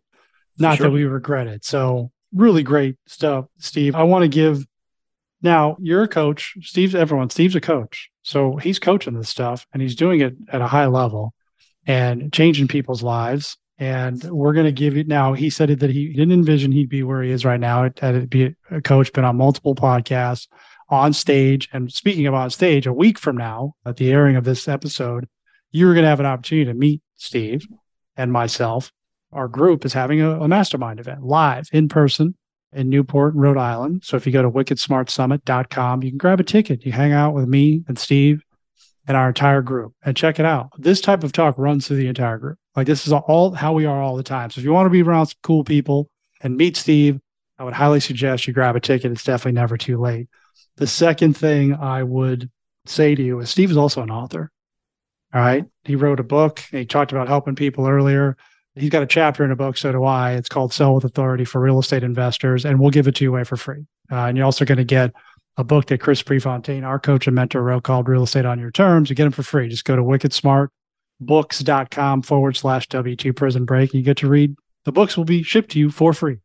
Not 0.59 0.77
sure. 0.77 0.87
that 0.87 0.93
we 0.93 1.05
regret 1.05 1.49
it. 1.49 1.65
So, 1.65 2.13
really 2.33 2.63
great 2.63 2.97
stuff, 3.07 3.47
Steve. 3.59 3.97
I 3.97 4.05
want 4.05 4.23
to 4.23 4.29
give 4.29 4.65
now, 5.43 5.77
you're 5.81 6.05
a 6.05 6.09
coach. 6.09 6.55
Steve's 6.61 6.95
everyone. 6.95 7.31
Steve's 7.31 7.57
a 7.57 7.61
coach. 7.61 8.11
So, 8.23 8.57
he's 8.57 8.79
coaching 8.79 9.15
this 9.15 9.29
stuff 9.29 9.67
and 9.73 9.83
he's 9.83 9.97
doing 9.97 10.21
it 10.21 10.37
at 10.53 10.61
a 10.61 10.67
high 10.69 10.87
level 10.87 11.35
and 11.85 12.33
changing 12.33 12.69
people's 12.69 13.03
lives. 13.03 13.57
And 13.79 14.23
we're 14.23 14.53
going 14.53 14.67
to 14.67 14.73
give 14.73 14.97
you 14.97 15.03
now. 15.03 15.33
He 15.33 15.51
said 15.51 15.71
that 15.81 15.91
he 15.91 16.13
didn't 16.13 16.33
envision 16.33 16.71
he'd 16.71 16.91
be 16.91 17.03
where 17.03 17.23
he 17.23 17.33
is 17.33 17.45
right 17.45 17.59
now. 17.59 17.91
Had 18.01 18.31
be 18.31 18.55
a 18.71 18.81
coach, 18.81 19.13
been 19.13 19.25
on 19.25 19.37
multiple 19.37 19.75
podcasts 19.75 20.47
on 20.93 21.15
stage. 21.15 21.71
And 21.73 21.91
speaking 21.91 22.27
of 22.27 22.35
on 22.35 22.51
stage, 22.51 22.87
a 22.87 22.93
week 22.93 23.19
from 23.19 23.37
now, 23.37 23.75
at 23.87 23.97
the 23.97 24.13
airing 24.13 24.37
of 24.37 24.45
this 24.45 24.69
episode, 24.69 25.27
you're 25.71 25.95
going 25.95 26.05
to 26.05 26.11
have 26.11 26.21
an 26.21 26.27
opportunity 26.27 26.71
to 26.71 26.79
meet 26.79 27.01
Steve 27.17 27.67
and 28.15 28.31
myself. 28.31 28.93
Our 29.33 29.49
group 29.49 29.87
is 29.87 29.95
having 29.95 30.21
a, 30.21 30.43
a 30.43 30.49
mastermind 30.49 31.01
event 31.01 31.23
live 31.23 31.67
in 31.73 31.89
person 31.89 32.37
in 32.75 32.91
Newport, 32.91 33.35
Rhode 33.35 33.57
Island. 33.57 34.03
So 34.05 34.19
if 34.19 34.27
you 34.27 34.35
go 34.35 34.43
to 34.43 34.51
wickedsmartsummit.com, 34.51 36.03
you 36.03 36.11
can 36.11 36.19
grab 36.19 36.41
a 36.41 36.45
ticket. 36.45 36.85
You 36.85 36.93
hang 36.93 37.13
out 37.13 37.33
with 37.33 37.49
me 37.49 37.85
and 37.89 37.99
Steve 37.99 38.43
and 39.09 39.17
our 39.17 39.29
entire 39.29 39.63
group 39.63 39.95
and 40.05 40.15
check 40.15 40.39
it 40.39 40.45
out. 40.45 40.69
This 40.77 41.01
type 41.01 41.25
of 41.25 41.33
talk 41.33 41.57
runs 41.57 41.89
through 41.89 41.97
the 41.97 42.07
entire 42.07 42.37
group. 42.37 42.59
Like 42.77 42.87
this 42.87 43.07
is 43.07 43.15
all 43.15 43.53
how 43.53 43.73
we 43.73 43.87
are 43.87 44.03
all 44.03 44.17
the 44.17 44.23
time. 44.23 44.51
So 44.51 44.59
if 44.59 44.65
you 44.67 44.73
want 44.75 44.85
to 44.87 44.91
be 44.91 45.03
around 45.03 45.27
some 45.27 45.39
cool 45.43 45.65
people 45.65 46.11
and 46.43 46.59
meet 46.59 46.77
Steve, 46.77 47.19
I 47.63 47.65
would 47.65 47.75
highly 47.75 48.01
suggest 48.01 48.49
you 48.49 48.53
grab 48.53 48.75
a 48.75 48.81
ticket. 48.81 49.13
It's 49.13 49.23
definitely 49.23 49.53
never 49.53 49.77
too 49.77 49.97
late. 49.97 50.27
The 50.79 50.87
second 50.89 51.37
thing 51.37 51.75
I 51.75 52.03
would 52.03 52.51
say 52.87 53.15
to 53.15 53.23
you 53.23 53.39
is 53.39 53.51
Steve 53.51 53.71
is 53.71 53.77
also 53.77 54.03
an 54.03 54.11
author. 54.11 54.51
All 55.33 55.41
right. 55.41 55.65
He 55.85 55.95
wrote 55.95 56.19
a 56.19 56.25
book. 56.25 56.59
He 56.73 56.85
talked 56.85 57.13
about 57.13 57.29
helping 57.29 57.55
people 57.55 57.87
earlier. 57.87 58.37
He's 58.75 58.91
got 58.91 59.05
a 59.05 59.07
chapter 59.07 59.45
in 59.45 59.53
a 59.53 59.57
book, 59.57 59.77
so 59.77 59.93
do 59.93 60.03
I. 60.03 60.33
It's 60.33 60.49
called 60.49 60.73
Sell 60.73 60.97
with 60.97 61.05
Authority 61.05 61.45
for 61.45 61.61
Real 61.61 61.79
Estate 61.79 62.03
Investors, 62.03 62.65
and 62.65 62.81
we'll 62.81 62.91
give 62.91 63.07
it 63.07 63.15
to 63.15 63.25
you 63.25 63.31
away 63.31 63.45
for 63.45 63.57
free. 63.57 63.87
Uh, 64.11 64.27
and 64.27 64.37
you're 64.37 64.45
also 64.45 64.65
going 64.65 64.79
to 64.79 64.85
get 64.85 65.13
a 65.57 65.63
book 65.63 65.87
that 65.87 66.01
Chris 66.01 66.21
Prefontaine, 66.21 66.83
our 66.83 66.99
coach 66.99 67.29
and 67.29 67.37
mentor, 67.37 67.63
wrote 67.63 67.85
called 67.85 68.09
Real 68.09 68.25
Estate 68.25 68.45
on 68.45 68.59
Your 68.59 68.73
Terms. 68.73 69.09
You 69.09 69.15
get 69.15 69.23
them 69.23 69.33
for 69.33 69.45
free. 69.45 69.69
Just 69.69 69.85
go 69.85 69.95
to 69.95 70.03
wickedsmartbooks.com 70.03 72.23
forward 72.23 72.57
slash 72.57 72.89
W2 72.89 73.37
prison 73.37 73.65
break. 73.65 73.93
And 73.93 74.01
you 74.01 74.05
get 74.05 74.17
to 74.17 74.27
read 74.27 74.57
the 74.85 74.91
books 74.91 75.17
will 75.17 75.25
be 75.25 75.45
shipped 75.45 75.71
to 75.73 75.79
you 75.79 75.91
for 75.91 76.13
free. 76.13 76.39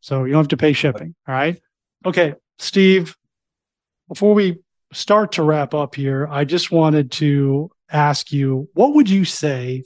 So 0.00 0.24
you 0.24 0.32
don't 0.32 0.40
have 0.40 0.48
to 0.48 0.56
pay 0.56 0.72
shipping. 0.72 1.14
All 1.26 1.34
right. 1.34 1.60
Okay. 2.06 2.34
Steve, 2.58 3.16
before 4.08 4.34
we 4.34 4.58
start 4.92 5.32
to 5.32 5.42
wrap 5.42 5.74
up 5.74 5.94
here, 5.94 6.26
I 6.30 6.44
just 6.44 6.70
wanted 6.70 7.12
to 7.12 7.70
ask 7.90 8.32
you 8.32 8.68
what 8.74 8.94
would 8.94 9.08
you 9.08 9.24
say 9.24 9.84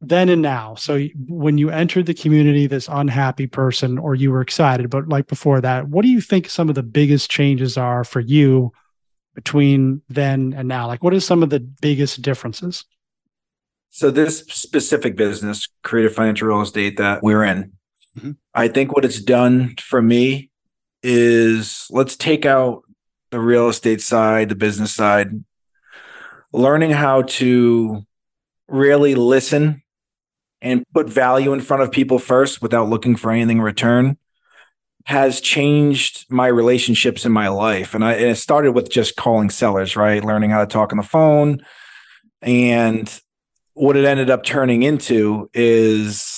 then 0.00 0.28
and 0.28 0.42
now? 0.42 0.74
So 0.76 1.06
when 1.28 1.58
you 1.58 1.70
entered 1.70 2.06
the 2.06 2.14
community, 2.14 2.66
this 2.66 2.88
unhappy 2.90 3.46
person, 3.46 3.98
or 3.98 4.14
you 4.14 4.30
were 4.30 4.40
excited, 4.40 4.88
but 4.88 5.08
like 5.08 5.26
before 5.26 5.60
that, 5.60 5.88
what 5.88 6.02
do 6.02 6.08
you 6.08 6.20
think 6.20 6.48
some 6.48 6.68
of 6.68 6.74
the 6.74 6.82
biggest 6.82 7.30
changes 7.30 7.76
are 7.76 8.04
for 8.04 8.20
you 8.20 8.72
between 9.34 10.02
then 10.08 10.54
and 10.56 10.68
now? 10.68 10.86
Like, 10.86 11.02
what 11.02 11.12
are 11.12 11.20
some 11.20 11.42
of 11.42 11.50
the 11.50 11.60
biggest 11.60 12.22
differences? 12.22 12.84
So 13.90 14.10
this 14.10 14.38
specific 14.38 15.16
business, 15.16 15.68
creative 15.82 16.14
financial 16.14 16.48
real 16.48 16.62
estate 16.62 16.96
that 16.96 17.22
we're 17.22 17.44
in, 17.44 17.72
mm-hmm. 18.18 18.32
I 18.54 18.68
think 18.68 18.94
what 18.94 19.04
it's 19.04 19.20
done 19.20 19.74
for 19.80 20.00
me 20.00 20.50
is 21.02 21.86
let's 21.90 22.16
take 22.16 22.44
out 22.44 22.82
the 23.30 23.40
real 23.40 23.68
estate 23.68 24.00
side, 24.00 24.48
the 24.48 24.54
business 24.54 24.92
side, 24.92 25.44
learning 26.52 26.90
how 26.90 27.22
to 27.22 28.04
really 28.68 29.14
listen 29.14 29.82
and 30.62 30.84
put 30.92 31.08
value 31.08 31.52
in 31.52 31.60
front 31.60 31.82
of 31.82 31.90
people 31.90 32.18
first 32.18 32.60
without 32.60 32.88
looking 32.88 33.16
for 33.16 33.30
anything 33.30 33.58
in 33.58 33.62
return 33.62 34.16
has 35.06 35.40
changed 35.40 36.26
my 36.30 36.46
relationships 36.46 37.24
in 37.24 37.32
my 37.32 37.48
life. 37.48 37.94
And, 37.94 38.04
I, 38.04 38.12
and 38.12 38.30
it 38.30 38.36
started 38.36 38.72
with 38.72 38.90
just 38.90 39.16
calling 39.16 39.50
sellers, 39.50 39.96
right? 39.96 40.22
Learning 40.24 40.50
how 40.50 40.60
to 40.60 40.66
talk 40.66 40.92
on 40.92 40.98
the 40.98 41.02
phone. 41.02 41.64
And 42.42 43.20
what 43.74 43.96
it 43.96 44.04
ended 44.04 44.30
up 44.30 44.44
turning 44.44 44.82
into 44.82 45.48
is 45.54 46.29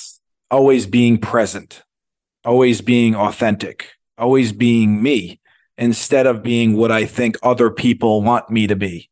always 0.51 0.85
being 0.85 1.17
present, 1.17 1.83
always 2.45 2.81
being 2.81 3.15
authentic, 3.15 3.87
always 4.17 4.51
being 4.51 5.01
me 5.01 5.39
instead 5.77 6.27
of 6.27 6.43
being 6.43 6.75
what 6.75 6.91
I 6.91 7.05
think 7.05 7.37
other 7.41 7.69
people 7.69 8.21
want 8.21 8.49
me 8.49 8.67
to 8.67 8.75
be. 8.75 9.09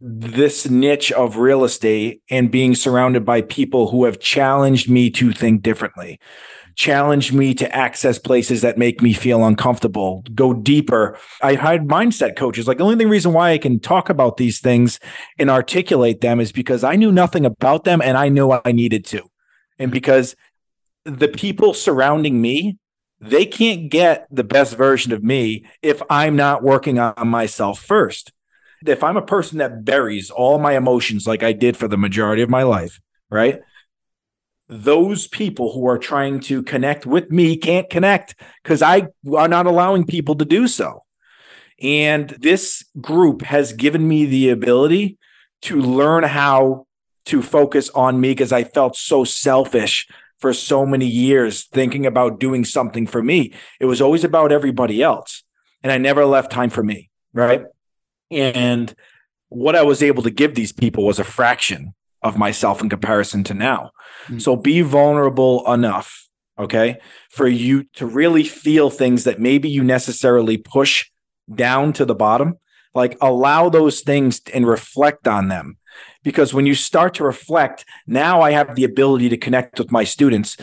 This 0.00 0.68
niche 0.68 1.10
of 1.12 1.38
real 1.38 1.64
estate 1.64 2.20
and 2.30 2.50
being 2.50 2.74
surrounded 2.74 3.24
by 3.24 3.40
people 3.40 3.90
who 3.90 4.04
have 4.04 4.20
challenged 4.20 4.90
me 4.90 5.08
to 5.10 5.32
think 5.32 5.62
differently, 5.62 6.20
challenged 6.74 7.32
me 7.32 7.54
to 7.54 7.74
access 7.74 8.18
places 8.18 8.60
that 8.60 8.76
make 8.76 9.00
me 9.00 9.14
feel 9.14 9.44
uncomfortable, 9.44 10.22
go 10.34 10.52
deeper. 10.52 11.18
I 11.42 11.54
had 11.54 11.88
mindset 11.88 12.36
coaches. 12.36 12.68
Like 12.68 12.76
the 12.76 12.84
only 12.84 13.06
reason 13.06 13.32
why 13.32 13.52
I 13.52 13.58
can 13.58 13.80
talk 13.80 14.10
about 14.10 14.36
these 14.36 14.60
things 14.60 15.00
and 15.38 15.48
articulate 15.48 16.20
them 16.20 16.38
is 16.38 16.52
because 16.52 16.84
I 16.84 16.96
knew 16.96 17.10
nothing 17.10 17.46
about 17.46 17.84
them 17.84 18.02
and 18.02 18.18
I 18.18 18.28
knew 18.28 18.52
I 18.52 18.72
needed 18.72 19.06
to. 19.06 19.22
And 19.78 19.90
because 19.90 20.36
the 21.06 21.28
people 21.28 21.72
surrounding 21.72 22.40
me 22.40 22.78
they 23.20 23.46
can't 23.46 23.90
get 23.90 24.26
the 24.30 24.44
best 24.44 24.76
version 24.76 25.12
of 25.12 25.22
me 25.22 25.64
if 25.82 26.02
I'm 26.10 26.36
not 26.36 26.62
working 26.62 26.98
on 26.98 27.28
myself 27.28 27.80
first. 27.80 28.32
If 28.84 29.02
I'm 29.02 29.16
a 29.16 29.22
person 29.22 29.58
that 29.58 29.84
buries 29.84 30.30
all 30.30 30.58
my 30.58 30.76
emotions 30.76 31.26
like 31.26 31.42
I 31.42 31.52
did 31.52 31.76
for 31.76 31.88
the 31.88 31.96
majority 31.96 32.42
of 32.42 32.50
my 32.50 32.62
life, 32.62 33.00
right? 33.30 33.60
Those 34.68 35.28
people 35.28 35.72
who 35.72 35.88
are 35.88 35.98
trying 35.98 36.40
to 36.40 36.62
connect 36.62 37.06
with 37.06 37.30
me 37.30 37.56
can't 37.56 37.88
connect 37.88 38.34
because 38.62 38.82
I 38.82 39.08
are 39.34 39.48
not 39.48 39.66
allowing 39.66 40.04
people 40.04 40.34
to 40.36 40.44
do 40.44 40.68
so. 40.68 41.04
And 41.80 42.30
this 42.30 42.84
group 43.00 43.42
has 43.42 43.72
given 43.72 44.06
me 44.06 44.26
the 44.26 44.50
ability 44.50 45.18
to 45.62 45.80
learn 45.80 46.24
how 46.24 46.86
to 47.26 47.42
focus 47.42 47.90
on 47.90 48.20
me 48.20 48.30
because 48.30 48.52
I 48.52 48.64
felt 48.64 48.96
so 48.96 49.24
selfish 49.24 50.06
for 50.38 50.52
so 50.52 50.84
many 50.84 51.06
years 51.06 51.64
thinking 51.64 52.06
about 52.06 52.40
doing 52.40 52.64
something 52.64 53.06
for 53.06 53.22
me. 53.22 53.52
It 53.80 53.86
was 53.86 54.00
always 54.00 54.24
about 54.24 54.52
everybody 54.52 55.02
else. 55.02 55.42
And 55.82 55.92
I 55.92 55.98
never 55.98 56.24
left 56.24 56.50
time 56.50 56.70
for 56.70 56.82
me. 56.82 57.10
Right. 57.32 57.64
And 58.30 58.94
what 59.48 59.76
I 59.76 59.82
was 59.82 60.02
able 60.02 60.22
to 60.24 60.30
give 60.30 60.54
these 60.54 60.72
people 60.72 61.04
was 61.04 61.18
a 61.18 61.24
fraction 61.24 61.94
of 62.22 62.36
myself 62.36 62.80
in 62.80 62.88
comparison 62.88 63.44
to 63.44 63.54
now. 63.54 63.92
Mm-hmm. 64.24 64.38
So 64.38 64.56
be 64.56 64.80
vulnerable 64.80 65.70
enough, 65.72 66.28
okay, 66.58 66.98
for 67.30 67.46
you 67.46 67.84
to 67.94 68.06
really 68.06 68.44
feel 68.44 68.90
things 68.90 69.24
that 69.24 69.38
maybe 69.38 69.68
you 69.68 69.84
necessarily 69.84 70.56
push 70.56 71.08
down 71.54 71.92
to 71.94 72.04
the 72.04 72.14
bottom. 72.14 72.58
Like 72.94 73.16
allow 73.20 73.68
those 73.68 74.00
things 74.00 74.40
and 74.52 74.66
reflect 74.66 75.28
on 75.28 75.48
them 75.48 75.76
because 76.26 76.52
when 76.52 76.66
you 76.66 76.74
start 76.74 77.14
to 77.14 77.22
reflect, 77.22 77.84
now 78.08 78.42
I 78.42 78.50
have 78.50 78.74
the 78.74 78.82
ability 78.82 79.28
to 79.28 79.36
connect 79.36 79.78
with 79.78 79.92
my 79.92 80.02
students. 80.02 80.56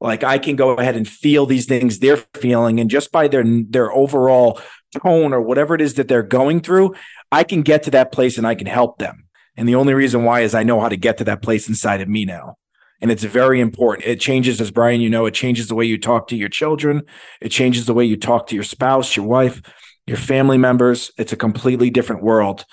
Like 0.00 0.24
I 0.24 0.38
can 0.38 0.56
go 0.56 0.70
ahead 0.70 0.96
and 0.96 1.06
feel 1.06 1.44
these 1.44 1.66
things 1.66 1.98
they're 1.98 2.16
feeling, 2.32 2.80
and 2.80 2.88
just 2.88 3.12
by 3.12 3.28
their 3.28 3.44
their 3.44 3.92
overall 3.92 4.58
tone 5.02 5.34
or 5.34 5.42
whatever 5.42 5.74
it 5.74 5.82
is 5.82 5.94
that 5.94 6.08
they're 6.08 6.22
going 6.22 6.60
through, 6.60 6.94
I 7.30 7.44
can 7.44 7.60
get 7.60 7.82
to 7.82 7.90
that 7.90 8.12
place 8.12 8.38
and 8.38 8.46
I 8.46 8.54
can 8.54 8.66
help 8.66 8.96
them. 8.96 9.26
And 9.58 9.68
the 9.68 9.74
only 9.74 9.92
reason 9.92 10.24
why 10.24 10.40
is 10.40 10.54
I 10.54 10.62
know 10.62 10.80
how 10.80 10.88
to 10.88 10.96
get 10.96 11.18
to 11.18 11.24
that 11.24 11.42
place 11.42 11.68
inside 11.68 12.00
of 12.00 12.08
me 12.08 12.24
now. 12.24 12.56
And 13.02 13.10
it's 13.10 13.24
very 13.24 13.60
important. 13.60 14.08
It 14.08 14.20
changes, 14.20 14.58
as 14.58 14.70
Brian, 14.70 15.02
you 15.02 15.10
know, 15.10 15.26
it 15.26 15.34
changes 15.34 15.68
the 15.68 15.74
way 15.74 15.84
you 15.84 15.98
talk 15.98 16.28
to 16.28 16.36
your 16.36 16.48
children. 16.48 17.02
It 17.42 17.50
changes 17.50 17.84
the 17.84 17.94
way 17.94 18.06
you 18.06 18.16
talk 18.16 18.46
to 18.46 18.54
your 18.54 18.64
spouse, 18.64 19.16
your 19.16 19.26
wife, 19.26 19.60
your 20.06 20.16
family 20.16 20.56
members. 20.56 21.12
It's 21.18 21.34
a 21.34 21.36
completely 21.36 21.90
different 21.90 22.22
world 22.22 22.64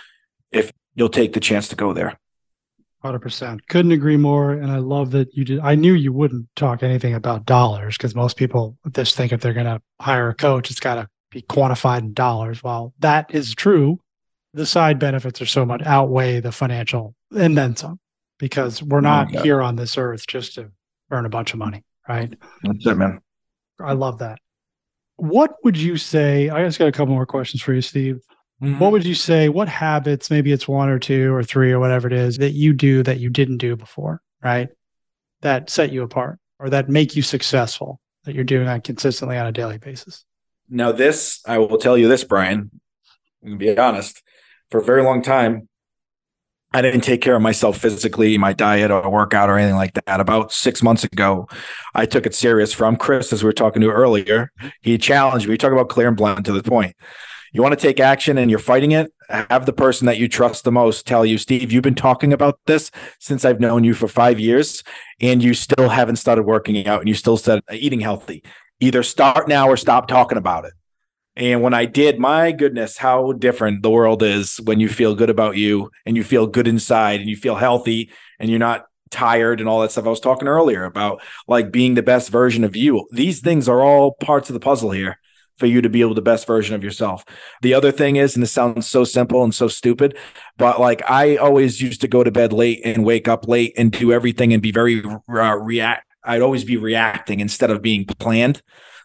if 0.50 0.72
you'll 0.96 1.10
take 1.10 1.34
the 1.34 1.42
chance 1.42 1.68
to 1.70 1.76
go 1.76 1.92
there. 1.92 2.18
100%. 3.04 3.60
Couldn't 3.70 3.92
agree 3.92 4.18
more. 4.18 4.54
And 4.54 4.72
I 4.72 4.78
love 4.78 5.12
that 5.12 5.34
you 5.34 5.46
did. 5.46 5.60
I 5.60 5.76
knew 5.76 5.94
you 5.94 6.12
wouldn't 6.12 6.48
talk 6.56 6.84
anything 6.84 7.14
about 7.14 7.46
dollars 7.46 7.98
because 7.98 8.16
most 8.16 8.38
people 8.38 8.78
just 8.92 9.16
think 9.16 9.32
if 9.32 9.42
they're 9.42 9.54
going 9.54 9.66
to 9.66 9.82
hire 10.02 10.30
a 10.30 10.36
coach, 10.36 10.72
it's 10.72 10.80
got 10.80 10.96
to 10.96 11.08
be 11.30 11.42
quantified 11.44 12.00
in 12.00 12.14
dollars. 12.14 12.64
While 12.64 12.94
that 13.00 13.34
is 13.34 13.54
true, 13.54 14.00
the 14.54 14.66
side 14.66 15.00
benefits 15.00 15.42
are 15.42 15.46
so 15.46 15.66
much 15.66 15.82
outweigh 15.86 16.40
the 16.40 16.52
financial 16.52 17.16
and 17.36 17.58
then 17.58 17.76
some 17.76 18.00
because 18.40 18.82
we're 18.82 18.98
oh 18.98 19.02
not 19.02 19.36
oh, 19.36 19.44
here 19.44 19.62
on 19.62 19.76
this 19.76 19.98
earth 19.98 20.26
just 20.28 20.56
to 20.56 20.72
earn 21.12 21.26
a 21.26 21.30
bunch 21.30 21.54
of 21.54 21.60
money, 21.60 21.84
right? 22.08 22.34
That's 22.64 22.86
it, 22.86 22.96
man. 22.96 23.22
I 23.80 23.94
love 23.94 24.20
that. 24.20 24.40
What 25.18 25.56
would 25.64 25.78
you 25.78 25.98
say? 25.98 26.50
I 26.50 26.64
just 26.64 26.80
got 26.80 26.88
a 26.88 26.92
couple 26.92 27.14
more 27.14 27.26
questions 27.26 27.62
for 27.62 27.74
you, 27.74 27.82
Steve. 27.82 28.20
Mm-hmm. 28.62 28.80
What 28.80 28.92
would 28.92 29.06
you 29.06 29.16
say? 29.16 29.50
What 29.50 29.70
habits, 29.70 30.32
maybe 30.32 30.52
it's 30.52 30.68
one 30.68 30.90
or 30.90 31.00
two 31.00 31.34
or 31.34 31.44
three 31.44 31.72
or 31.72 31.80
whatever 31.80 32.08
it 32.08 32.14
is, 32.14 32.38
that 32.38 32.54
you 32.54 32.74
do 32.74 33.04
that 33.04 33.20
you 33.20 33.30
didn't 33.30 33.58
do 33.58 33.76
before, 33.76 34.22
right? 34.44 34.70
That 35.42 35.70
set 35.70 35.92
you 35.92 36.04
apart 36.04 36.40
or 36.60 36.70
that 36.70 36.90
make 36.90 37.16
you 37.16 37.22
successful 37.22 38.00
that 38.28 38.36
you're 38.36 38.44
doing 38.44 38.68
on 38.68 38.82
consistently 38.82 39.38
on 39.38 39.48
a 39.48 39.52
daily 39.52 39.78
basis? 39.78 40.26
Now, 40.70 40.92
this, 40.92 41.42
I 41.48 41.60
will 41.60 41.78
tell 41.78 41.98
you 41.98 42.08
this, 42.08 42.24
Brian, 42.24 42.72
to 43.46 43.56
be 43.56 43.78
honest, 43.78 44.22
for 44.70 44.82
a 44.82 44.84
very 44.84 45.02
long 45.02 45.22
time, 45.22 45.70
I 46.74 46.82
didn't 46.82 47.02
take 47.02 47.22
care 47.22 47.36
of 47.36 47.42
myself 47.42 47.78
physically, 47.78 48.38
my 48.38 48.52
diet 48.52 48.92
or 48.92 49.10
workout 49.10 49.50
or 49.50 49.58
anything 49.58 49.78
like 49.78 49.94
that. 50.06 50.20
About 50.20 50.52
six 50.52 50.84
months 50.84 51.06
ago, 51.06 51.48
I 51.96 52.06
took 52.06 52.26
it 52.26 52.36
serious 52.36 52.74
from 52.74 52.98
Chris, 52.98 53.32
as 53.32 53.42
we 53.42 53.48
were 53.48 53.54
talking 53.54 53.82
to 53.82 53.90
earlier. 53.90 54.52
He 54.82 54.98
challenged 54.98 55.48
me. 55.48 55.56
Talk 55.58 55.72
about 55.72 55.88
clear 55.88 56.10
and 56.10 56.18
blunt 56.18 56.46
to 56.48 56.52
the 56.52 56.62
point. 56.62 56.98
You 57.54 57.62
want 57.62 57.78
to 57.78 57.82
take 57.82 58.00
action 58.00 58.38
and 58.38 58.50
you're 58.50 58.60
fighting 58.60 58.92
it, 58.92 59.12
have 59.30 59.66
the 59.66 59.74
person 59.74 60.06
that 60.06 60.18
you 60.18 60.28
trust 60.28 60.64
the 60.64 60.72
most 60.72 61.08
tell 61.08 61.26
you, 61.26 61.38
Steve, 61.38 61.72
you've 61.72 61.84
been 61.84 61.96
talking 61.96 62.34
about 62.34 62.60
this 62.66 62.92
since 63.20 63.46
I've 63.46 63.60
known 63.60 63.84
you 63.84 63.94
for 63.94 64.08
five 64.08 64.40
years, 64.40 64.84
and 65.22 65.44
you 65.44 65.54
still 65.54 65.90
haven't 65.90 66.18
started 66.18 66.44
working 66.44 66.88
out 66.88 67.00
and 67.00 67.10
you 67.10 67.16
still 67.16 67.38
said 67.38 67.62
uh, 67.70 67.74
eating 67.74 68.00
healthy. 68.00 68.44
Either 68.80 69.04
start 69.04 69.48
now 69.48 69.68
or 69.68 69.78
stop 69.78 70.08
talking 70.08 70.38
about 70.38 70.66
it. 70.66 70.74
And 71.36 71.62
when 71.62 71.74
I 71.74 71.86
did, 71.86 72.20
my 72.20 72.52
goodness, 72.52 72.98
how 72.98 73.32
different 73.34 73.84
the 73.84 73.90
world 73.90 74.24
is 74.24 74.58
when 74.64 74.80
you 74.80 74.90
feel 74.90 75.14
good 75.16 75.30
about 75.30 75.56
you 75.56 75.92
and 76.06 76.18
you 76.18 76.24
feel 76.24 76.48
good 76.48 76.68
inside 76.68 77.20
and 77.20 77.30
you 77.30 77.36
feel 77.36 77.56
healthy 77.56 78.12
and 78.40 78.50
you're 78.50 78.60
not 78.60 78.86
tired 79.12 79.60
and 79.60 79.70
all 79.70 79.82
that 79.82 79.92
stuff 79.92 80.06
I 80.06 80.10
was 80.10 80.20
talking 80.20 80.48
earlier 80.48 80.84
about 80.84 81.22
like 81.48 81.72
being 81.72 81.94
the 81.94 82.04
best 82.04 82.30
version 82.30 82.64
of 82.64 82.76
you. 82.76 83.08
These 83.12 83.40
things 83.42 83.70
are 83.70 83.82
all 83.82 84.14
parts 84.14 84.50
of 84.50 84.54
the 84.54 84.60
puzzle 84.60 84.92
here 84.92 85.20
for 85.58 85.66
you 85.66 85.82
to 85.82 85.90
be 85.90 86.02
able 86.02 86.14
the 86.14 86.22
best 86.22 86.48
version 86.48 86.76
of 86.76 86.84
yourself. 86.84 87.24
The 87.62 87.74
other 87.74 87.92
thing 87.92 88.16
is, 88.16 88.36
and 88.36 88.44
this 88.44 88.52
sounds 88.52 88.88
so 88.88 89.04
simple 89.04 89.44
and 89.44 89.54
so 89.54 89.68
stupid, 89.68 90.18
but 90.58 90.80
like 90.80 91.02
I 91.10 91.38
always 91.38 91.82
used 91.82 92.02
to 92.02 92.08
go 92.08 92.24
to 92.24 92.32
bed 92.32 92.54
late 92.54 92.82
and 92.86 93.06
wake 93.06 93.28
up 93.28 93.48
late 93.48 93.74
and 93.78 93.92
do 93.92 94.12
everything 94.12 94.54
and 94.54 94.62
be 94.62 94.72
very 94.72 95.04
uh, 95.04 95.56
react. 95.58 96.06
I'd 96.24 96.42
always 96.42 96.64
be 96.64 96.78
reacting 96.78 97.40
instead 97.40 97.72
of 97.72 97.82
being 97.82 98.06
planned. 98.06 98.62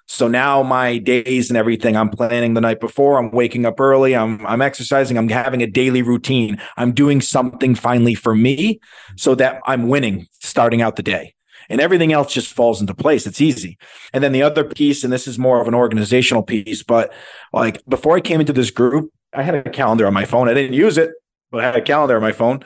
So 0.07 0.28
now 0.28 0.62
my 0.62 0.98
days 0.98 1.48
and 1.48 1.57
everything, 1.57 1.96
I'm 1.96 2.11
planning 2.11 2.55
the 2.55 2.61
night 2.61 2.80
before. 2.80 3.18
I'm 3.18 3.30
waking 3.30 3.64
up 3.64 3.80
early. 3.80 4.14
I'm 4.14 4.44
I'm 4.46 4.61
exercising. 4.61 5.16
I'm 5.16 5.28
having 5.28 5.62
a 5.62 5.66
daily 5.66 6.03
routine. 6.03 6.61
I'm 6.76 6.92
doing 6.92 7.20
something 7.20 7.74
finally 7.74 8.14
for 8.14 8.34
me, 8.34 8.80
so 9.16 9.34
that 9.36 9.61
I'm 9.64 9.88
winning 9.88 10.26
starting 10.40 10.82
out 10.82 10.96
the 10.96 11.03
day. 11.03 11.34
And 11.72 11.80
everything 11.80 12.12
else 12.12 12.32
just 12.32 12.52
falls 12.52 12.80
into 12.80 12.94
place. 12.94 13.26
It's 13.26 13.40
easy. 13.40 13.78
And 14.12 14.22
then 14.22 14.32
the 14.32 14.42
other 14.42 14.62
piece, 14.62 15.02
and 15.02 15.12
this 15.12 15.26
is 15.26 15.38
more 15.38 15.60
of 15.60 15.66
an 15.66 15.74
organizational 15.74 16.42
piece, 16.42 16.82
but 16.82 17.12
like 17.52 17.82
before 17.88 18.14
I 18.14 18.20
came 18.20 18.40
into 18.40 18.52
this 18.52 18.70
group, 18.70 19.10
I 19.32 19.42
had 19.42 19.54
a 19.54 19.70
calendar 19.70 20.06
on 20.06 20.12
my 20.12 20.26
phone. 20.26 20.48
I 20.48 20.54
didn't 20.54 20.74
use 20.74 20.98
it, 20.98 21.10
but 21.50 21.62
I 21.62 21.64
had 21.64 21.76
a 21.76 21.82
calendar 21.82 22.14
on 22.14 22.22
my 22.22 22.32
phone 22.32 22.62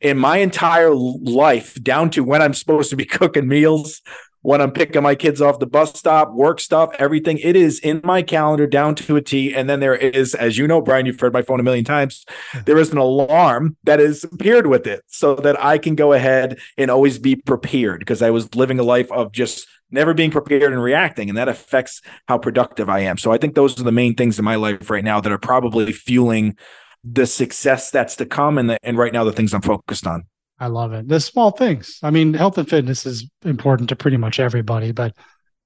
in 0.00 0.18
my 0.18 0.38
entire 0.38 0.94
life 0.94 1.74
down 1.82 2.10
to 2.10 2.24
when 2.24 2.42
I'm 2.42 2.54
supposed 2.54 2.90
to 2.90 2.96
be 2.96 3.04
cooking 3.18 3.48
meals, 3.48 4.02
when 4.42 4.60
I'm 4.60 4.70
picking 4.70 5.02
my 5.02 5.14
kids 5.14 5.40
off 5.40 5.58
the 5.58 5.66
bus 5.66 5.98
stop, 5.98 6.32
work 6.32 6.60
stuff, 6.60 6.90
everything. 6.98 7.38
It 7.38 7.56
is 7.56 7.78
in 7.80 8.00
my 8.04 8.22
calendar 8.22 8.66
down 8.66 8.94
to 8.96 9.16
a 9.16 9.20
T. 9.20 9.54
And 9.54 9.68
then 9.68 9.80
there 9.80 9.96
is, 9.96 10.34
as 10.34 10.56
you 10.56 10.66
know, 10.66 10.80
Brian, 10.80 11.06
you've 11.06 11.18
heard 11.18 11.32
my 11.32 11.42
phone 11.42 11.60
a 11.60 11.62
million 11.64 11.84
times. 11.84 12.24
There 12.64 12.78
is 12.78 12.92
an 12.92 12.98
alarm 12.98 13.76
that 13.84 14.00
is 14.00 14.24
paired 14.38 14.66
with 14.66 14.86
it 14.86 15.02
so 15.06 15.34
that 15.36 15.62
I 15.62 15.78
can 15.78 15.96
go 15.96 16.12
ahead 16.12 16.58
and 16.76 16.90
always 16.90 17.18
be 17.18 17.36
prepared 17.36 18.00
because 18.00 18.22
I 18.22 18.30
was 18.30 18.54
living 18.54 18.78
a 18.78 18.84
life 18.84 19.10
of 19.10 19.32
just 19.32 19.66
never 19.90 20.14
being 20.14 20.30
prepared 20.30 20.72
and 20.72 20.82
reacting. 20.82 21.28
And 21.28 21.38
that 21.38 21.48
affects 21.48 22.00
how 22.28 22.38
productive 22.38 22.88
I 22.88 23.00
am. 23.00 23.18
So 23.18 23.32
I 23.32 23.38
think 23.38 23.54
those 23.54 23.80
are 23.80 23.84
the 23.84 23.92
main 23.92 24.14
things 24.14 24.38
in 24.38 24.44
my 24.44 24.54
life 24.54 24.90
right 24.90 25.04
now 25.04 25.20
that 25.20 25.32
are 25.32 25.38
probably 25.38 25.92
fueling 25.92 26.56
the 27.02 27.26
success 27.26 27.90
that's 27.90 28.16
to 28.16 28.26
come 28.26 28.58
and 28.58 28.70
the, 28.70 28.78
and 28.82 28.98
right 28.98 29.12
now 29.12 29.24
the 29.24 29.32
things 29.32 29.52
I'm 29.52 29.62
focused 29.62 30.06
on. 30.06 30.27
I 30.60 30.66
love 30.66 30.92
it. 30.92 31.08
The 31.08 31.20
small 31.20 31.52
things. 31.52 31.98
I 32.02 32.10
mean, 32.10 32.34
health 32.34 32.58
and 32.58 32.68
fitness 32.68 33.06
is 33.06 33.28
important 33.44 33.88
to 33.90 33.96
pretty 33.96 34.16
much 34.16 34.40
everybody, 34.40 34.92
but 34.92 35.14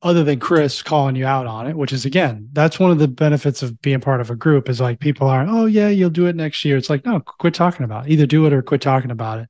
other 0.03 0.25
than 0.25 0.41
Chris 0.41 0.83
calling 0.83 1.17
you 1.17 1.25
out 1.27 1.47
on 1.47 1.67
it, 1.69 1.77
which 1.77 1.93
is 1.93 2.05
again, 2.05 2.49
that's 2.53 2.79
one 2.79 2.91
of 2.91 2.99
the 2.99 3.09
benefits 3.09 3.63
of 3.63 3.81
being 3.81 4.01
part 4.01 4.21
of 4.21 4.31
a 4.31 4.37
group 4.37 4.69
is 4.69 4.81
like 4.81 4.99
people 4.99 5.29
are, 5.29 5.47
oh 5.49 5.67
yeah, 5.67 5.89
you'll 5.89 6.11
do 6.11 6.27
it 6.27 6.37
next 6.37 6.65
year. 6.65 6.77
It's 6.77 6.91
like, 6.91 7.07
no, 7.07 7.21
quit 7.21 7.55
talking 7.55 7.85
about 7.85 8.07
it. 8.07 8.13
Either 8.13 8.27
do 8.27 8.45
it 8.47 8.53
or 8.53 8.63
quit 8.63 8.81
talking 8.81 9.13
about 9.13 9.39
it. 9.39 9.49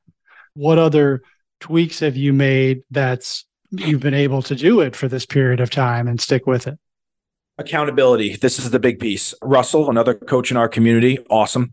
What 0.54 0.78
other 0.78 1.22
tweaks 1.60 2.00
have 2.00 2.16
you 2.16 2.32
made 2.32 2.82
that's 2.90 3.46
you've 3.70 4.02
been 4.02 4.14
able 4.14 4.42
to 4.42 4.54
do 4.54 4.80
it 4.80 4.94
for 4.94 5.08
this 5.08 5.24
period 5.24 5.60
of 5.60 5.70
time 5.70 6.06
and 6.06 6.20
stick 6.20 6.46
with 6.46 6.66
it? 6.66 6.78
Accountability. 7.56 8.36
This 8.36 8.58
is 8.58 8.70
the 8.70 8.78
big 8.78 9.00
piece. 9.00 9.34
Russell, 9.42 9.88
another 9.88 10.14
coach 10.14 10.50
in 10.50 10.56
our 10.56 10.68
community, 10.68 11.18
awesome. 11.30 11.72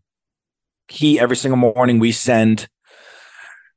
He 0.87 1.19
every 1.19 1.35
single 1.35 1.57
morning 1.57 1.99
we 1.99 2.11
send 2.11 2.69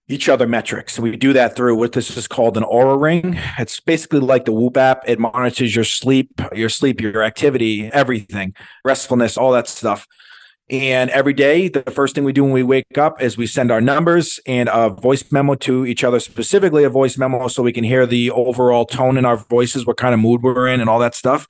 each 0.09 0.29
other 0.29 0.47
metrics. 0.47 0.99
We 0.99 1.17
do 1.17 1.33
that 1.33 1.57
through 1.57 1.77
what 1.77 1.93
this 1.93 2.17
is 2.17 2.29
called 2.29 2.57
an 2.57 2.65
Oura 2.65 3.01
ring. 3.01 3.39
It's 3.59 3.81
basically 3.81 4.21
like 4.21 4.45
the 4.45 4.53
Whoop 4.53 4.77
app. 4.77 5.03
It 5.07 5.19
monitors 5.19 5.75
your 5.75 5.85
sleep, 5.85 6.41
your 6.53 6.69
sleep, 6.69 7.01
your 7.01 7.23
activity, 7.23 7.91
everything, 7.93 8.55
restfulness, 8.85 9.39
all 9.39 9.53
that 9.53 9.69
stuff. 9.69 10.07
And 10.71 11.11
every 11.11 11.35
day, 11.35 11.69
the 11.69 11.83
first 11.83 12.15
thing 12.15 12.25
we 12.25 12.33
do 12.33 12.45
when 12.45 12.53
we 12.53 12.63
wake 12.63 12.97
up 12.97 13.21
is 13.21 13.37
we 13.37 13.47
send 13.47 13.71
our 13.71 13.81
numbers 13.81 14.41
and 14.47 14.71
a 14.73 14.89
voice 14.89 15.31
memo 15.31 15.55
to 15.57 15.85
each 15.85 16.03
other, 16.03 16.19
specifically 16.19 16.85
a 16.85 16.91
voice 16.91 17.19
memo, 17.19 17.49
so 17.49 17.63
we 17.63 17.73
can 17.73 17.85
hear 17.85 18.07
the 18.07 18.31
overall 18.31 18.87
tone 18.87 19.19
in 19.19 19.25
our 19.25 19.37
voices, 19.37 19.87
what 19.87 19.99
kind 19.99 20.15
of 20.15 20.21
mood 20.21 20.43
we're 20.43 20.69
in, 20.69 20.81
and 20.81 20.89
all 20.89 20.99
that 20.99 21.15
stuff 21.15 21.47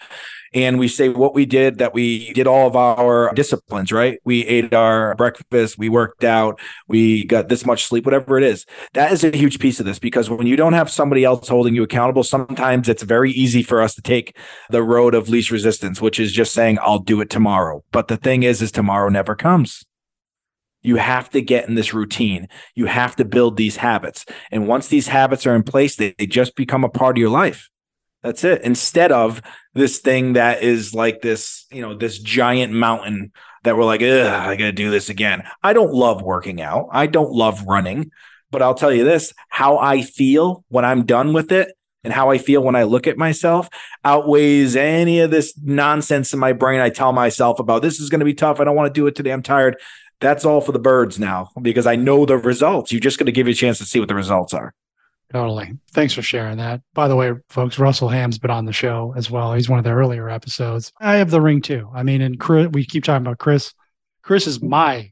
and 0.55 0.79
we 0.79 0.89
say 0.89 1.09
what 1.09 1.35
we 1.35 1.47
did 1.47 1.79
that 1.79 1.95
we 1.95 2.33
did 2.33 2.47
all 2.47 2.67
of 2.67 2.77
our 2.77 3.33
disciplines 3.35 3.93
right 3.93 4.21
we 4.25 4.45
ate 4.47 4.73
our 4.75 5.15
breakfast 5.15 5.79
we 5.79 5.89
worked 5.89 6.25
out 6.25 6.61
we 6.89 7.25
got 7.25 7.49
this 7.49 7.65
much 7.65 7.85
sleep 7.85 8.05
whatever 8.05 8.37
it 8.37 8.45
is 8.45 8.67
that 8.95 9.13
is 9.13 9.25
a 9.25 9.37
huge 9.37 9.59
piece 9.59 9.81
of 9.81 9.87
this 9.87 9.99
because 9.99 10.29
when 10.29 10.47
you 10.47 10.57
don't 10.57 10.73
have 10.73 10.91
somebody 10.91 11.25
else 11.25 11.49
holding 11.49 11.75
you 11.75 11.83
accountable 11.83 12.23
sometimes 12.23 12.89
it's 12.89 13.03
very 13.03 13.31
easy 13.33 13.63
for 13.63 13.81
us 13.81 13.95
to 13.95 14.03
take 14.03 14.37
the 14.71 14.83
road 14.83 15.15
of 15.15 15.29
least 15.29 15.51
resistance 15.51 16.01
which 16.01 16.19
is 16.21 16.33
just 16.33 16.53
saying 16.53 16.79
i'll 16.83 16.99
do 16.99 17.21
it 17.21 17.31
tomorrow 17.31 17.83
but 17.93 18.09
the 18.09 18.17
thing 18.17 18.43
is 18.43 18.63
is 18.63 18.73
tomorrow 18.73 19.09
never 19.09 19.35
comes 19.35 19.85
you 20.83 20.97
have 20.97 21.31
to 21.31 21.41
get 21.41 21.69
in 21.69 21.77
this 21.77 21.95
routine. 21.95 22.49
You 22.75 22.87
have 22.87 23.17
to 23.17 23.25
build 23.25 23.57
these 23.57 23.77
habits. 23.77 24.27
And 24.51 24.67
once 24.67 24.89
these 24.89 25.07
habits 25.07 25.47
are 25.47 25.55
in 25.55 25.63
place, 25.63 25.97
they, 25.97 26.15
they 26.19 26.27
just 26.27 26.57
become 26.57 26.85
a 26.85 26.89
part 26.89 27.17
of 27.17 27.21
your 27.21 27.31
life. 27.31 27.71
That's 28.23 28.45
it. 28.45 28.63
Instead 28.63 29.11
of 29.11 29.43
this 29.75 29.99
thing 29.99 30.35
that 30.35 30.63
is 30.63 30.95
like 30.95 31.23
this, 31.23 31.67
you 31.73 31.83
know, 31.83 31.95
this 31.95 32.19
giant 32.19 32.73
mountain 32.73 33.33
that 33.65 33.77
we're 33.77 33.85
like, 33.85 34.03
I 34.03 34.57
got 34.57 34.65
to 34.65 34.73
do 34.73 34.91
this 34.91 35.09
again. 35.09 35.43
I 35.63 35.73
don't 35.73 35.93
love 35.93 36.23
working 36.23 36.61
out. 36.61 36.89
I 36.93 37.07
don't 37.07 37.33
love 37.33 37.67
running, 37.67 38.11
but 38.51 38.63
I'll 38.63 38.75
tell 38.75 38.93
you 38.93 39.05
this 39.05 39.33
how 39.49 39.79
I 39.79 40.03
feel 40.03 40.65
when 40.69 40.85
I'm 40.85 41.05
done 41.05 41.33
with 41.33 41.51
it 41.51 41.77
and 42.05 42.13
how 42.13 42.31
I 42.31 42.39
feel 42.39 42.63
when 42.63 42.77
I 42.77 42.83
look 42.85 43.07
at 43.07 43.17
myself 43.17 43.69
outweighs 44.05 44.77
any 44.77 45.21
of 45.21 45.31
this 45.31 45.55
nonsense 45.63 46.33
in 46.33 46.39
my 46.39 46.53
brain. 46.53 46.81
I 46.81 46.91
tell 46.91 47.13
myself 47.13 47.59
about 47.59 47.83
this 47.83 48.01
is 48.01 48.11
going 48.11 48.21
to 48.21 48.25
be 48.25 48.35
tough. 48.35 48.61
I 48.61 48.65
don't 48.65 48.77
want 48.77 48.93
to 48.93 49.01
do 49.01 49.07
it 49.07 49.15
today. 49.15 49.31
I'm 49.31 49.43
tired. 49.43 49.77
That's 50.21 50.45
all 50.45 50.61
for 50.61 50.71
the 50.71 50.79
birds 50.79 51.19
now 51.19 51.51
because 51.61 51.87
I 51.87 51.97
know 51.97 52.25
the 52.25 52.39
results. 52.39 52.93
You're 52.93 53.01
just 53.01 53.19
to 53.19 53.33
give 53.33 53.49
you 53.49 53.53
a 53.53 53.57
chance 53.57 53.79
to 53.79 53.85
see 53.85 53.99
what 53.99 54.09
the 54.09 54.15
results 54.15 54.55
are. 54.55 54.75
Totally. 55.33 55.73
Thanks 55.93 56.13
for 56.13 56.21
sharing 56.21 56.59
that. 56.59 56.83
By 56.93 57.09
the 57.09 57.17
way, 57.17 57.33
folks, 57.49 57.79
Russell 57.79 58.09
Ham's 58.09 58.39
been 58.39 58.51
on 58.51 58.67
the 58.67 58.73
show 58.73 59.15
as 59.17 59.31
well. 59.31 59.55
He's 59.55 59.69
one 59.69 59.79
of 59.79 59.85
the 59.85 59.93
earlier 59.93 60.29
episodes. 60.29 60.93
I 61.01 61.17
have 61.17 61.31
the 61.31 61.41
ring 61.41 61.63
too. 61.63 61.91
I 61.95 62.03
mean, 62.03 62.21
and 62.21 62.39
Chris, 62.39 62.69
we 62.69 62.85
keep 62.85 63.05
talking 63.05 63.27
about 63.27 63.39
Chris. 63.39 63.73
Chris 64.23 64.47
is 64.47 64.63
my 64.63 65.11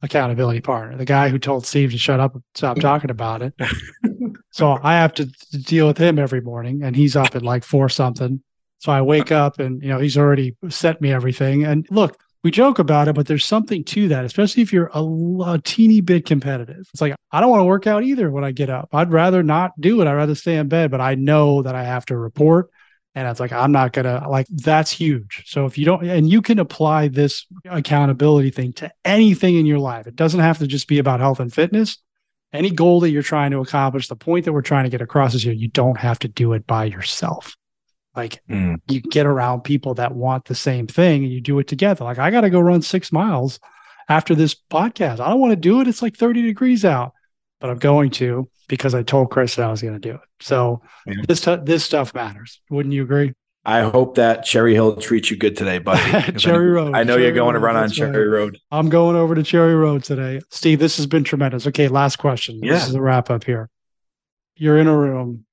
accountability 0.00 0.60
partner, 0.60 0.96
the 0.96 1.04
guy 1.04 1.28
who 1.28 1.38
told 1.38 1.66
Steve 1.66 1.92
to 1.92 1.98
shut 1.98 2.18
up, 2.18 2.34
and 2.34 2.42
stop 2.54 2.80
talking 2.80 3.10
about 3.10 3.42
it. 3.42 3.54
so 4.52 4.78
I 4.82 4.94
have 4.94 5.12
to, 5.14 5.26
to 5.26 5.58
deal 5.58 5.86
with 5.86 5.98
him 5.98 6.18
every 6.18 6.40
morning, 6.40 6.82
and 6.82 6.96
he's 6.96 7.14
up 7.14 7.36
at 7.36 7.42
like 7.42 7.62
four 7.62 7.88
something. 7.88 8.42
So 8.78 8.90
I 8.90 9.02
wake 9.02 9.30
up 9.30 9.60
and 9.60 9.80
you 9.80 9.88
know 9.90 9.98
he's 9.98 10.18
already 10.18 10.56
sent 10.68 11.00
me 11.00 11.12
everything. 11.12 11.64
And 11.64 11.86
look, 11.90 12.18
we 12.42 12.50
joke 12.50 12.78
about 12.78 13.08
it, 13.08 13.14
but 13.14 13.26
there's 13.26 13.44
something 13.44 13.84
to 13.84 14.08
that, 14.08 14.24
especially 14.24 14.62
if 14.62 14.72
you're 14.72 14.90
a, 14.94 15.00
a, 15.00 15.60
teeny 15.62 16.00
bit 16.00 16.26
competitive. 16.26 16.88
It's 16.92 17.00
like, 17.00 17.14
I 17.30 17.40
don't 17.40 17.50
want 17.50 17.60
to 17.60 17.66
work 17.66 17.86
out 17.86 18.02
either 18.02 18.30
when 18.30 18.44
I 18.44 18.50
get 18.50 18.68
up. 18.68 18.88
I'd 18.92 19.12
rather 19.12 19.42
not 19.42 19.80
do 19.80 20.00
it. 20.00 20.08
I'd 20.08 20.14
rather 20.14 20.34
stay 20.34 20.56
in 20.56 20.68
bed, 20.68 20.90
but 20.90 21.00
I 21.00 21.14
know 21.14 21.62
that 21.62 21.76
I 21.76 21.84
have 21.84 22.04
to 22.06 22.16
report. 22.16 22.70
And 23.14 23.28
it's 23.28 23.38
like, 23.38 23.52
I'm 23.52 23.72
not 23.72 23.92
going 23.92 24.06
to, 24.06 24.26
like, 24.28 24.46
that's 24.48 24.90
huge. 24.90 25.44
So 25.46 25.66
if 25.66 25.76
you 25.76 25.84
don't, 25.84 26.04
and 26.04 26.28
you 26.28 26.42
can 26.42 26.58
apply 26.58 27.08
this 27.08 27.46
accountability 27.66 28.50
thing 28.50 28.72
to 28.74 28.90
anything 29.04 29.56
in 29.56 29.66
your 29.66 29.78
life, 29.78 30.06
it 30.06 30.16
doesn't 30.16 30.40
have 30.40 30.58
to 30.58 30.66
just 30.66 30.88
be 30.88 30.98
about 30.98 31.20
health 31.20 31.38
and 31.38 31.52
fitness. 31.52 31.98
any 32.52 32.70
goal 32.70 33.00
that 33.00 33.10
you're 33.10 33.22
trying 33.22 33.50
to 33.52 33.60
accomplish, 33.60 34.08
the 34.08 34.16
point 34.16 34.46
that 34.46 34.52
we're 34.52 34.62
trying 34.62 34.84
to 34.84 34.90
get 34.90 35.00
across 35.00 35.34
is 35.34 35.42
here, 35.42 35.52
you 35.52 35.68
don't 35.68 35.98
have 35.98 36.18
to 36.20 36.28
do 36.28 36.54
it 36.54 36.66
by 36.66 36.84
yourself. 36.86 37.56
Like 38.14 38.42
mm. 38.48 38.76
you 38.88 39.00
get 39.00 39.26
around 39.26 39.62
people 39.62 39.94
that 39.94 40.14
want 40.14 40.44
the 40.44 40.54
same 40.54 40.86
thing 40.86 41.24
and 41.24 41.32
you 41.32 41.40
do 41.40 41.58
it 41.58 41.66
together. 41.66 42.04
Like 42.04 42.18
I 42.18 42.30
got 42.30 42.42
to 42.42 42.50
go 42.50 42.60
run 42.60 42.82
six 42.82 43.10
miles 43.10 43.58
after 44.08 44.34
this 44.34 44.54
podcast. 44.54 45.20
I 45.20 45.30
don't 45.30 45.40
want 45.40 45.52
to 45.52 45.56
do 45.56 45.80
it. 45.80 45.88
It's 45.88 46.02
like 46.02 46.16
30 46.16 46.42
degrees 46.42 46.84
out, 46.84 47.12
but 47.60 47.70
I'm 47.70 47.78
going 47.78 48.10
to 48.12 48.48
because 48.68 48.94
I 48.94 49.02
told 49.02 49.30
Chris 49.30 49.56
that 49.56 49.66
I 49.66 49.70
was 49.70 49.82
going 49.82 49.94
to 49.94 50.00
do 50.00 50.14
it. 50.14 50.20
So 50.40 50.82
yeah. 51.06 51.14
this, 51.26 51.40
t- 51.40 51.56
this 51.62 51.84
stuff 51.84 52.14
matters. 52.14 52.60
Wouldn't 52.70 52.94
you 52.94 53.02
agree? 53.02 53.32
I 53.64 53.82
hope 53.82 54.16
that 54.16 54.44
Cherry 54.44 54.74
Hill 54.74 54.96
treats 54.96 55.30
you 55.30 55.36
good 55.36 55.56
today, 55.56 55.78
buddy. 55.78 56.32
Cherry 56.38 56.70
I, 56.70 56.72
Road. 56.72 56.96
I 56.96 57.04
know 57.04 57.14
Cherry 57.14 57.24
you're 57.24 57.32
going 57.32 57.54
Road, 57.54 57.60
to 57.60 57.66
run 57.66 57.76
on 57.76 57.90
Cherry 57.90 58.28
right. 58.28 58.38
Road. 58.38 58.58
I'm 58.72 58.88
going 58.88 59.14
over 59.14 59.36
to 59.36 59.42
Cherry 59.42 59.74
Road 59.74 60.02
today. 60.02 60.40
Steve, 60.50 60.80
this 60.80 60.96
has 60.96 61.06
been 61.06 61.22
tremendous. 61.22 61.66
Okay, 61.68 61.86
last 61.88 62.16
question. 62.16 62.58
Yeah. 62.62 62.72
This 62.72 62.88
is 62.88 62.94
a 62.94 63.00
wrap 63.00 63.30
up 63.30 63.44
here. 63.44 63.70
You're 64.56 64.78
in 64.78 64.88
a 64.88 64.96
room 64.96 65.44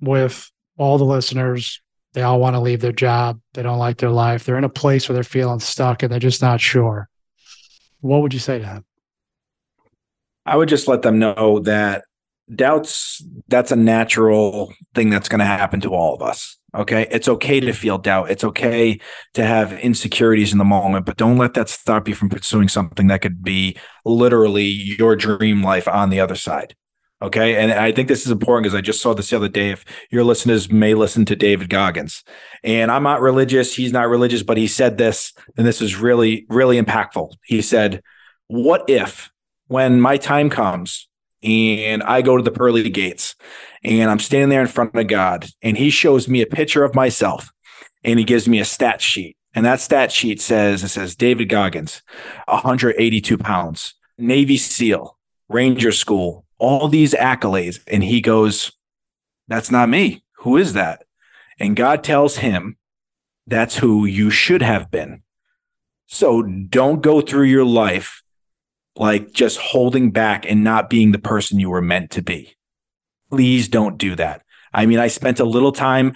with 0.00 0.50
all 0.78 0.96
the 0.96 1.04
listeners. 1.04 1.82
They 2.12 2.22
all 2.22 2.40
want 2.40 2.54
to 2.54 2.60
leave 2.60 2.80
their 2.80 2.92
job. 2.92 3.40
They 3.54 3.62
don't 3.62 3.78
like 3.78 3.98
their 3.98 4.10
life. 4.10 4.44
They're 4.44 4.58
in 4.58 4.64
a 4.64 4.68
place 4.68 5.08
where 5.08 5.14
they're 5.14 5.22
feeling 5.22 5.60
stuck 5.60 6.02
and 6.02 6.12
they're 6.12 6.18
just 6.18 6.42
not 6.42 6.60
sure. 6.60 7.08
What 8.00 8.22
would 8.22 8.34
you 8.34 8.40
say 8.40 8.58
to 8.58 8.64
them? 8.64 8.84
I 10.46 10.56
would 10.56 10.68
just 10.68 10.88
let 10.88 11.02
them 11.02 11.18
know 11.18 11.60
that 11.60 12.04
doubts 12.54 13.24
that's 13.48 13.70
a 13.70 13.76
natural 13.76 14.72
thing 14.94 15.10
that's 15.10 15.28
going 15.28 15.38
to 15.38 15.44
happen 15.44 15.80
to 15.80 15.94
all 15.94 16.14
of 16.14 16.22
us 16.22 16.58
okay 16.74 17.06
it's 17.10 17.28
okay 17.28 17.60
to 17.60 17.72
feel 17.72 17.96
doubt 17.96 18.30
it's 18.30 18.42
okay 18.42 18.98
to 19.34 19.44
have 19.44 19.72
insecurities 19.74 20.50
in 20.50 20.58
the 20.58 20.64
moment 20.64 21.06
but 21.06 21.16
don't 21.16 21.36
let 21.36 21.54
that 21.54 21.68
stop 21.68 22.08
you 22.08 22.14
from 22.14 22.28
pursuing 22.28 22.68
something 22.68 23.06
that 23.06 23.22
could 23.22 23.42
be 23.42 23.76
literally 24.04 24.64
your 24.64 25.14
dream 25.14 25.62
life 25.62 25.86
on 25.86 26.10
the 26.10 26.18
other 26.18 26.34
side 26.34 26.74
okay 27.22 27.56
and 27.56 27.72
i 27.72 27.92
think 27.92 28.08
this 28.08 28.24
is 28.24 28.32
important 28.32 28.64
because 28.64 28.76
i 28.76 28.80
just 28.80 29.00
saw 29.00 29.14
this 29.14 29.30
the 29.30 29.36
other 29.36 29.48
day 29.48 29.70
if 29.70 29.84
your 30.10 30.24
listeners 30.24 30.70
may 30.70 30.94
listen 30.94 31.24
to 31.24 31.36
david 31.36 31.68
goggins 31.68 32.24
and 32.62 32.90
i'm 32.90 33.02
not 33.02 33.20
religious 33.20 33.74
he's 33.74 33.92
not 33.92 34.08
religious 34.08 34.42
but 34.42 34.56
he 34.56 34.66
said 34.66 34.98
this 34.98 35.32
and 35.56 35.66
this 35.66 35.80
is 35.80 35.96
really 35.96 36.46
really 36.48 36.80
impactful 36.80 37.32
he 37.44 37.62
said 37.62 38.02
what 38.48 38.88
if 38.88 39.30
when 39.68 40.00
my 40.00 40.16
time 40.16 40.50
comes 40.50 41.08
and 41.42 42.02
I 42.02 42.22
go 42.22 42.36
to 42.36 42.42
the 42.42 42.50
pearly 42.50 42.88
gates 42.90 43.34
and 43.82 44.10
I'm 44.10 44.18
standing 44.18 44.48
there 44.48 44.60
in 44.60 44.66
front 44.66 44.94
of 44.94 45.06
God 45.06 45.46
and 45.62 45.76
he 45.76 45.90
shows 45.90 46.28
me 46.28 46.42
a 46.42 46.46
picture 46.46 46.84
of 46.84 46.94
myself 46.94 47.50
and 48.04 48.18
he 48.18 48.24
gives 48.24 48.48
me 48.48 48.60
a 48.60 48.64
stat 48.64 49.00
sheet. 49.00 49.36
And 49.54 49.64
that 49.66 49.80
stat 49.80 50.12
sheet 50.12 50.40
says, 50.40 50.84
it 50.84 50.88
says 50.88 51.16
David 51.16 51.48
Goggins, 51.48 52.02
182 52.46 53.36
pounds, 53.38 53.94
Navy 54.16 54.56
SEAL, 54.56 55.16
Ranger 55.48 55.92
School, 55.92 56.44
all 56.60 56.86
these 56.86 57.14
accolades. 57.14 57.80
And 57.88 58.04
he 58.04 58.20
goes, 58.20 58.72
That's 59.48 59.70
not 59.70 59.88
me. 59.88 60.22
Who 60.38 60.56
is 60.56 60.74
that? 60.74 61.04
And 61.58 61.74
God 61.74 62.04
tells 62.04 62.36
him, 62.36 62.76
That's 63.46 63.78
who 63.78 64.04
you 64.04 64.30
should 64.30 64.62
have 64.62 64.90
been. 64.90 65.22
So 66.06 66.42
don't 66.42 67.02
go 67.02 67.20
through 67.20 67.44
your 67.44 67.64
life 67.64 68.22
like 68.96 69.32
just 69.32 69.58
holding 69.58 70.10
back 70.10 70.44
and 70.48 70.62
not 70.62 70.90
being 70.90 71.12
the 71.12 71.18
person 71.18 71.60
you 71.60 71.70
were 71.70 71.80
meant 71.80 72.10
to 72.12 72.22
be. 72.22 72.56
Please 73.30 73.68
don't 73.68 73.96
do 73.96 74.16
that. 74.16 74.42
I 74.72 74.86
mean, 74.86 74.98
I 74.98 75.08
spent 75.08 75.40
a 75.40 75.44
little 75.44 75.72
time 75.72 76.14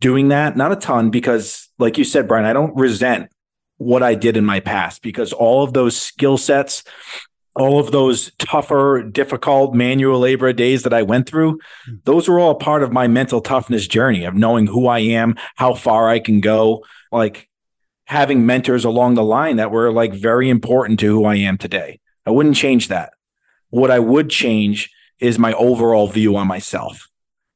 doing 0.00 0.28
that, 0.28 0.56
not 0.56 0.72
a 0.72 0.76
ton, 0.76 1.10
because 1.10 1.68
like 1.78 1.98
you 1.98 2.04
said, 2.04 2.28
Brian, 2.28 2.44
I 2.44 2.52
don't 2.52 2.76
resent 2.76 3.30
what 3.76 4.02
I 4.02 4.14
did 4.14 4.36
in 4.36 4.44
my 4.44 4.60
past 4.60 5.02
because 5.02 5.32
all 5.32 5.62
of 5.62 5.72
those 5.72 5.96
skill 5.96 6.36
sets, 6.36 6.82
all 7.54 7.80
of 7.80 7.90
those 7.90 8.30
tougher, 8.38 9.02
difficult 9.02 9.74
manual 9.74 10.20
labor 10.20 10.52
days 10.52 10.82
that 10.84 10.94
I 10.94 11.02
went 11.02 11.28
through, 11.28 11.58
hmm. 11.86 11.96
those 12.04 12.28
were 12.28 12.38
all 12.38 12.54
part 12.54 12.82
of 12.82 12.92
my 12.92 13.08
mental 13.08 13.40
toughness 13.40 13.86
journey 13.86 14.24
of 14.24 14.34
knowing 14.34 14.66
who 14.66 14.86
I 14.86 15.00
am, 15.00 15.36
how 15.56 15.74
far 15.74 16.08
I 16.08 16.20
can 16.20 16.40
go, 16.40 16.84
like 17.10 17.48
having 18.06 18.46
mentors 18.46 18.84
along 18.84 19.14
the 19.14 19.24
line 19.24 19.56
that 19.56 19.70
were 19.70 19.92
like 19.92 20.14
very 20.14 20.48
important 20.48 20.98
to 21.00 21.06
who 21.06 21.24
I 21.24 21.36
am 21.36 21.58
today. 21.58 22.00
I 22.24 22.30
wouldn't 22.30 22.56
change 22.56 22.88
that. 22.88 23.12
What 23.70 23.90
I 23.90 23.98
would 23.98 24.30
change 24.30 24.90
is 25.20 25.38
my 25.38 25.52
overall 25.52 26.08
view 26.08 26.36
on 26.36 26.46
myself. 26.46 27.08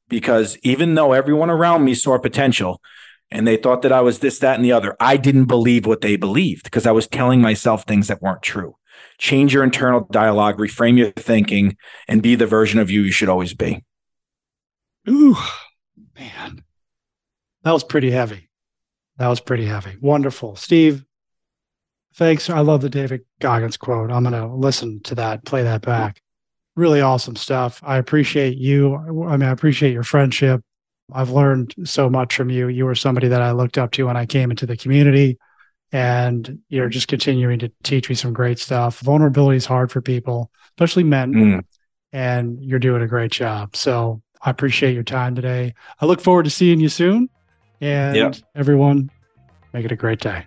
Because 0.09 0.57
even 0.61 0.93
though 0.93 1.13
everyone 1.13 1.49
around 1.49 1.83
me 1.83 1.95
saw 1.95 2.19
potential 2.19 2.81
and 3.31 3.47
they 3.47 3.57
thought 3.57 3.81
that 3.81 3.91
I 3.91 4.01
was 4.01 4.19
this, 4.19 4.37
that, 4.39 4.55
and 4.55 4.65
the 4.65 4.73
other, 4.73 4.95
I 4.99 5.17
didn't 5.17 5.45
believe 5.45 5.87
what 5.87 6.01
they 6.01 6.17
believed 6.17 6.65
because 6.65 6.85
I 6.85 6.91
was 6.91 7.07
telling 7.07 7.41
myself 7.41 7.85
things 7.85 8.07
that 8.07 8.21
weren't 8.21 8.43
true. 8.43 8.75
Change 9.17 9.53
your 9.53 9.63
internal 9.63 10.07
dialogue, 10.11 10.57
reframe 10.57 10.97
your 10.97 11.11
thinking, 11.11 11.77
and 12.07 12.21
be 12.21 12.35
the 12.35 12.47
version 12.47 12.79
of 12.79 12.89
you 12.89 13.01
you 13.01 13.11
should 13.11 13.29
always 13.29 13.53
be. 13.53 13.83
Ooh, 15.09 15.37
man. 16.17 16.63
That 17.63 17.71
was 17.71 17.83
pretty 17.83 18.11
heavy. 18.11 18.49
That 19.17 19.27
was 19.27 19.39
pretty 19.39 19.65
heavy. 19.65 19.95
Wonderful. 20.01 20.55
Steve, 20.55 21.05
Thanks. 22.15 22.49
I 22.49 22.59
love 22.59 22.81
the 22.81 22.89
David 22.89 23.21
Goggins 23.39 23.77
quote. 23.77 24.11
I'm 24.11 24.23
going 24.23 24.33
to 24.33 24.53
listen 24.53 25.01
to 25.03 25.15
that, 25.15 25.45
play 25.45 25.63
that 25.63 25.81
back. 25.81 26.21
Really 26.75 27.01
awesome 27.01 27.35
stuff. 27.35 27.81
I 27.83 27.97
appreciate 27.97 28.57
you. 28.57 28.95
I 28.95 29.37
mean, 29.37 29.49
I 29.49 29.51
appreciate 29.51 29.93
your 29.93 30.03
friendship. 30.03 30.61
I've 31.11 31.31
learned 31.31 31.73
so 31.83 32.09
much 32.09 32.35
from 32.35 32.49
you. 32.49 32.67
You 32.67 32.85
were 32.85 32.95
somebody 32.95 33.27
that 33.29 33.41
I 33.41 33.51
looked 33.51 33.77
up 33.77 33.91
to 33.91 34.05
when 34.05 34.17
I 34.17 34.25
came 34.25 34.51
into 34.51 34.65
the 34.65 34.77
community, 34.77 35.37
and 35.93 36.59
you're 36.69 36.89
just 36.89 37.07
continuing 37.07 37.59
to 37.59 37.71
teach 37.83 38.09
me 38.09 38.15
some 38.15 38.33
great 38.33 38.57
stuff. 38.57 38.99
Vulnerability 38.99 39.57
is 39.57 39.65
hard 39.65 39.91
for 39.91 40.01
people, 40.01 40.51
especially 40.71 41.03
men, 41.03 41.33
mm. 41.33 41.63
and 42.11 42.61
you're 42.61 42.79
doing 42.79 43.03
a 43.03 43.07
great 43.07 43.31
job. 43.31 43.75
So 43.75 44.21
I 44.41 44.49
appreciate 44.49 44.95
your 44.95 45.03
time 45.03 45.35
today. 45.35 45.75
I 46.01 46.07
look 46.07 46.19
forward 46.19 46.43
to 46.43 46.49
seeing 46.49 46.79
you 46.79 46.89
soon. 46.89 47.29
And 47.79 48.15
yep. 48.15 48.35
everyone, 48.55 49.11
make 49.71 49.85
it 49.85 49.91
a 49.91 49.95
great 49.95 50.19
day. 50.19 50.45